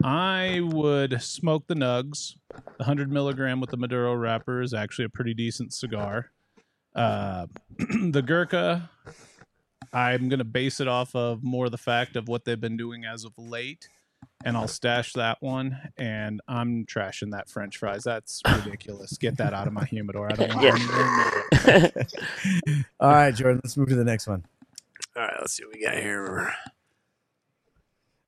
[0.03, 2.35] I would smoke the Nugs.
[2.77, 6.31] The hundred milligram with the Maduro wrapper is actually a pretty decent cigar.
[6.95, 7.47] Uh,
[7.77, 8.89] the Gurkha,
[9.93, 13.23] I'm gonna base it off of more the fact of what they've been doing as
[13.25, 13.87] of late,
[14.43, 15.77] and I'll stash that one.
[15.97, 18.03] And I'm trashing that French fries.
[18.03, 19.17] That's ridiculous.
[19.17, 20.31] Get that out of my humidor.
[20.31, 20.75] I don't want Yeah.
[21.63, 22.85] anywhere near.
[22.99, 24.43] All right, Jordan, let's move to the next one.
[25.15, 26.51] All right, let's see what we got here.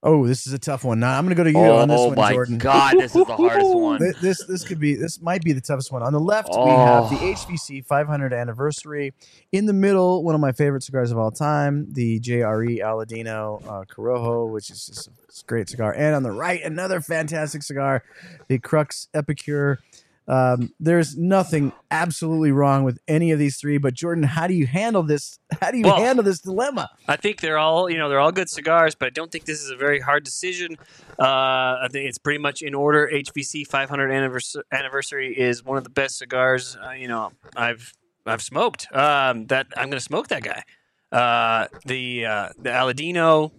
[0.05, 0.99] Oh, this is a tough one.
[0.99, 2.57] Now I'm gonna go to you on this oh one, my Jordan.
[2.57, 3.99] god, this is the hardest one.
[4.01, 6.03] Th- This this could be this might be the toughest one.
[6.03, 7.33] On the left, we have the Oh.
[7.33, 9.13] HVC 500 anniversary.
[9.53, 13.85] In the middle, one of my favorite cigars of all time, the JRE Aladino uh,
[13.85, 15.93] Corojo, which is just a great cigar.
[15.93, 18.03] And on the right, another fantastic cigar,
[18.49, 19.79] the Crux Epicure.
[20.27, 23.77] Um, there's nothing absolutely wrong with any of these three.
[23.77, 25.37] But Jordan, how do you handle this?
[25.61, 26.89] How do you Well- handle this dilemma?
[27.07, 29.61] I think they're all, you know, they're all good cigars, but I don't think this
[29.61, 30.77] is a very hard decision.
[31.19, 33.09] Uh, I think it's pretty much in order.
[33.11, 37.93] HVC 500 anniversary, anniversary is one of the best cigars, uh, you know, I've
[38.25, 38.87] I've smoked.
[38.95, 40.63] Um, that I'm going to smoke that guy.
[41.11, 43.51] Uh, the uh, the Aladino,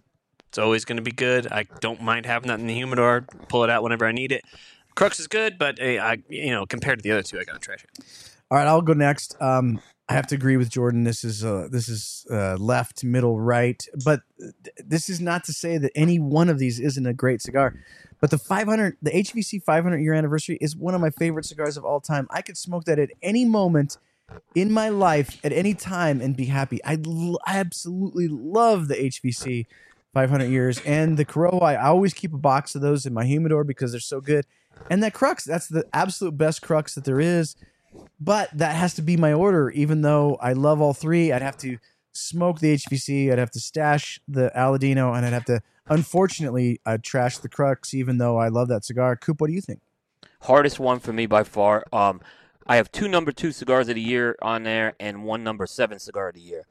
[0.49, 1.47] it's always going to be good.
[1.53, 3.27] I don't mind having that in the humidor.
[3.49, 4.43] Pull it out whenever I need it.
[4.95, 7.55] Crux is good, but uh, I, you know, compared to the other two, I got
[7.55, 8.05] to trash it.
[8.51, 9.37] All right, I'll go next.
[9.41, 11.05] Um, I have to agree with Jordan.
[11.05, 15.53] This is uh, this is uh, left, middle, right, but th- this is not to
[15.53, 17.75] say that any one of these isn't a great cigar.
[18.21, 21.85] But the 500, the HVC 500 year anniversary is one of my favorite cigars of
[21.85, 22.27] all time.
[22.31, 23.97] I could smoke that at any moment
[24.55, 26.83] in my life, at any time, and be happy.
[26.85, 29.67] I, l- I absolutely love the HVC
[30.13, 31.63] 500 years and the Corojo.
[31.63, 34.47] I always keep a box of those in my humidor because they're so good.
[34.91, 37.57] And that Crux, that's the absolute best Crux that there is
[38.21, 39.71] but that has to be my order.
[39.71, 41.79] Even though I love all three, I'd have to
[42.13, 46.99] smoke the HVC, I'd have to stash the Aladino, and I'd have to, unfortunately, uh,
[47.03, 47.95] trash the Crux.
[47.95, 49.17] Even though I love that cigar.
[49.17, 49.81] Coop, what do you think?
[50.43, 51.85] Hardest one for me by far.
[51.93, 52.21] Um,
[52.67, 55.99] I have two number two cigars of the year on there and one number seven
[55.99, 56.67] cigar of the year.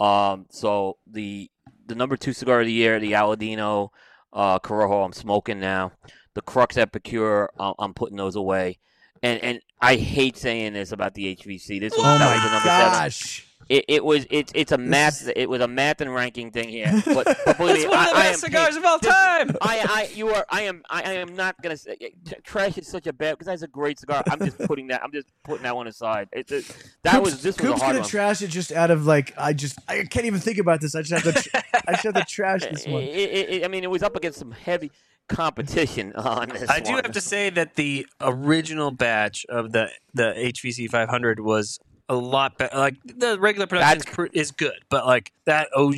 [0.00, 1.50] Um, so the
[1.86, 3.90] the number two cigar of the year, the Aladino
[4.32, 5.92] uh, Corojo, I'm smoking now.
[6.36, 8.76] The Crux Epicure, uh, I'm putting those away.
[9.22, 11.80] And and I hate saying this about the HVC.
[11.80, 12.92] This was Oh that was the my number seven.
[12.92, 13.46] gosh!
[13.70, 16.92] It, it was it's it's a math it was a math and ranking thing here.
[17.06, 19.56] But, but believe me, one I, of the best cigars of all time.
[19.62, 21.96] I, I, you are, I am, I, I am not gonna say
[22.44, 24.22] trash is such a bad because that's a great cigar.
[24.30, 26.28] I'm just putting that, I'm just putting that one aside.
[26.32, 26.60] It's a,
[27.02, 28.08] that Coop's, was this was Coop's a hard gonna one.
[28.10, 30.94] trash it just out of like I just I can't even think about this.
[30.94, 31.56] I just have to tr-
[31.88, 33.02] I just have to trash this one.
[33.02, 34.92] I- I- I mean, it was up against some heavy
[35.28, 36.68] competition on this.
[36.70, 37.02] I do one.
[37.04, 41.78] have to say that the original batch of the the HVC 500 was
[42.08, 42.76] a lot better.
[42.76, 45.94] Like the regular production is, pr- is good, but like that OG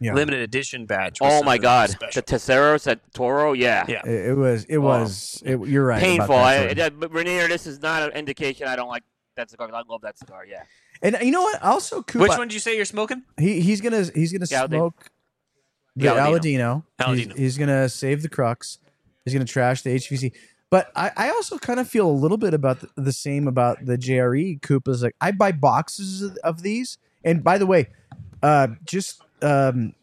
[0.00, 0.12] Yeah.
[0.14, 1.20] limited edition batch.
[1.20, 2.22] Was Oh my God, special.
[2.22, 4.02] the Tesseros at Toro, yeah, Yeah.
[4.04, 6.00] It, it was it was it, you're right.
[6.00, 6.34] painful.
[6.34, 6.98] that, I, Jordan.
[6.98, 9.04] but Rainier, this is not an indication I don't like
[9.36, 9.68] that cigar.
[9.72, 10.44] I love that cigar.
[10.44, 10.62] Yeah,
[11.02, 11.62] and you know what?
[11.62, 13.22] Also, Coop, Which one did you say you're smoking?
[13.38, 15.08] He he's gonna he's gonna Yeah, smoke
[15.96, 16.84] the The Aladino.
[17.00, 17.14] Aladino.
[17.16, 18.78] He's, he's gonna save the Crux.
[19.24, 20.32] He's gonna trash the HVC.
[20.70, 23.84] But I, I also kind of feel a little bit about the, the same about
[23.84, 25.02] the JRE Koopas.
[25.02, 27.88] Like I buy boxes of, of these, and by the way,
[28.42, 29.94] uh, just um,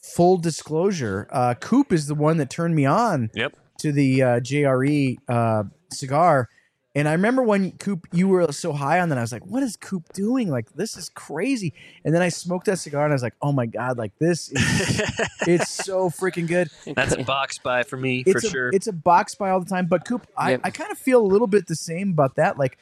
[0.00, 3.56] full disclosure, uh, Coop is the one that turned me on Yep.
[3.80, 6.48] to the uh, JRE uh, cigar.
[6.96, 9.62] And I remember when Coop, you were so high on that, I was like, "What
[9.62, 10.48] is Coop doing?
[10.48, 11.74] Like, this is crazy."
[12.06, 13.98] And then I smoked that cigar, and I was like, "Oh my god!
[13.98, 15.02] Like this is
[15.46, 18.70] it's so freaking good." That's a box buy for me for a, sure.
[18.72, 19.88] It's a box buy all the time.
[19.88, 20.60] But Coop, I, Yep.
[20.64, 22.56] I kind of feel a little bit the same about that.
[22.56, 22.78] Like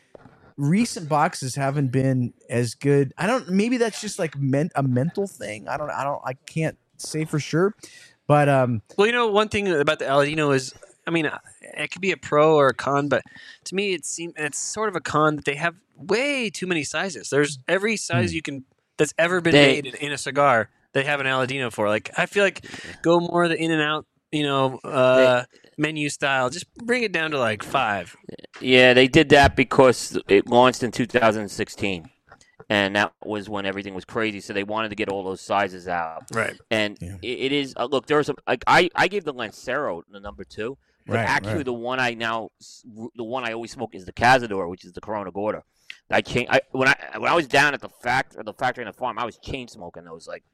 [0.56, 3.12] recent boxes haven't been as good.
[3.18, 3.48] I don't.
[3.48, 5.66] Maybe that's just like meant a mental thing.
[5.66, 5.90] I don't.
[5.90, 6.22] I don't.
[6.24, 7.74] I can't say for sure.
[8.28, 10.72] But um, Well, you know, one thing about the Aladino is,
[11.06, 13.22] I mean, uh, it could be a pro or a con, but
[13.64, 16.82] to me, it seems it's sort of a con that they have way too many
[16.84, 17.28] sizes.
[17.30, 18.36] There's every size Hmm.
[18.36, 18.64] you can
[18.96, 20.70] that's ever been They- made in, in a cigar.
[20.92, 21.88] They have an Aladino for.
[21.88, 22.64] Like, I feel like
[23.02, 25.44] go more the in and out, you know, uh,
[25.76, 26.48] menu style.
[26.50, 28.16] Just bring it down to like five.
[28.60, 32.08] yeah, they did that because it launched in 2016,
[32.70, 34.40] and that was when everything was crazy.
[34.40, 36.24] So they wanted to get all those sizes out.
[36.32, 36.54] Right.
[36.70, 37.16] And Yeah.
[37.22, 38.06] it, it is uh, look.
[38.06, 41.64] There's a like I I gave the Lancero the number two, but Right, actually right.
[41.64, 42.50] the one I now
[43.14, 45.62] the one I always smoke is the Cazador, which is the Corona Gorda.
[46.10, 48.92] I changed I when I when I was down at the fact the factory and
[48.92, 50.44] the farm, I was chain smoking those like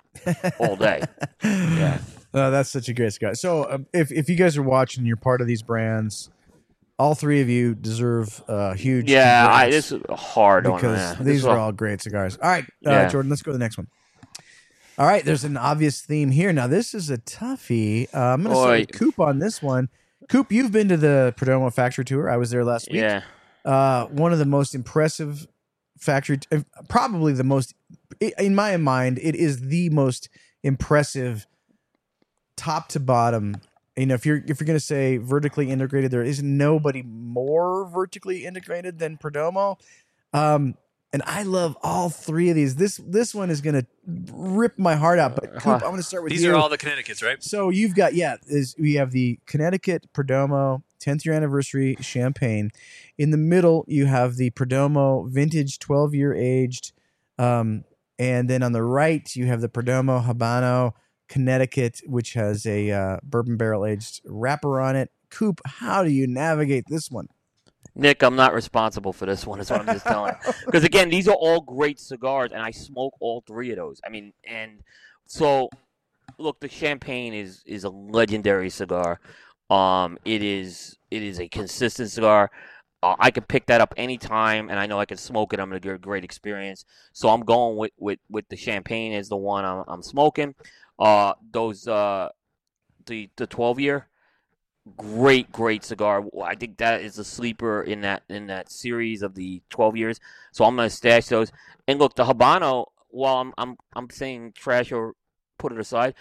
[0.59, 1.02] all day.
[1.43, 1.98] yeah,
[2.35, 3.35] oh, that's such a great cigar.
[3.35, 6.31] So uh, if if you guys are watching, you're part of these brands.
[6.98, 9.10] All three of you deserve uh, huge.
[9.10, 11.16] Yeah, I, this is hard because.
[11.16, 12.36] This these are all great cigars.
[12.36, 13.09] All right, uh, Yeah.
[13.09, 13.89] Jordan, let's go to the next one.
[14.98, 16.52] All right, there's an obvious theme here.
[16.52, 18.06] Now this is a toughie.
[18.14, 19.89] Uh, I'm going to say Coop on this one.
[20.31, 22.31] Coop, you've been to the Perdomo factory tour.
[22.31, 23.01] I was there last week.
[23.01, 23.23] yeah.
[23.65, 25.48] uh, one of the most impressive
[25.98, 27.74] factory, uh, probably the most,
[28.20, 30.28] in my mind, it is the most
[30.62, 31.48] impressive,
[32.57, 33.57] top to bottom.
[33.97, 38.47] You know, if you're if you're gonna say vertically integrated, there is nobody more vertically
[38.47, 39.81] integrated than Perdomo.
[40.32, 40.77] Um,
[41.12, 42.77] and I love all three of these.
[42.77, 45.35] This this one is gonna rip my heart out.
[45.35, 46.53] But Coop, I'm gonna start with These you.
[46.53, 47.43] are all the Connecticut's, right?
[47.43, 52.70] So you've got yeah, is we have the Connecticut Perdomo 10th year anniversary champagne.
[53.19, 56.93] In the middle, you have the Perdomo vintage 12 year aged,
[57.39, 57.85] um,
[58.19, 60.93] and then on the right you have the Perdomo Habano
[61.28, 65.11] Connecticut, which has a uh, bourbon barrel aged wrapper on it.
[65.31, 67.28] Coop, how do you navigate this one?
[67.95, 69.61] Nick, I'm not responsible for this one.
[69.61, 70.35] Is what I'm just telling.
[70.67, 74.01] Because again, these are all great cigars, and I smoke all three of those.
[74.05, 74.83] I mean, and
[75.27, 75.69] so
[76.39, 79.21] look, the champagne is is a legendary cigar.
[79.71, 82.51] Um, it is it is a consistent cigar.
[83.03, 85.61] Uh, I can pick that up anytime, and I know I can smoke it.
[85.61, 86.85] I'm gonna get a great experience.
[87.12, 90.55] So I'm going with with, with the champagne as the one I'm, I'm smoking.
[90.99, 92.29] Uh, those uh,
[93.07, 94.10] the the 12 year
[94.97, 96.24] great great cigar.
[96.43, 100.20] I think that is a sleeper in that in that series of the 12 years.
[100.52, 101.52] So i'm gonna stash those.
[101.86, 105.15] And look the habano while i'm i'm, I'm saying trash or
[105.59, 106.15] put it aside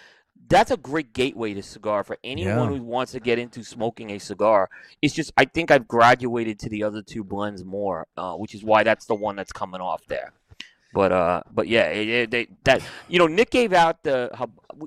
[0.47, 2.77] that's a great gateway to cigar for anyone Yeah.
[2.77, 4.69] who wants to get into smoking a cigar.
[5.01, 8.63] It's just i think i've graduated to the other two blends more uh, which is
[8.63, 10.33] why that's the one that's coming off there
[10.93, 14.31] but uh, but yeah, they, that you know, Nick gave out the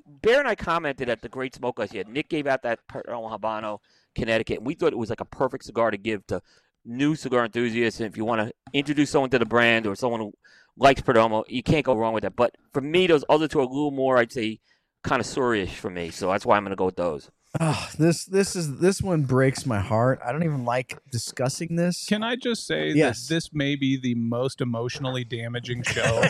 [0.07, 2.05] Bear and I commented at the Great Smoke last year.
[2.09, 3.79] Nick gave out that Perdomo Habano,
[4.15, 6.41] Connecticut, and we thought it was like a perfect cigar to give to
[6.85, 8.01] new cigar enthusiasts.
[8.01, 10.33] And if you want to introduce someone to the brand or someone who
[10.77, 12.37] likes Perdomo, you can't go wrong with that.
[12.37, 14.61] But for me, those other two are a little more, I'd say,
[15.05, 16.11] kind of connoisseurish for me.
[16.11, 17.31] So that's why I'm going to go with those.
[17.61, 20.21] Oh, this this is this one breaks my heart.
[20.25, 22.07] I don't even like discussing this.
[22.07, 23.27] Can I just say Yes.
[23.29, 26.23] that this may be the most emotionally damaging show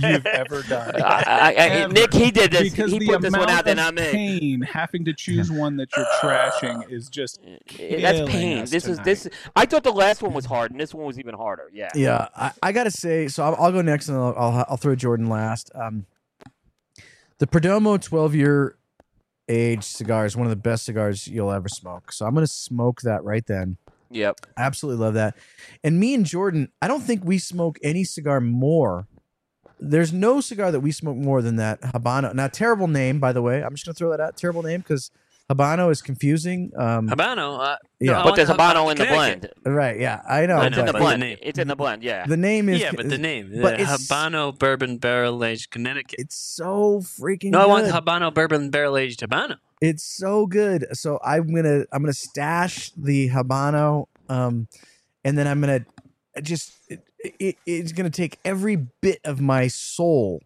[0.00, 1.02] you've ever done?
[1.02, 1.92] I, I, I, Ever.
[1.92, 2.70] Nick, he did this.
[2.70, 4.10] because he the put this one out there, of not me.
[4.12, 8.58] pain having to choose one that you're trashing is just eh, eh, That's pain.
[8.62, 9.28] us This is this.
[9.56, 11.68] I thought the last one was hard, and this one was even harder.
[11.72, 11.88] Yeah.
[11.96, 13.26] Yeah, I, I gotta say.
[13.26, 15.72] So I'll, I'll go next, and I'll, I'll I'll throw Jordan last.
[15.74, 16.06] Um,
[17.38, 18.76] the Perdomo 12 year
[19.50, 22.12] age cigar is one of the best cigars you'll ever smoke.
[22.12, 23.76] So I'm gonna smoke that right then.
[24.10, 24.46] Yep.
[24.56, 25.36] Absolutely love that.
[25.84, 29.06] And me and Jordan, I don't think we smoke any cigar more.
[29.78, 32.34] There's no cigar that we smoke more than that Habano.
[32.34, 33.62] Now, terrible name, by the way.
[33.62, 34.36] I'm just gonna throw that out.
[34.36, 35.10] Terrible name because
[35.50, 36.70] Habano is confusing.
[36.78, 37.58] Um, Habano.
[37.58, 38.12] Uh, Yeah.
[38.18, 39.48] no, But there's Habano in the blend.
[39.66, 39.98] right?
[39.98, 40.58] Yeah, I know.
[40.58, 41.20] I It's know, in the but but blend.
[41.20, 41.38] name.
[41.42, 42.02] It's in the blend.
[42.04, 42.24] Yeah.
[42.26, 43.50] the name is yeah, but the name.
[43.60, 46.14] but the Habano Bourbon Barrel Aged Connecticut.
[46.20, 47.50] It's so freaking.
[47.50, 47.86] No, I want.
[47.88, 49.56] Habano Bourbon Barrel Aged Habano.
[49.80, 50.86] It's so good.
[50.92, 54.68] So I'm gonna I'm gonna stash the habano, um,
[55.24, 55.84] and then I'm gonna
[56.42, 57.02] just it,
[57.40, 60.42] it, it's gonna take every bit of my soul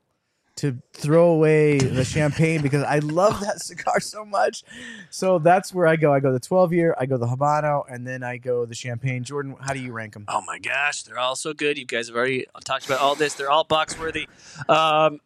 [0.56, 4.62] to throw away the champagne because I love that cigar so much.
[5.10, 6.12] So that's where I go.
[6.14, 9.24] I go the 12 year, I go the habano, and then I go the champagne.
[9.24, 10.24] Jordan, how do you rank them?
[10.28, 11.76] Oh my gosh, they're all so good.
[11.76, 13.35] You guys have already talked about all this.
[13.35, 14.28] They're all box worthy.
[14.68, 15.20] Um,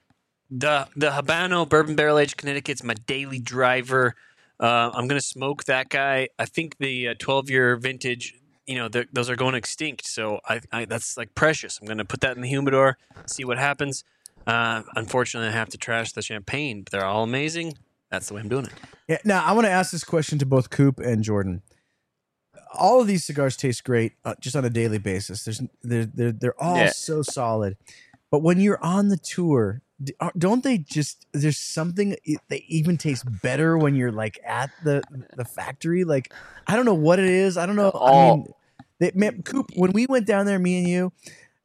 [0.51, 4.15] the the Habano Bourbon Barrel Aged Connecticut's my daily driver.
[4.59, 6.29] Uh, I'm gonna smoke that guy.
[6.39, 8.35] I think the 12 year vintage.
[8.67, 11.79] You know, those are going extinct, so I, I that's like precious.
[11.81, 14.05] I'm gonna put that in the humidor, see what happens.
[14.49, 17.75] Uh, unfortunately, I have to trash the champagne, but they're all amazing.
[18.11, 18.73] That's the way I'm doing it.
[19.07, 21.61] Yeah, now I want to ask this question to both Coop and Jordan.
[22.75, 25.45] All of these cigars taste great uh, just on a daily basis.
[25.45, 26.91] There's they're they're, they're all Yeah.
[26.91, 27.77] so solid,
[28.31, 29.83] but when you're on the tour,
[30.39, 31.27] don't they just?
[31.33, 35.03] There's something i- they even taste better when you're like at the
[35.37, 36.05] the factory.
[36.05, 36.33] Like
[36.67, 37.59] I don't know what it is.
[37.59, 37.91] I don't know.
[37.91, 38.37] I Oh.
[38.37, 38.53] mean,
[39.01, 39.71] they, man, Coop.
[39.77, 41.13] When we went down there, me and you.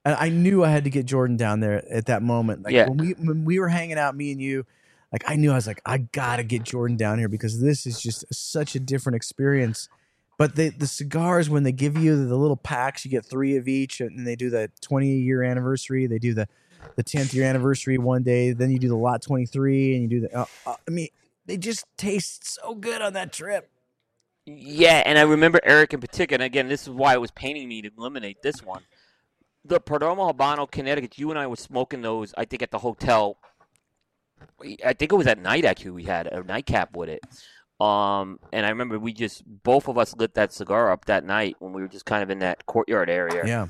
[0.05, 2.63] And I knew I had to get Jordan down there at that moment.
[2.63, 2.89] Like Yeah.
[2.89, 4.65] when we when we were hanging out, me and you,
[5.11, 8.01] like I knew I was like I gotta get Jordan down here because this is
[8.01, 9.87] just such a different experience.
[10.37, 13.67] But they, the cigars when they give you the little packs, you get three of
[13.67, 16.07] each, and they do the 20 year anniversary.
[16.07, 16.47] They do the
[16.95, 18.51] the 10th year anniversary one day.
[18.51, 20.37] Then you do the lot 23, and you do the.
[20.37, 21.07] Uh, uh, I mean,
[21.45, 23.69] they just taste so good on that trip.
[24.45, 26.35] Yeah, and I remember Eric in particular.
[26.35, 28.81] And again, this is why it was paining me to eliminate this one.
[29.65, 31.17] The Perdomo Habano, Connecticut.
[31.17, 32.33] You and I were smoking those.
[32.37, 33.37] I think at the hotel.
[34.85, 35.63] I think it was at night.
[35.65, 37.21] Actually, we had a nightcap with it.
[37.83, 41.55] Um, and I remember we just both of us lit that cigar up that night
[41.59, 43.43] when we were just kind of in that courtyard area.
[43.45, 43.67] Yeah,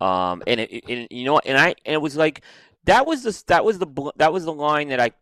[0.00, 2.42] Um, and it, it, it- you know, and I, and it was like
[2.84, 5.12] that was the that was the that was the line that I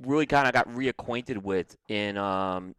[0.00, 2.74] really kind of got reacquainted with in um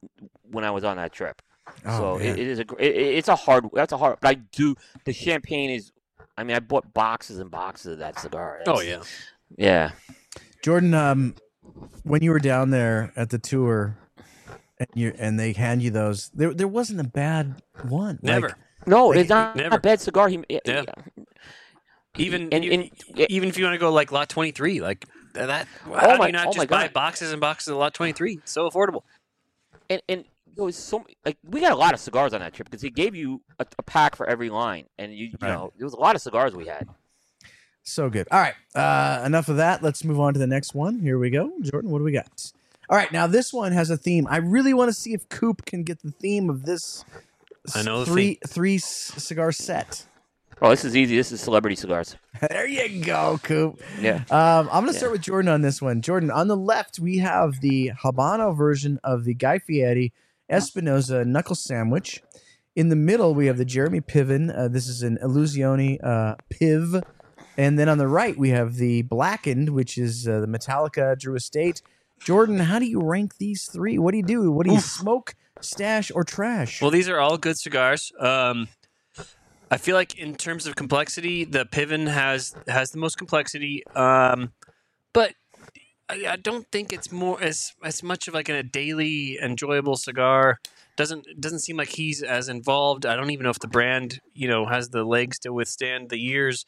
[0.52, 1.42] when I was on that trip.
[1.86, 4.18] Oh, so it, it is a it, it- it's a hard that's a hard.
[4.22, 4.76] But I do
[5.06, 5.92] the champagne is.
[6.38, 8.62] I mean, I bought boxes and boxes of that cigar.
[8.68, 9.02] Oh yeah,
[9.58, 9.92] yeah.
[10.64, 10.94] Jordan.
[10.94, 11.36] Um,
[12.04, 13.98] when you were down there at the tour,
[14.80, 18.16] and you and they hand you those, there there wasn't a bad one.
[18.22, 18.58] Like, never.
[18.86, 19.76] No, Like, it's not never.
[19.76, 20.28] a bad cigar.
[20.28, 20.84] He, Yeah.
[22.18, 22.92] Even And- even, and-
[23.30, 25.68] even if you want to go like lot 23, like that.
[25.86, 28.42] How Oh do you not oh just buy boxes and boxes of lot 23?
[28.46, 29.02] So affordable.
[29.90, 30.26] and and
[30.56, 32.90] there was so like we got a lot of cigars on that trip because he
[32.90, 35.50] gave you a, a pack for every line, and you you Right.
[35.50, 36.88] know there was a lot of cigars we had.
[37.84, 38.28] So good.
[38.32, 38.54] All right.
[38.74, 39.84] Uh, enough of that.
[39.84, 41.00] Let's move on to the next one.
[41.00, 41.52] Here we go.
[41.62, 42.52] Jordan, what do we got?
[42.90, 43.12] All right.
[43.12, 44.26] Now, this one has a theme.
[44.30, 47.04] I really want to see if Coop can get the theme of this
[47.76, 50.06] I know the three three c- cigar set.
[50.62, 51.18] Oh, this is easy.
[51.18, 52.16] This is celebrity cigars.
[52.50, 53.82] there you go, Coop.
[54.00, 54.24] Yeah.
[54.30, 54.98] Um, I'm gonna Yeah.
[55.00, 56.02] start with Jordan on this one.
[56.02, 60.14] Jordan, on the left we have the Habano version of the Guy Fieri
[60.54, 62.22] Espinosa knuckle sandwich.
[62.76, 64.56] In the middle we have the Jeremy Piven.
[64.56, 67.02] Uh, this is an Illusione uh, Piv.
[67.58, 71.36] And then on the right we have the blackened, which is uh, the Metallica Drew
[71.36, 71.82] Estate.
[72.20, 73.98] Jordan, how do you rank these three?
[73.98, 74.52] What do you do?
[74.52, 76.82] What do you smoke, stash, or trash?
[76.82, 78.12] Well, these are all good cigars.
[78.18, 78.70] Um,
[79.70, 83.84] I feel like in terms of complexity, the Piven has has the most complexity.
[83.88, 84.54] Um,
[85.14, 85.34] but
[86.14, 90.60] I, I don't think it's more as as much of like a daily enjoyable cigar.
[90.96, 93.06] Doesn't doesn't seem like he's as involved.
[93.06, 96.20] I don't even know if the brand you know has the legs to withstand the
[96.20, 96.66] years.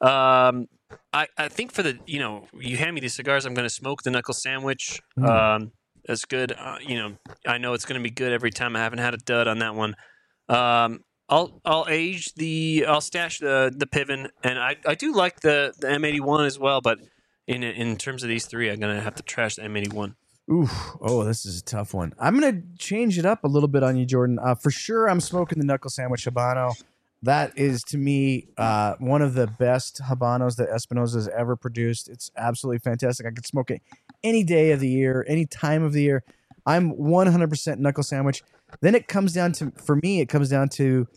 [0.00, 0.66] Um,
[1.12, 3.74] I I think for the you know you hand me these cigars, I'm going to
[3.74, 5.00] smoke the knuckle sandwich.
[5.18, 5.28] Mm.
[5.28, 5.72] Um,
[6.06, 6.52] that's good.
[6.52, 7.16] Uh, you know,
[7.46, 8.76] I know it's going to be good every time.
[8.76, 9.96] I haven't had a dud on that one.
[10.48, 15.40] Um, I'll I'll age the I'll stash the the Piven, and I, I do like
[15.40, 16.80] the the M81 as well.
[16.80, 16.98] But
[17.46, 20.14] in in terms of these three, I'm gonna have to trash the M81.
[20.52, 20.96] Oof.
[21.00, 22.12] Oh, this is a tough one.
[22.18, 24.38] I'm to change it up a little bit on you, Jordan.
[24.38, 26.74] Uh, for sure, I'm smoking the knuckle sandwich Habano.
[27.22, 32.10] That is, to me, uh, one of the best Habanos that Espinosa has ever produced.
[32.10, 33.26] It's absolutely fantastic.
[33.26, 33.80] I could smoke it
[34.22, 36.22] any day of the year, any time of the year.
[36.66, 38.42] I'm 100% knuckle sandwich.
[38.82, 41.08] Then it comes down to, for me, it comes down to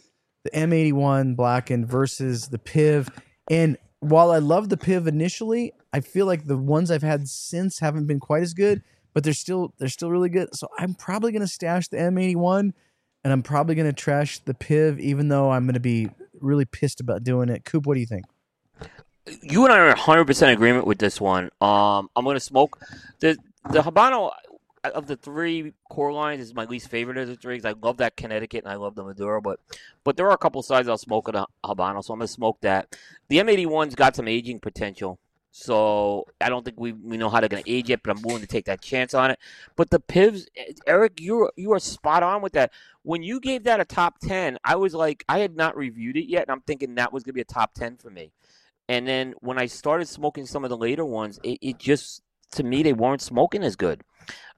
[0.46, 3.10] the M81 Blackened versus the Piv.
[3.50, 7.80] And while I love the Piv initially, I feel like the ones I've had since
[7.80, 8.84] haven't been quite as good
[9.18, 10.56] but they're still they're still really good.
[10.56, 12.72] So I'm probably gonna stash the M81,
[13.24, 17.24] and I'm probably gonna trash the Piv, even though I'm gonna be really pissed about
[17.24, 17.66] doing it.
[17.66, 18.26] Coop, what do you think?
[19.42, 21.50] you and I are 100% agreement with this one.
[21.60, 22.80] Um, I'm to smoke
[23.20, 23.38] the
[23.72, 24.34] the Habano
[24.84, 27.98] of the three core lines is my least favorite of the three 'cause I love
[27.98, 29.60] that Connecticut and I love the Maduro, but
[30.04, 32.96] but there are a couple sides I'll smoke a Habano, so I'm to smoke that.
[33.28, 35.20] The M81's got some aging potential.
[35.52, 38.42] So I don't think we, we know how they're to age it, but I'm willing
[38.42, 39.40] to take that chance on it.
[39.76, 40.46] But the Pivs,
[40.86, 42.72] Eric, you you are spot on with that.
[43.02, 46.30] When you gave that a top ten, I was like, I had not reviewed it
[46.30, 48.32] yet, and I'm thinking that was to be a top ten for me.
[48.88, 52.22] And then when I started smoking some of the later ones, it, it just
[52.52, 54.04] to me they weren't smoking as good.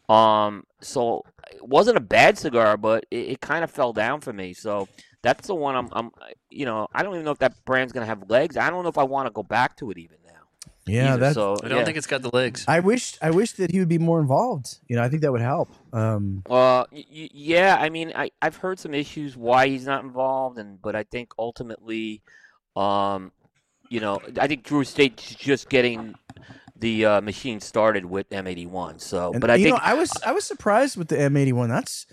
[0.10, 4.34] Um, so it wasn't a bad cigar, but it, it kind of fell down for
[4.34, 4.54] me.
[4.54, 4.88] So
[5.22, 6.12] that's the one I'm, I'm,
[6.50, 8.58] you know, I don't even know if that brand's gonna have legs.
[8.58, 10.32] I don't know if I want to go back to it even now.
[10.88, 11.20] Yeah, either.
[11.20, 11.36] that's.
[11.36, 11.58] so.
[11.64, 11.86] I don't yeah.
[11.86, 12.66] think it's got the legs.
[12.68, 14.80] I wish I wish that he would be more involved.
[14.88, 15.70] You know, I think that would help.
[15.94, 17.78] Um, Uh, y- y- yeah.
[17.80, 21.34] I mean, I I've heard some issues why he's not involved, and but I think
[21.38, 22.22] ultimately,
[22.76, 23.32] um,
[23.90, 26.16] you know, I think Drew Estate's just getting
[26.80, 29.02] the uh, machine started with M81.
[29.02, 31.68] So, and, but I you think know, I was I was surprised with the M81.
[31.70, 32.06] That's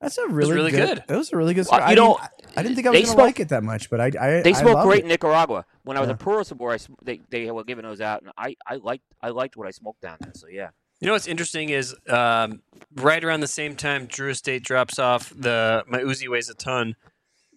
[0.00, 1.02] that's a really really good.
[1.06, 1.66] That was a really good.
[1.70, 3.90] Well, you I know, didn't, I didn't think I was gonna like it that much,
[3.90, 5.02] but I I they I smoke great it.
[5.04, 5.64] in Nicaragua.
[5.84, 6.14] When I was Yeah.
[6.14, 9.30] at Puro Sabor, I, they they were giving those out, and I I liked I
[9.30, 10.32] liked what I smoked down there.
[10.34, 10.70] So yeah.
[11.00, 12.62] You know what's interesting is um,
[12.94, 16.96] right around the same time Drew Estate drops off the my Uzi weighs a ton.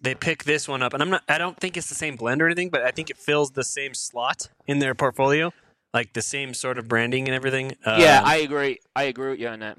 [0.00, 1.22] They pick this one up, and I'm not.
[1.28, 3.64] I don't think it's the same blend or anything, but I think it fills the
[3.64, 5.52] same slot in their portfolio,
[5.94, 7.72] like the same sort of branding and everything.
[7.86, 8.78] yeah, Um, I agree.
[8.94, 9.78] I agree with you on that.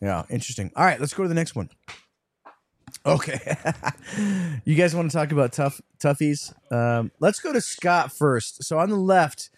[0.00, 0.70] Yeah, interesting.
[0.76, 1.70] All right, let's go to the next one.
[3.04, 3.56] Okay,
[4.64, 6.52] you guys want to talk about tough toughies?
[6.72, 8.62] Um, let's go to Scott first.
[8.64, 9.50] So on the left,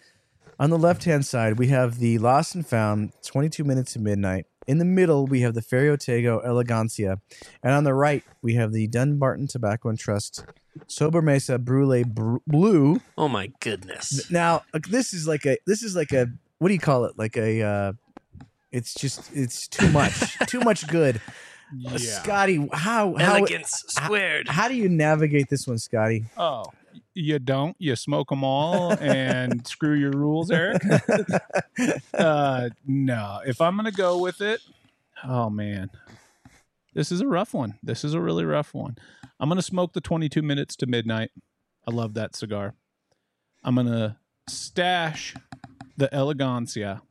[0.59, 3.99] on the left hand side, we have the Lost and Found, twenty two minutes to
[3.99, 4.45] midnight.
[4.67, 7.17] In the middle, we have the Ferio Tego Elegancia,
[7.61, 10.43] and on the right, we have the Dunbarton Tobacco and Trust
[10.87, 13.01] Sobremesa Brule Br- Blue.
[13.17, 14.29] oh my goodness!
[14.29, 16.27] Now, this is like a this is like a
[16.59, 17.17] what do you call it?
[17.17, 17.93] Like a uh,
[18.71, 21.21] it's just it's too much, too much good.
[21.87, 24.47] Uh, Scotty, how how Elegance squared.
[24.47, 26.25] how do you navigate this one, Scotty?
[26.37, 26.65] Oh,
[27.13, 27.75] you don't.
[27.79, 30.81] You smoke them all and screw your rules, Eric.
[32.13, 34.61] uh, no, if I'm gonna go with it,
[35.23, 35.89] oh man,
[36.93, 37.79] this is a rough one.
[37.81, 38.97] This is a really rough one.
[39.39, 41.31] I'm gonna smoke the 22 minutes to midnight.
[41.87, 42.73] I love that cigar.
[43.63, 45.35] I'm gonna stash
[45.97, 47.01] the Elegancia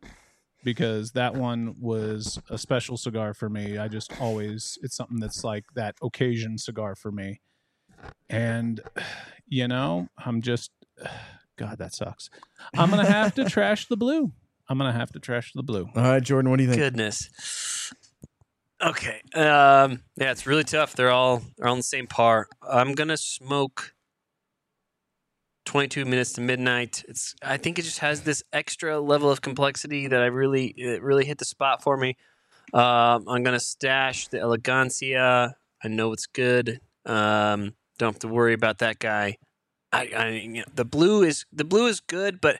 [0.62, 3.76] because that one was a special cigar for me.
[3.76, 7.40] I just always it's something that's like that occasion cigar for me.
[8.28, 8.80] And
[9.46, 10.70] you know, I'm just
[11.56, 12.30] God, that sucks.
[12.74, 14.32] I'm gonna have to trash the blue.
[14.68, 15.88] I'm gonna have to trash the blue.
[15.94, 16.80] All right, Jordan, what do you think?
[16.80, 17.92] Goodness.
[18.84, 19.22] Okay.
[19.34, 20.94] Um, yeah, it's really tough.
[20.94, 22.48] They're all are on the same par.
[22.68, 23.94] I'm gonna smoke
[25.64, 27.02] 22 minutes to midnight.
[27.08, 27.34] It's.
[27.42, 31.24] I think it just has this extra level of complexity that I really it really
[31.24, 32.18] hit the spot for me.
[32.74, 35.54] Um, I'm gonna stash the elegancia.
[35.82, 36.80] I know it's good.
[37.06, 39.38] Um, don't have to worry about that guy.
[39.92, 42.58] I, I you know, the blue is the blue is good, but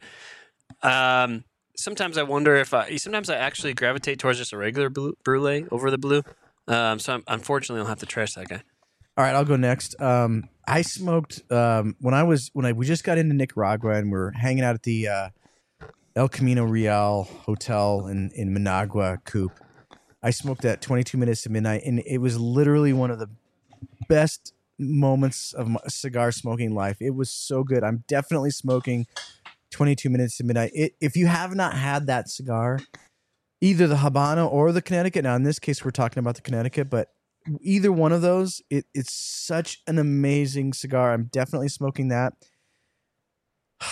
[0.82, 1.44] um,
[1.76, 5.90] sometimes I wonder if I sometimes I actually gravitate towards just a regular brulee over
[5.90, 6.22] the blue.
[6.66, 8.62] Um, so I'm, unfortunately, I'll have to trash that guy.
[9.16, 10.01] All right, I'll go next.
[10.01, 14.10] Um, I smoked um, when I was when I we just got into Nicaragua and
[14.10, 15.28] we're hanging out at the uh,
[16.16, 19.52] El Camino Real Hotel in in Managua Coop.
[20.22, 23.28] I smoked at 22 minutes to midnight, and it was literally one of the
[24.09, 26.96] best moments of cigar smoking life.
[27.01, 27.84] It was so good.
[27.84, 29.06] I'm definitely smoking
[29.74, 30.70] 22 minutes to midnight.
[30.72, 32.78] It, if you have not had that cigar,
[33.60, 35.24] either the Habano or the Connecticut.
[35.24, 37.09] Now, in this case, we're talking about the Connecticut, but
[37.60, 41.12] either one of those, it, it's such an amazing cigar.
[41.12, 42.32] I'm definitely smoking that.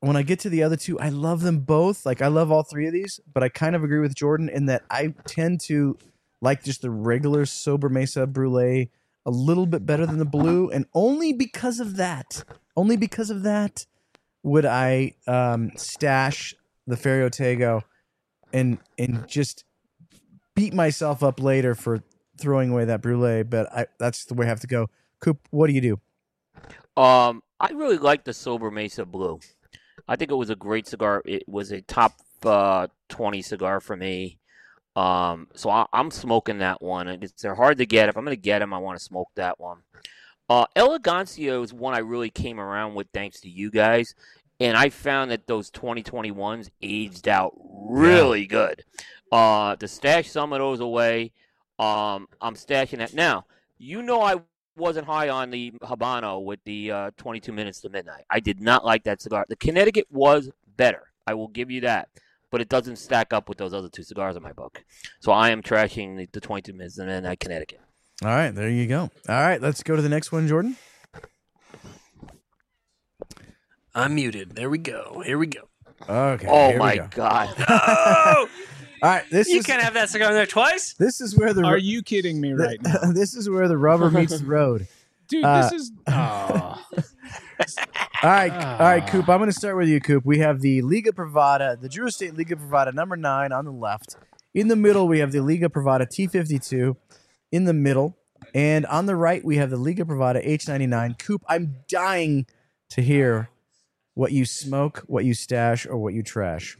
[0.00, 2.04] When I get to the other two, I love them both.
[2.04, 4.66] Like I love all three of these, but I kind of agree with Jordan in
[4.66, 5.96] that I tend to
[6.42, 8.90] like just the regular Sobremesa Brulee
[9.24, 12.44] a little bit better than the blue, and only because of that,
[12.76, 13.86] only because of that,
[14.46, 16.54] would I um, stash
[16.86, 17.82] the Ferio Tego
[18.52, 19.64] and and just
[20.54, 22.04] beat myself up later for
[22.38, 23.42] throwing away that brulee.
[23.42, 24.88] But I, that's the way I have to go.
[25.20, 27.02] Coop, what do you do?
[27.02, 29.40] Um, I really like the Sobremesa Blue.
[30.06, 31.22] I think it was a great cigar.
[31.24, 32.14] It was a top
[32.44, 34.38] uh, 20 cigar for me.
[34.94, 37.08] Um, so I, am smoking that one.
[37.08, 38.08] It's, they're hard to get.
[38.08, 39.78] If I'm going to get them, I want to smoke that one.
[40.48, 44.14] Uh, Elegancia is one I really came around with thanks to you guys.
[44.58, 48.46] And I found that those 2021s aged out really yeah.
[48.46, 48.84] good.
[49.30, 51.32] Uh, to stash some of those away,
[51.78, 53.12] um, I'm stashing that.
[53.12, 53.44] Now,
[53.78, 54.36] you know I
[54.76, 58.24] wasn't high on the Habano with the uh, 22 minutes to midnight.
[58.30, 59.44] I did not like that cigar.
[59.48, 61.10] The Connecticut was better.
[61.26, 62.08] I will give you that.
[62.50, 64.82] But it doesn't stack up with those other two cigars in my book.
[65.20, 67.80] So I am trashing the, the 22 minutes to midnight Connecticut.
[68.22, 69.10] All right, there you go.
[69.28, 70.76] All right, let's go to the next one, Jordan.
[73.94, 74.54] I'm muted.
[74.54, 75.22] There we go.
[75.24, 75.68] Here we go.
[76.08, 76.46] Okay.
[76.48, 77.08] Oh my go.
[77.10, 77.54] god.
[77.68, 78.48] oh!
[79.02, 80.94] All right, this you is, can't have that cigar in there twice.
[80.94, 83.12] This is where the Are you kidding me right the, now?
[83.12, 84.86] this is where the rubber meets the road.
[85.28, 86.82] Dude, Uh, this is oh.
[88.22, 89.28] All right, all right, Coop.
[89.28, 90.24] I'm going to start with you, Coop.
[90.24, 94.16] We have the Liga Privada, the Drew Estate Liga Privada, number nine on the left.
[94.54, 96.96] In the middle, we have the Liga Privada T52
[97.56, 98.18] in the middle,
[98.54, 101.18] and on the right, we have the Liga Privada H99.
[101.18, 102.46] Coop, I'm dying
[102.90, 103.48] to hear
[104.12, 106.76] what you smoke, what you stash, or what you trash.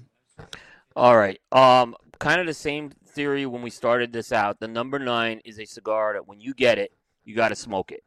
[0.94, 1.40] All right.
[1.50, 4.60] Um, kind of the same theory when we started this out.
[4.60, 6.92] The number nine is a cigar that when you get it,
[7.24, 8.02] you got to smoke it.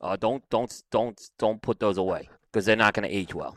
[0.00, 3.56] Uh, don't don't don't don't put those away because they're not going to age well.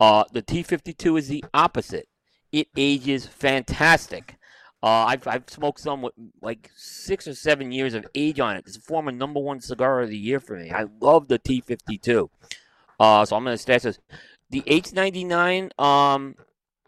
[0.00, 2.08] Uh, the T52 is the opposite.
[2.50, 4.36] It ages fantastic.
[4.82, 8.64] Uh, I've I've smoked some with like six or seven years of age on it.
[8.66, 10.70] It's a former number one cigar of the year for me.
[10.70, 12.28] I love the T52.
[12.98, 13.98] Uh, so I'm going to stash this.
[14.50, 16.34] The H99, um,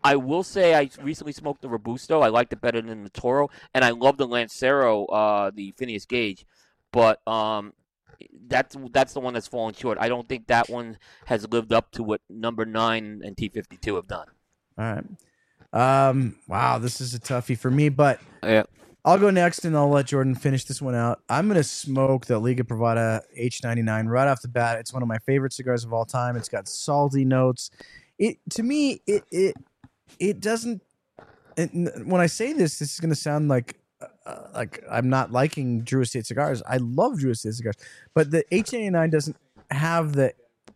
[0.02, 2.20] I will say I recently smoked the Robusto.
[2.20, 6.06] I liked it better than the Toro, and I love the Lancero, uh, the Phineas
[6.06, 6.44] Gage.
[6.92, 7.72] But um,
[8.46, 9.98] that's that's the one that's fallen short.
[10.00, 13.76] I don't think that one has lived up to what number nine and T fifty
[13.76, 14.28] two have done.
[14.78, 15.04] All right.
[15.72, 16.36] Um.
[16.48, 18.64] Wow, this is a toughie for me, but Yeah.
[19.04, 21.20] I'll go next, and I'll let Jordan finish this one out.
[21.28, 24.78] I'm gonna smoke the Liga Privada H99 right off the bat.
[24.78, 26.36] It's one of my favorite cigars of all time.
[26.36, 27.70] It's got salty notes.
[28.18, 29.56] It to me, it it
[30.20, 30.82] it doesn't.
[31.56, 31.70] It,
[32.06, 33.80] when I say this, this is gonna sound like
[34.24, 36.62] uh, like I'm not liking Drew Estate cigars.
[36.66, 37.76] I love Drew Estate cigars,
[38.14, 39.36] but the H99 doesn't
[39.70, 40.32] have the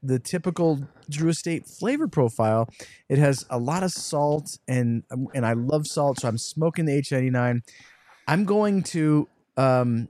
[0.07, 2.69] the typical Drew Estate flavor profile.
[3.09, 5.05] It has a lot of salt, and
[5.35, 7.61] and I love salt, so I'm smoking the H99.
[8.29, 10.09] I'm going to um,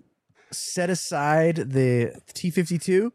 [0.53, 3.11] set aside the T52,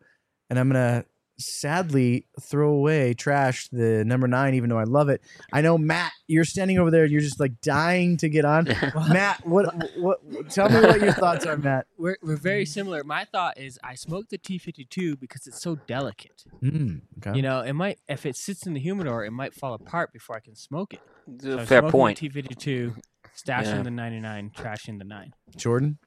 [0.49, 1.05] and I'm gonna
[1.41, 5.21] sadly throw away, trash the number nine, even though I love it.
[5.51, 8.65] I know Matt, you're standing over there, you're just like dying to get on.
[9.09, 9.65] Matt, what,
[9.97, 10.19] what?
[10.49, 11.87] Tell me what your thoughts are, Matt.
[11.97, 13.03] We're, we're very similar.
[13.03, 16.43] My thought is I smoke the T52 because it's so delicate.
[16.63, 17.35] Mm, okay.
[17.35, 20.35] You know, it might if it sits in the humidor, it might fall apart before
[20.35, 21.01] I can smoke it.
[21.43, 22.19] So I'm Fair point.
[22.19, 22.95] The T52,
[23.37, 23.83] stashing Yeah.
[23.83, 25.33] the 99, trashing the nine.
[25.55, 25.99] Jordan.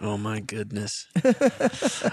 [0.00, 1.06] Oh my goodness.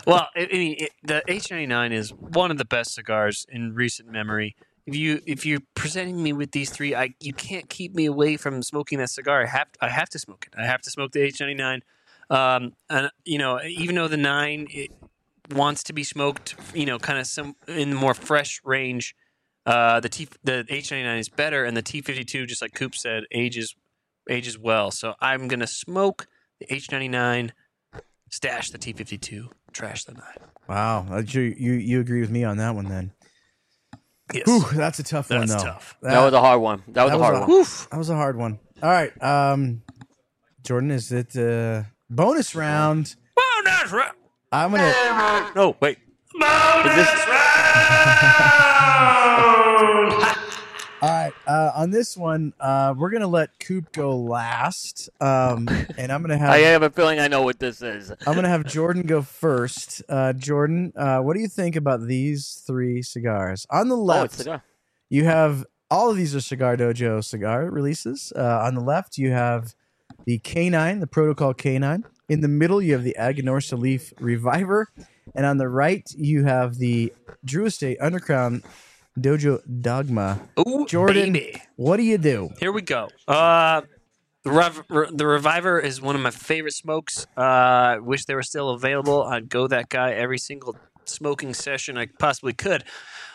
[0.05, 4.55] well, I mean, it, the H99 is one of the best cigars in recent memory.
[4.85, 8.37] If you if you're presenting me with these three, I you can't keep me away
[8.37, 9.43] from smoking that cigar.
[9.43, 10.57] I have I have to smoke it.
[10.57, 11.81] I have to smoke the H99.
[12.29, 14.91] Um, and you know, even though the nine it
[15.53, 19.15] wants to be smoked, you know, kind of some in the more fresh range.
[19.65, 23.75] Uh, the T the H99 is better, and the T52, just like Coop said, ages
[24.29, 24.91] ages well.
[24.91, 26.27] So I'm gonna smoke
[26.59, 27.51] the H99,
[28.29, 30.23] stash the T52, trash the 9.
[30.67, 33.13] Wow, Uh, you you you agree with me on that one then?
[34.33, 34.45] Yes.
[34.45, 35.69] Whew, that's a tough one That's though.
[35.69, 35.95] tough.
[36.01, 36.83] That was a hard one.
[36.89, 37.49] That was that a was hard a- one.
[37.49, 37.87] Woof.
[37.89, 38.59] That was a hard one.
[38.83, 39.81] All right, um,
[40.65, 43.15] Jordan, is it uh, bonus round?
[43.35, 44.11] Bonus round.
[44.51, 45.51] I'm gonna.
[45.55, 45.97] No, wait.
[46.37, 50.16] Bonus this- All right, uh,
[51.77, 55.67] on this one, uh, we're gonna let Coop go last, um,
[55.97, 58.09] and I'm gonna have I have a feeling I know what this is.
[58.25, 60.01] I'm gonna have Jordan go first.
[60.09, 63.67] Uh, Jordan, uh, what do you think about these three cigars?
[63.69, 64.63] On the Oh, left, cigar.
[65.09, 68.33] you have all of these are Cigar Dojo cigar releases.
[68.35, 69.75] Uh, on the left, you have
[70.25, 72.03] the K9, the Protocol K9.
[72.27, 74.89] In the middle, you have the Aganorsa Leaf Reviver,
[75.35, 77.13] and on the right, you have the
[77.45, 78.63] Drew Estate Undercrown
[79.17, 80.39] Dojo Dogma.
[80.59, 81.33] Ooh, Jordan.
[81.33, 81.61] baby.
[81.75, 82.49] What do you do?
[82.59, 83.09] Here we go.
[83.27, 83.81] Uh,
[84.43, 87.25] the, Rev- the Reviver is one of my favorite smokes.
[87.35, 89.23] Uh, wish they were still available.
[89.23, 92.83] I'd go that guy every single smoking session I possibly could.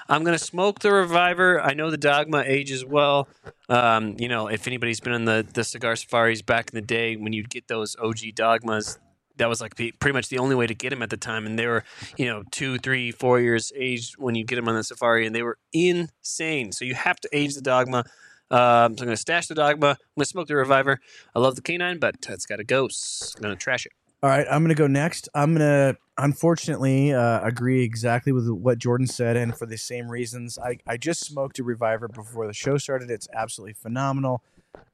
[0.08, 1.60] I'm gonna smoke the Reviver.
[1.60, 3.28] I know the Dogma ages well.
[3.68, 7.16] Um, you know, if anybody's been in the the cigar safaris back in the day
[7.16, 8.98] when you'd get those OG Dogmas,
[9.42, 11.46] that was like the, pretty much the only way to get him at the time,
[11.46, 11.82] and they were
[12.16, 15.34] you know two, three, four years aged when you get them on the safari, and
[15.34, 16.70] they were insane.
[16.72, 18.04] So you have to age the Dogma.
[18.50, 19.88] Um, so I'm going to stash the Dogma.
[19.88, 21.00] I'm going to smoke the Reviver.
[21.34, 23.34] I love the K9, but it's got a ghost.
[23.36, 23.92] I'm going to trash it.
[24.22, 25.28] All right, I'm going to go next.
[25.34, 30.08] I'm going to, unfortunately, uh, agree exactly with what Jordan said, and for the same
[30.08, 30.58] reasons.
[30.58, 33.10] I, I just smoked a Reviver before the show started.
[33.10, 34.42] It's absolutely phenomenal.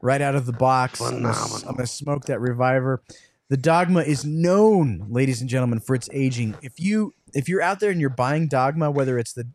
[0.01, 1.27] Right out of the box, phenomenal.
[1.27, 3.03] I'm gonna s- I'm going to smoke that Reviver.
[3.49, 6.57] The Dogma is known, ladies and gentlemen, for its aging.
[6.63, 9.49] If you if you're out there and you're buying Dogma, whether it's the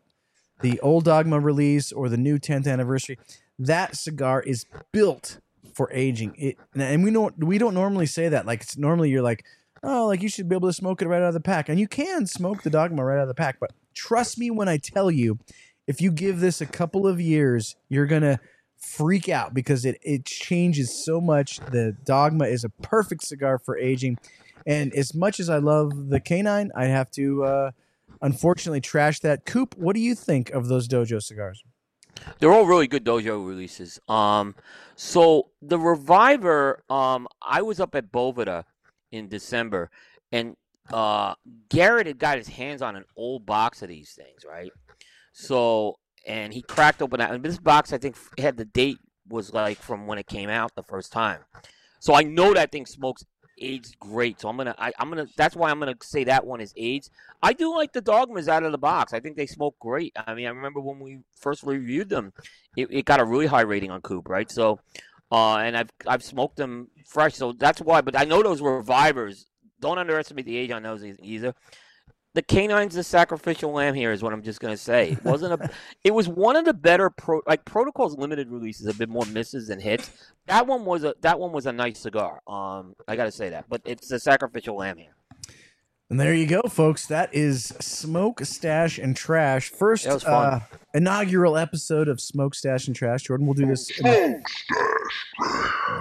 [0.62, 3.18] the old Dogma release or the new 10th anniversary,
[3.58, 5.38] that cigar is built
[5.74, 6.34] for aging.
[6.36, 8.46] It and we don't we don't normally say that.
[8.46, 9.44] Like it's normally you're like,
[9.84, 11.78] oh, like you should be able to smoke it right out of the pack, and
[11.78, 13.58] you can smoke the Dogma right out of the pack.
[13.60, 15.38] But trust me when I tell you,
[15.86, 18.40] if you give this a couple of years, you're gonna
[18.84, 21.58] freak out because it it changes so much.
[21.58, 24.18] The Dogma is a perfect cigar for aging,
[24.66, 27.70] and as much as I love the K9, I have to uh,
[28.22, 29.44] unfortunately trash that.
[29.44, 31.62] Coop, what do you think of those Dojo cigars?
[32.38, 33.98] They're all really good dojo releases.
[34.08, 34.54] Um,
[34.94, 38.64] so the Reviver, um, I was up at Bovida
[39.10, 39.90] in December,
[40.30, 40.56] and
[40.92, 41.34] uh,
[41.68, 44.70] Garrett had got his hands on an old box of these things, right?
[45.32, 45.96] So,
[46.26, 48.98] and he cracked open this box I think had the date
[49.28, 51.40] was like from when it came out the first time.
[52.00, 53.24] So I know that thing smokes
[53.58, 54.40] aged great.
[54.40, 55.26] So I'm gonna, I, I'm gonna.
[55.36, 57.10] That's why I'm gonna say that one is aged.
[57.42, 59.12] I do like the dogmas out of the box.
[59.12, 60.12] I think they smoke great.
[60.16, 62.32] I mean, I remember when we first reviewed them,
[62.76, 64.50] it, it got a really high rating on Coop, right?
[64.50, 64.80] So,
[65.30, 68.00] uh, and I've I've smoked them fresh, so that's why.
[68.00, 69.46] But I know those revivers.
[69.80, 71.54] Don't underestimate the age on those either.
[72.34, 75.12] The K9's the sacrificial lamb here is what I'm just gonna say.
[75.12, 75.70] It wasn't a.
[76.04, 79.68] it was one of the better pro like protocols limited releases have been more misses
[79.68, 80.10] than hits.
[80.46, 82.40] That one was a that one was a nice cigar.
[82.46, 85.14] Um, I gotta say that, but it's the sacrificial lamb here.
[86.10, 87.06] And there you go, folks.
[87.06, 89.70] That is Smoke, Stash, and Trash.
[89.70, 90.54] First That was fun.
[90.54, 90.60] Uh,
[90.92, 93.22] inaugural episode of Smoke, Stash, and Trash.
[93.22, 93.90] Jordan, we'll do this.
[94.00, 94.42] in-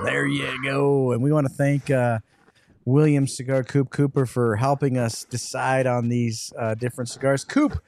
[0.04, 1.14] there you go.
[1.14, 2.20] And we want to thank uh,
[2.86, 7.44] William Cigar Coop Cooper for helping us decide on these uh, different cigars.
[7.44, 7.82] Coop,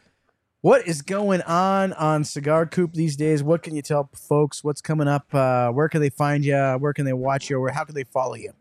[0.61, 3.43] what is going on on Cigar Coop these days?
[3.43, 4.63] What can you tell folks?
[4.63, 5.33] What's coming up?
[5.33, 6.55] Uh, where can they find you?
[6.79, 7.59] Where can they watch you?
[7.59, 8.51] Or how can they follow you?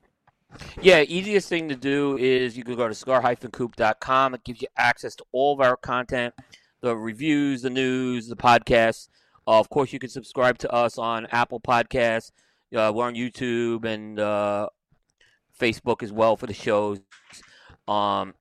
[0.81, 4.35] Yeah, easiest thing to do is you can go to cigar-coop.com.
[4.35, 6.35] It gives you access to all of our content,
[6.81, 9.09] the reviews, the news, the podcasts.
[9.47, 12.31] Uh, of course, you can subscribe to us on Apple Podcasts.
[12.75, 14.69] Uh, we're on YouTube and uh,
[15.59, 17.01] Facebook as well for the shows.
[17.87, 18.35] Um,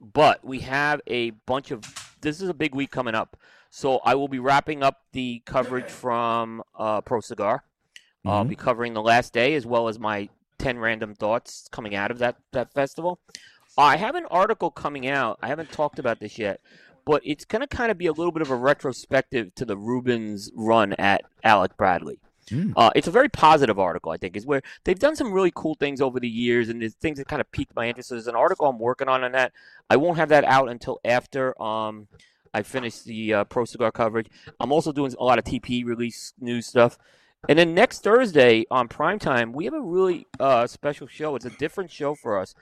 [0.00, 1.82] but we have a bunch of.
[2.20, 3.36] This is a big week coming up,
[3.70, 7.60] so I will be wrapping up the coverage from uh, ProCigar.
[8.24, 8.48] I'll Mhm.
[8.50, 10.28] be covering the last day as well as my
[10.58, 13.18] 10 random thoughts coming out of that, that festival.
[13.76, 15.38] I have an article coming out.
[15.42, 16.60] I haven't talked about this yet,
[17.04, 19.76] but it's going to kind of be a little bit of a retrospective to the
[19.76, 22.20] Rubins run at Alec Bradley.
[22.50, 22.72] Mm.
[22.76, 25.74] Uh, it's a very positive article, I think, is where they've done some really cool
[25.74, 28.08] things over the years, and there's things that kind of piqued my interest.
[28.08, 29.52] So there's an article I'm working on on that.
[29.88, 32.08] I won't have that out until after um,
[32.54, 34.28] I finish the uh, ProCigar coverage.
[34.60, 36.98] I'm also doing a lot of TP release news stuff.
[37.48, 41.34] And then next Thursday on primetime, we have a really uh, special show.
[41.34, 42.54] It's a different show for us.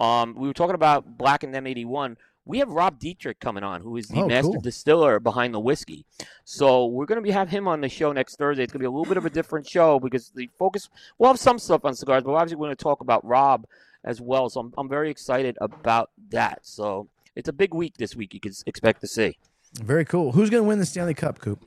[0.00, 2.16] Um, we were talking about Blackened M81.
[2.46, 4.60] We have Rob Dietrich coming on, who is the Oh, master cool.
[4.60, 6.04] distiller behind the whiskey.
[6.44, 8.62] So we're going to be have him on the show next Thursday.
[8.62, 10.90] It's going to be a little bit of a different show because the focus.
[11.18, 13.66] We'll have some stuff on cigars, but obviously we're going to talk about Rob
[14.04, 14.50] as well.
[14.50, 16.58] So I'm, I'm very excited about that.
[16.62, 18.34] So it's a big week this week.
[18.34, 19.38] You can expect to see.
[19.82, 20.32] Very cool.
[20.32, 21.64] Who's going to win the Stanley Cup, Coop?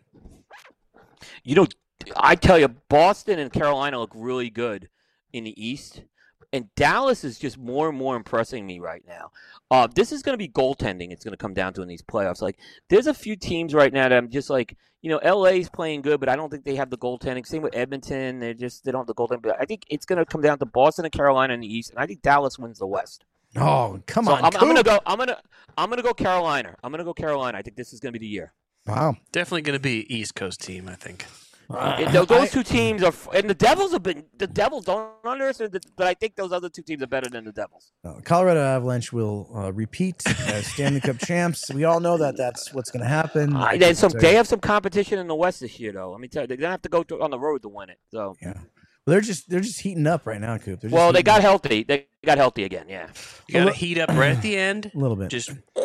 [1.44, 1.68] You know,
[2.16, 4.90] I tell you, Boston and Carolina look really good
[5.34, 6.04] in the East,
[6.53, 9.32] and Dallas is just more and more impressing me right now.
[9.69, 11.11] Uh, this is going to be goaltending.
[11.11, 12.41] It's going to come down to in these playoffs.
[12.41, 12.57] Like,
[12.90, 16.19] there's a few teams right now that I'm just like, you know, LA's playing good,
[16.19, 17.45] but I don't think they have the goaltending.
[17.45, 18.40] Same with Edmonton.
[18.40, 19.41] They just they don't have the goaltending.
[19.44, 21.91] But I think it's going to come down to Boston and Carolina in the East,
[21.91, 23.26] and I think Dallas wins the West.
[23.56, 24.44] Oh, come So on.
[24.44, 24.99] I'm, I'm going to go.
[25.06, 25.38] I'm going to.
[25.78, 26.76] I'm going to go Carolina.
[26.84, 27.57] I'm going to go Carolina.
[27.57, 28.53] I think this is going to be the year.
[28.88, 29.18] Wow.
[29.32, 31.26] Definitely going to be East Coast team, I think.
[31.69, 34.23] It- tho- those two teams are, and the Devils have been.
[34.38, 37.44] The Devils don't understand, the- but I think those other two teams are better than
[37.45, 37.91] the Devils.
[38.06, 41.69] Uh, Colorado Avalanche will uh, repeat as Stanley Cup champs.
[41.73, 43.56] We all know that that's what's going to happen.
[43.56, 46.11] Uh, they, some, they have some competition in the West this year, though.
[46.11, 47.89] Let me tell you, they're gonna have to go to, on the road to win
[47.89, 47.99] it.
[48.11, 48.53] So, Yeah.
[48.53, 50.81] Well, they're just they're just heating up right now, Coop.
[50.81, 51.84] Just well, they got up healthy.
[51.84, 52.88] They got healthy again.
[52.89, 53.07] Yeah,
[53.48, 54.91] You got to heat up right at the end.
[54.94, 55.30] a little bit.
[55.30, 55.52] Just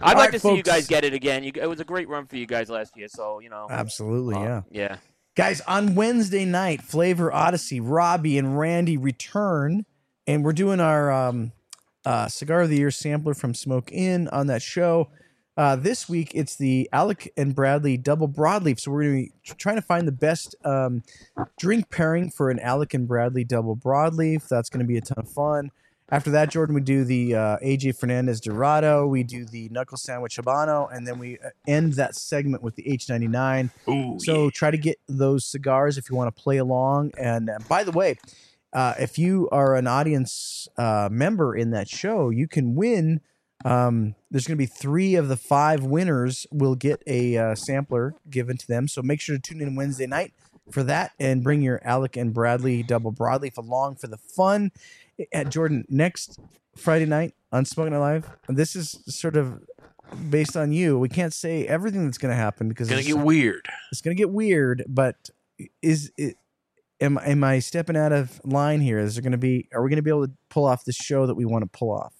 [0.00, 1.44] I'd All like right, to see you guys get it again.
[1.44, 3.06] You, it was a great run for you guys last year.
[3.08, 4.62] So you know, Absolutely, uh, yeah.
[4.70, 4.96] yeah.
[5.36, 9.84] Guys, on Wednesday night, Flavor Odyssey, Robbie and Randy return,
[10.26, 11.52] and we're doing our um,
[12.04, 15.10] uh, Cigar of the Year sampler from Smoke Inn on that show.
[15.56, 18.80] Uh, this week, it's the Alec and Bradley double broadleaf.
[18.80, 21.02] So we're going to be trying to find the best um,
[21.58, 24.48] drink pairing for an Alec and Bradley double broadleaf.
[24.48, 25.70] That's going to be a ton of fun.
[26.10, 29.06] After that, Jordan, we do the uh, AJ Fernandez Dorado.
[29.06, 32.82] We do the knuckle sandwich Habano, and then we uh, end that segment with the
[32.82, 33.70] H99.
[33.88, 37.12] ooh, So try to get those cigars if you want to play along.
[37.18, 38.16] And uh, by the way,
[38.74, 43.20] uh, if you are an audience uh, member in that show, you can win.
[43.64, 48.14] Um, there's going to be three of the five winners will get a uh, sampler
[48.28, 48.88] given to them.
[48.88, 50.34] So make sure to tune in Wednesday night
[50.70, 54.70] for that and bring your Alec and Bradley double broadleaf along for the fun.
[55.32, 56.40] At Jordan, next
[56.76, 59.60] Friday night on Smoking Night Live, this is sort of
[60.30, 60.98] based on you.
[60.98, 63.68] We can't say everything that's going to happen because it's gonna get weird.
[63.92, 65.30] it's gonna get weird, but
[65.82, 66.36] is it
[67.00, 68.98] am am I stepping out of line here?
[68.98, 71.34] Is there gonna be are we gonna be able to pull off this show that
[71.34, 72.14] we want to pull off?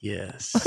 [0.00, 0.52] Yes.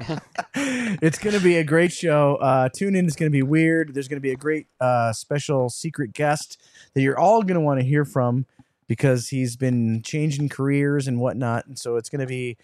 [0.54, 2.36] it's gonna be a great show.
[2.36, 3.94] Uh tune in, it's gonna be weird.
[3.94, 6.60] There's gonna be a great uh special secret guest
[6.94, 8.46] that you're all gonna want to hear from
[8.90, 11.64] because he's been changing careers and whatnot.
[11.64, 12.56] And so it's gonna be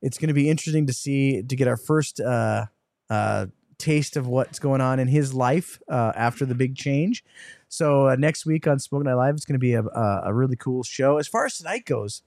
[0.00, 2.66] it's gonna be interesting to see to get our first uh
[3.10, 3.46] uh
[3.78, 7.24] taste of what's going on in his life uh, after the big change.
[7.66, 10.32] So uh, next week on Smoke Night Live, it's going to be a, a, a
[10.32, 11.18] really cool show.
[11.18, 12.22] As far as tonight goes,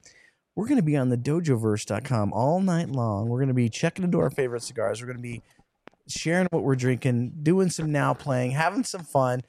[0.54, 3.30] we're going to be on the dojoverse.com all night long.
[3.30, 5.00] We're going to be checking into our favorite cigars.
[5.00, 5.44] We're going to be
[6.10, 9.42] sharing what we're drinking, doing some now playing, having some fun.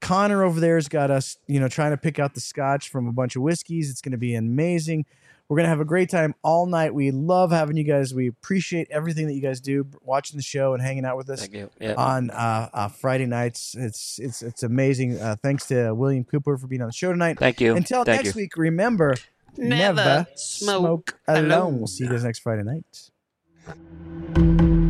[0.00, 3.06] Connor over there has got us, you know, trying to pick out the scotch from
[3.06, 3.90] a bunch of whiskeys.
[3.90, 5.06] It's going to be amazing.
[5.48, 6.94] We're going to have a great time all night.
[6.94, 8.14] We love having you guys.
[8.14, 11.40] We appreciate everything that you guys do, watching the show and hanging out with us
[11.40, 11.70] Thank you.
[11.80, 11.94] Yeah.
[11.96, 13.74] on uh, uh, Friday nights.
[13.78, 15.20] It's it's it's amazing.
[15.20, 17.38] Uh, thanks to William Cooper for being on the show tonight.
[17.38, 17.76] Thank you.
[17.76, 18.42] Until Thank next you.
[18.42, 19.14] week, remember
[19.56, 21.44] Never never, smoke alone.
[21.44, 21.78] alone.
[21.78, 23.10] We'll see you guys next Friday night.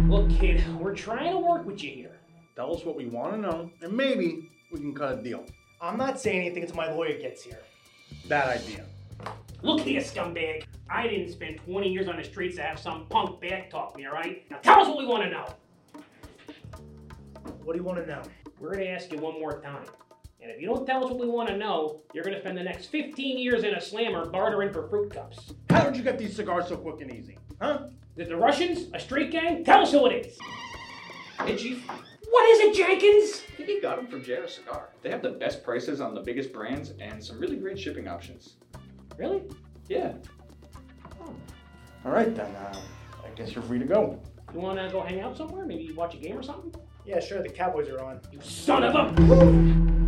[0.09, 2.17] Look, kid, we're trying to work with you here.
[2.57, 5.47] Tell us what we want to know, and maybe we can cut a deal.
[5.81, 7.61] I'm not saying anything until my lawyer gets here.
[8.29, 8.85] Bad idea.
[9.63, 10.65] Look here, scumbag.
[10.91, 14.07] I didn't spend 20 years on the streets to have some punk back talk me,
[14.07, 14.51] alright?
[14.51, 15.47] Now tell us what we want to know.
[17.63, 18.23] What do you want to know?
[18.59, 19.87] We're going to ask you one more time.
[20.43, 22.59] And if you don't tell us what we want to know, you're going to spend
[22.59, 25.53] the next 15 years in a slammer bartering for fruit cups.
[25.71, 27.39] How did you get these cigars so quick and easy?
[27.63, 27.87] Huh?
[28.17, 28.91] Is it the Russians?
[28.93, 29.65] A street gang?
[29.65, 30.39] Tell us who it is.
[31.39, 31.89] Hey, Chief.
[32.31, 33.43] What is it, Jenkins?
[33.53, 34.91] I think you got them from JR Cigar.
[35.03, 38.55] They have the best prices on the biggest brands and some really great shipping options.
[39.17, 39.43] Really?
[39.89, 40.15] Yeah.
[42.05, 42.55] All right, then.
[42.55, 42.81] Uh,
[43.25, 44.21] I guess you're free to go.
[44.53, 45.65] You want to go hang out somewhere?
[45.65, 46.75] Maybe watch a game or something?
[47.05, 47.43] Yeah, sure.
[47.43, 48.21] The Cowboys are on.
[48.33, 50.04] You son of a...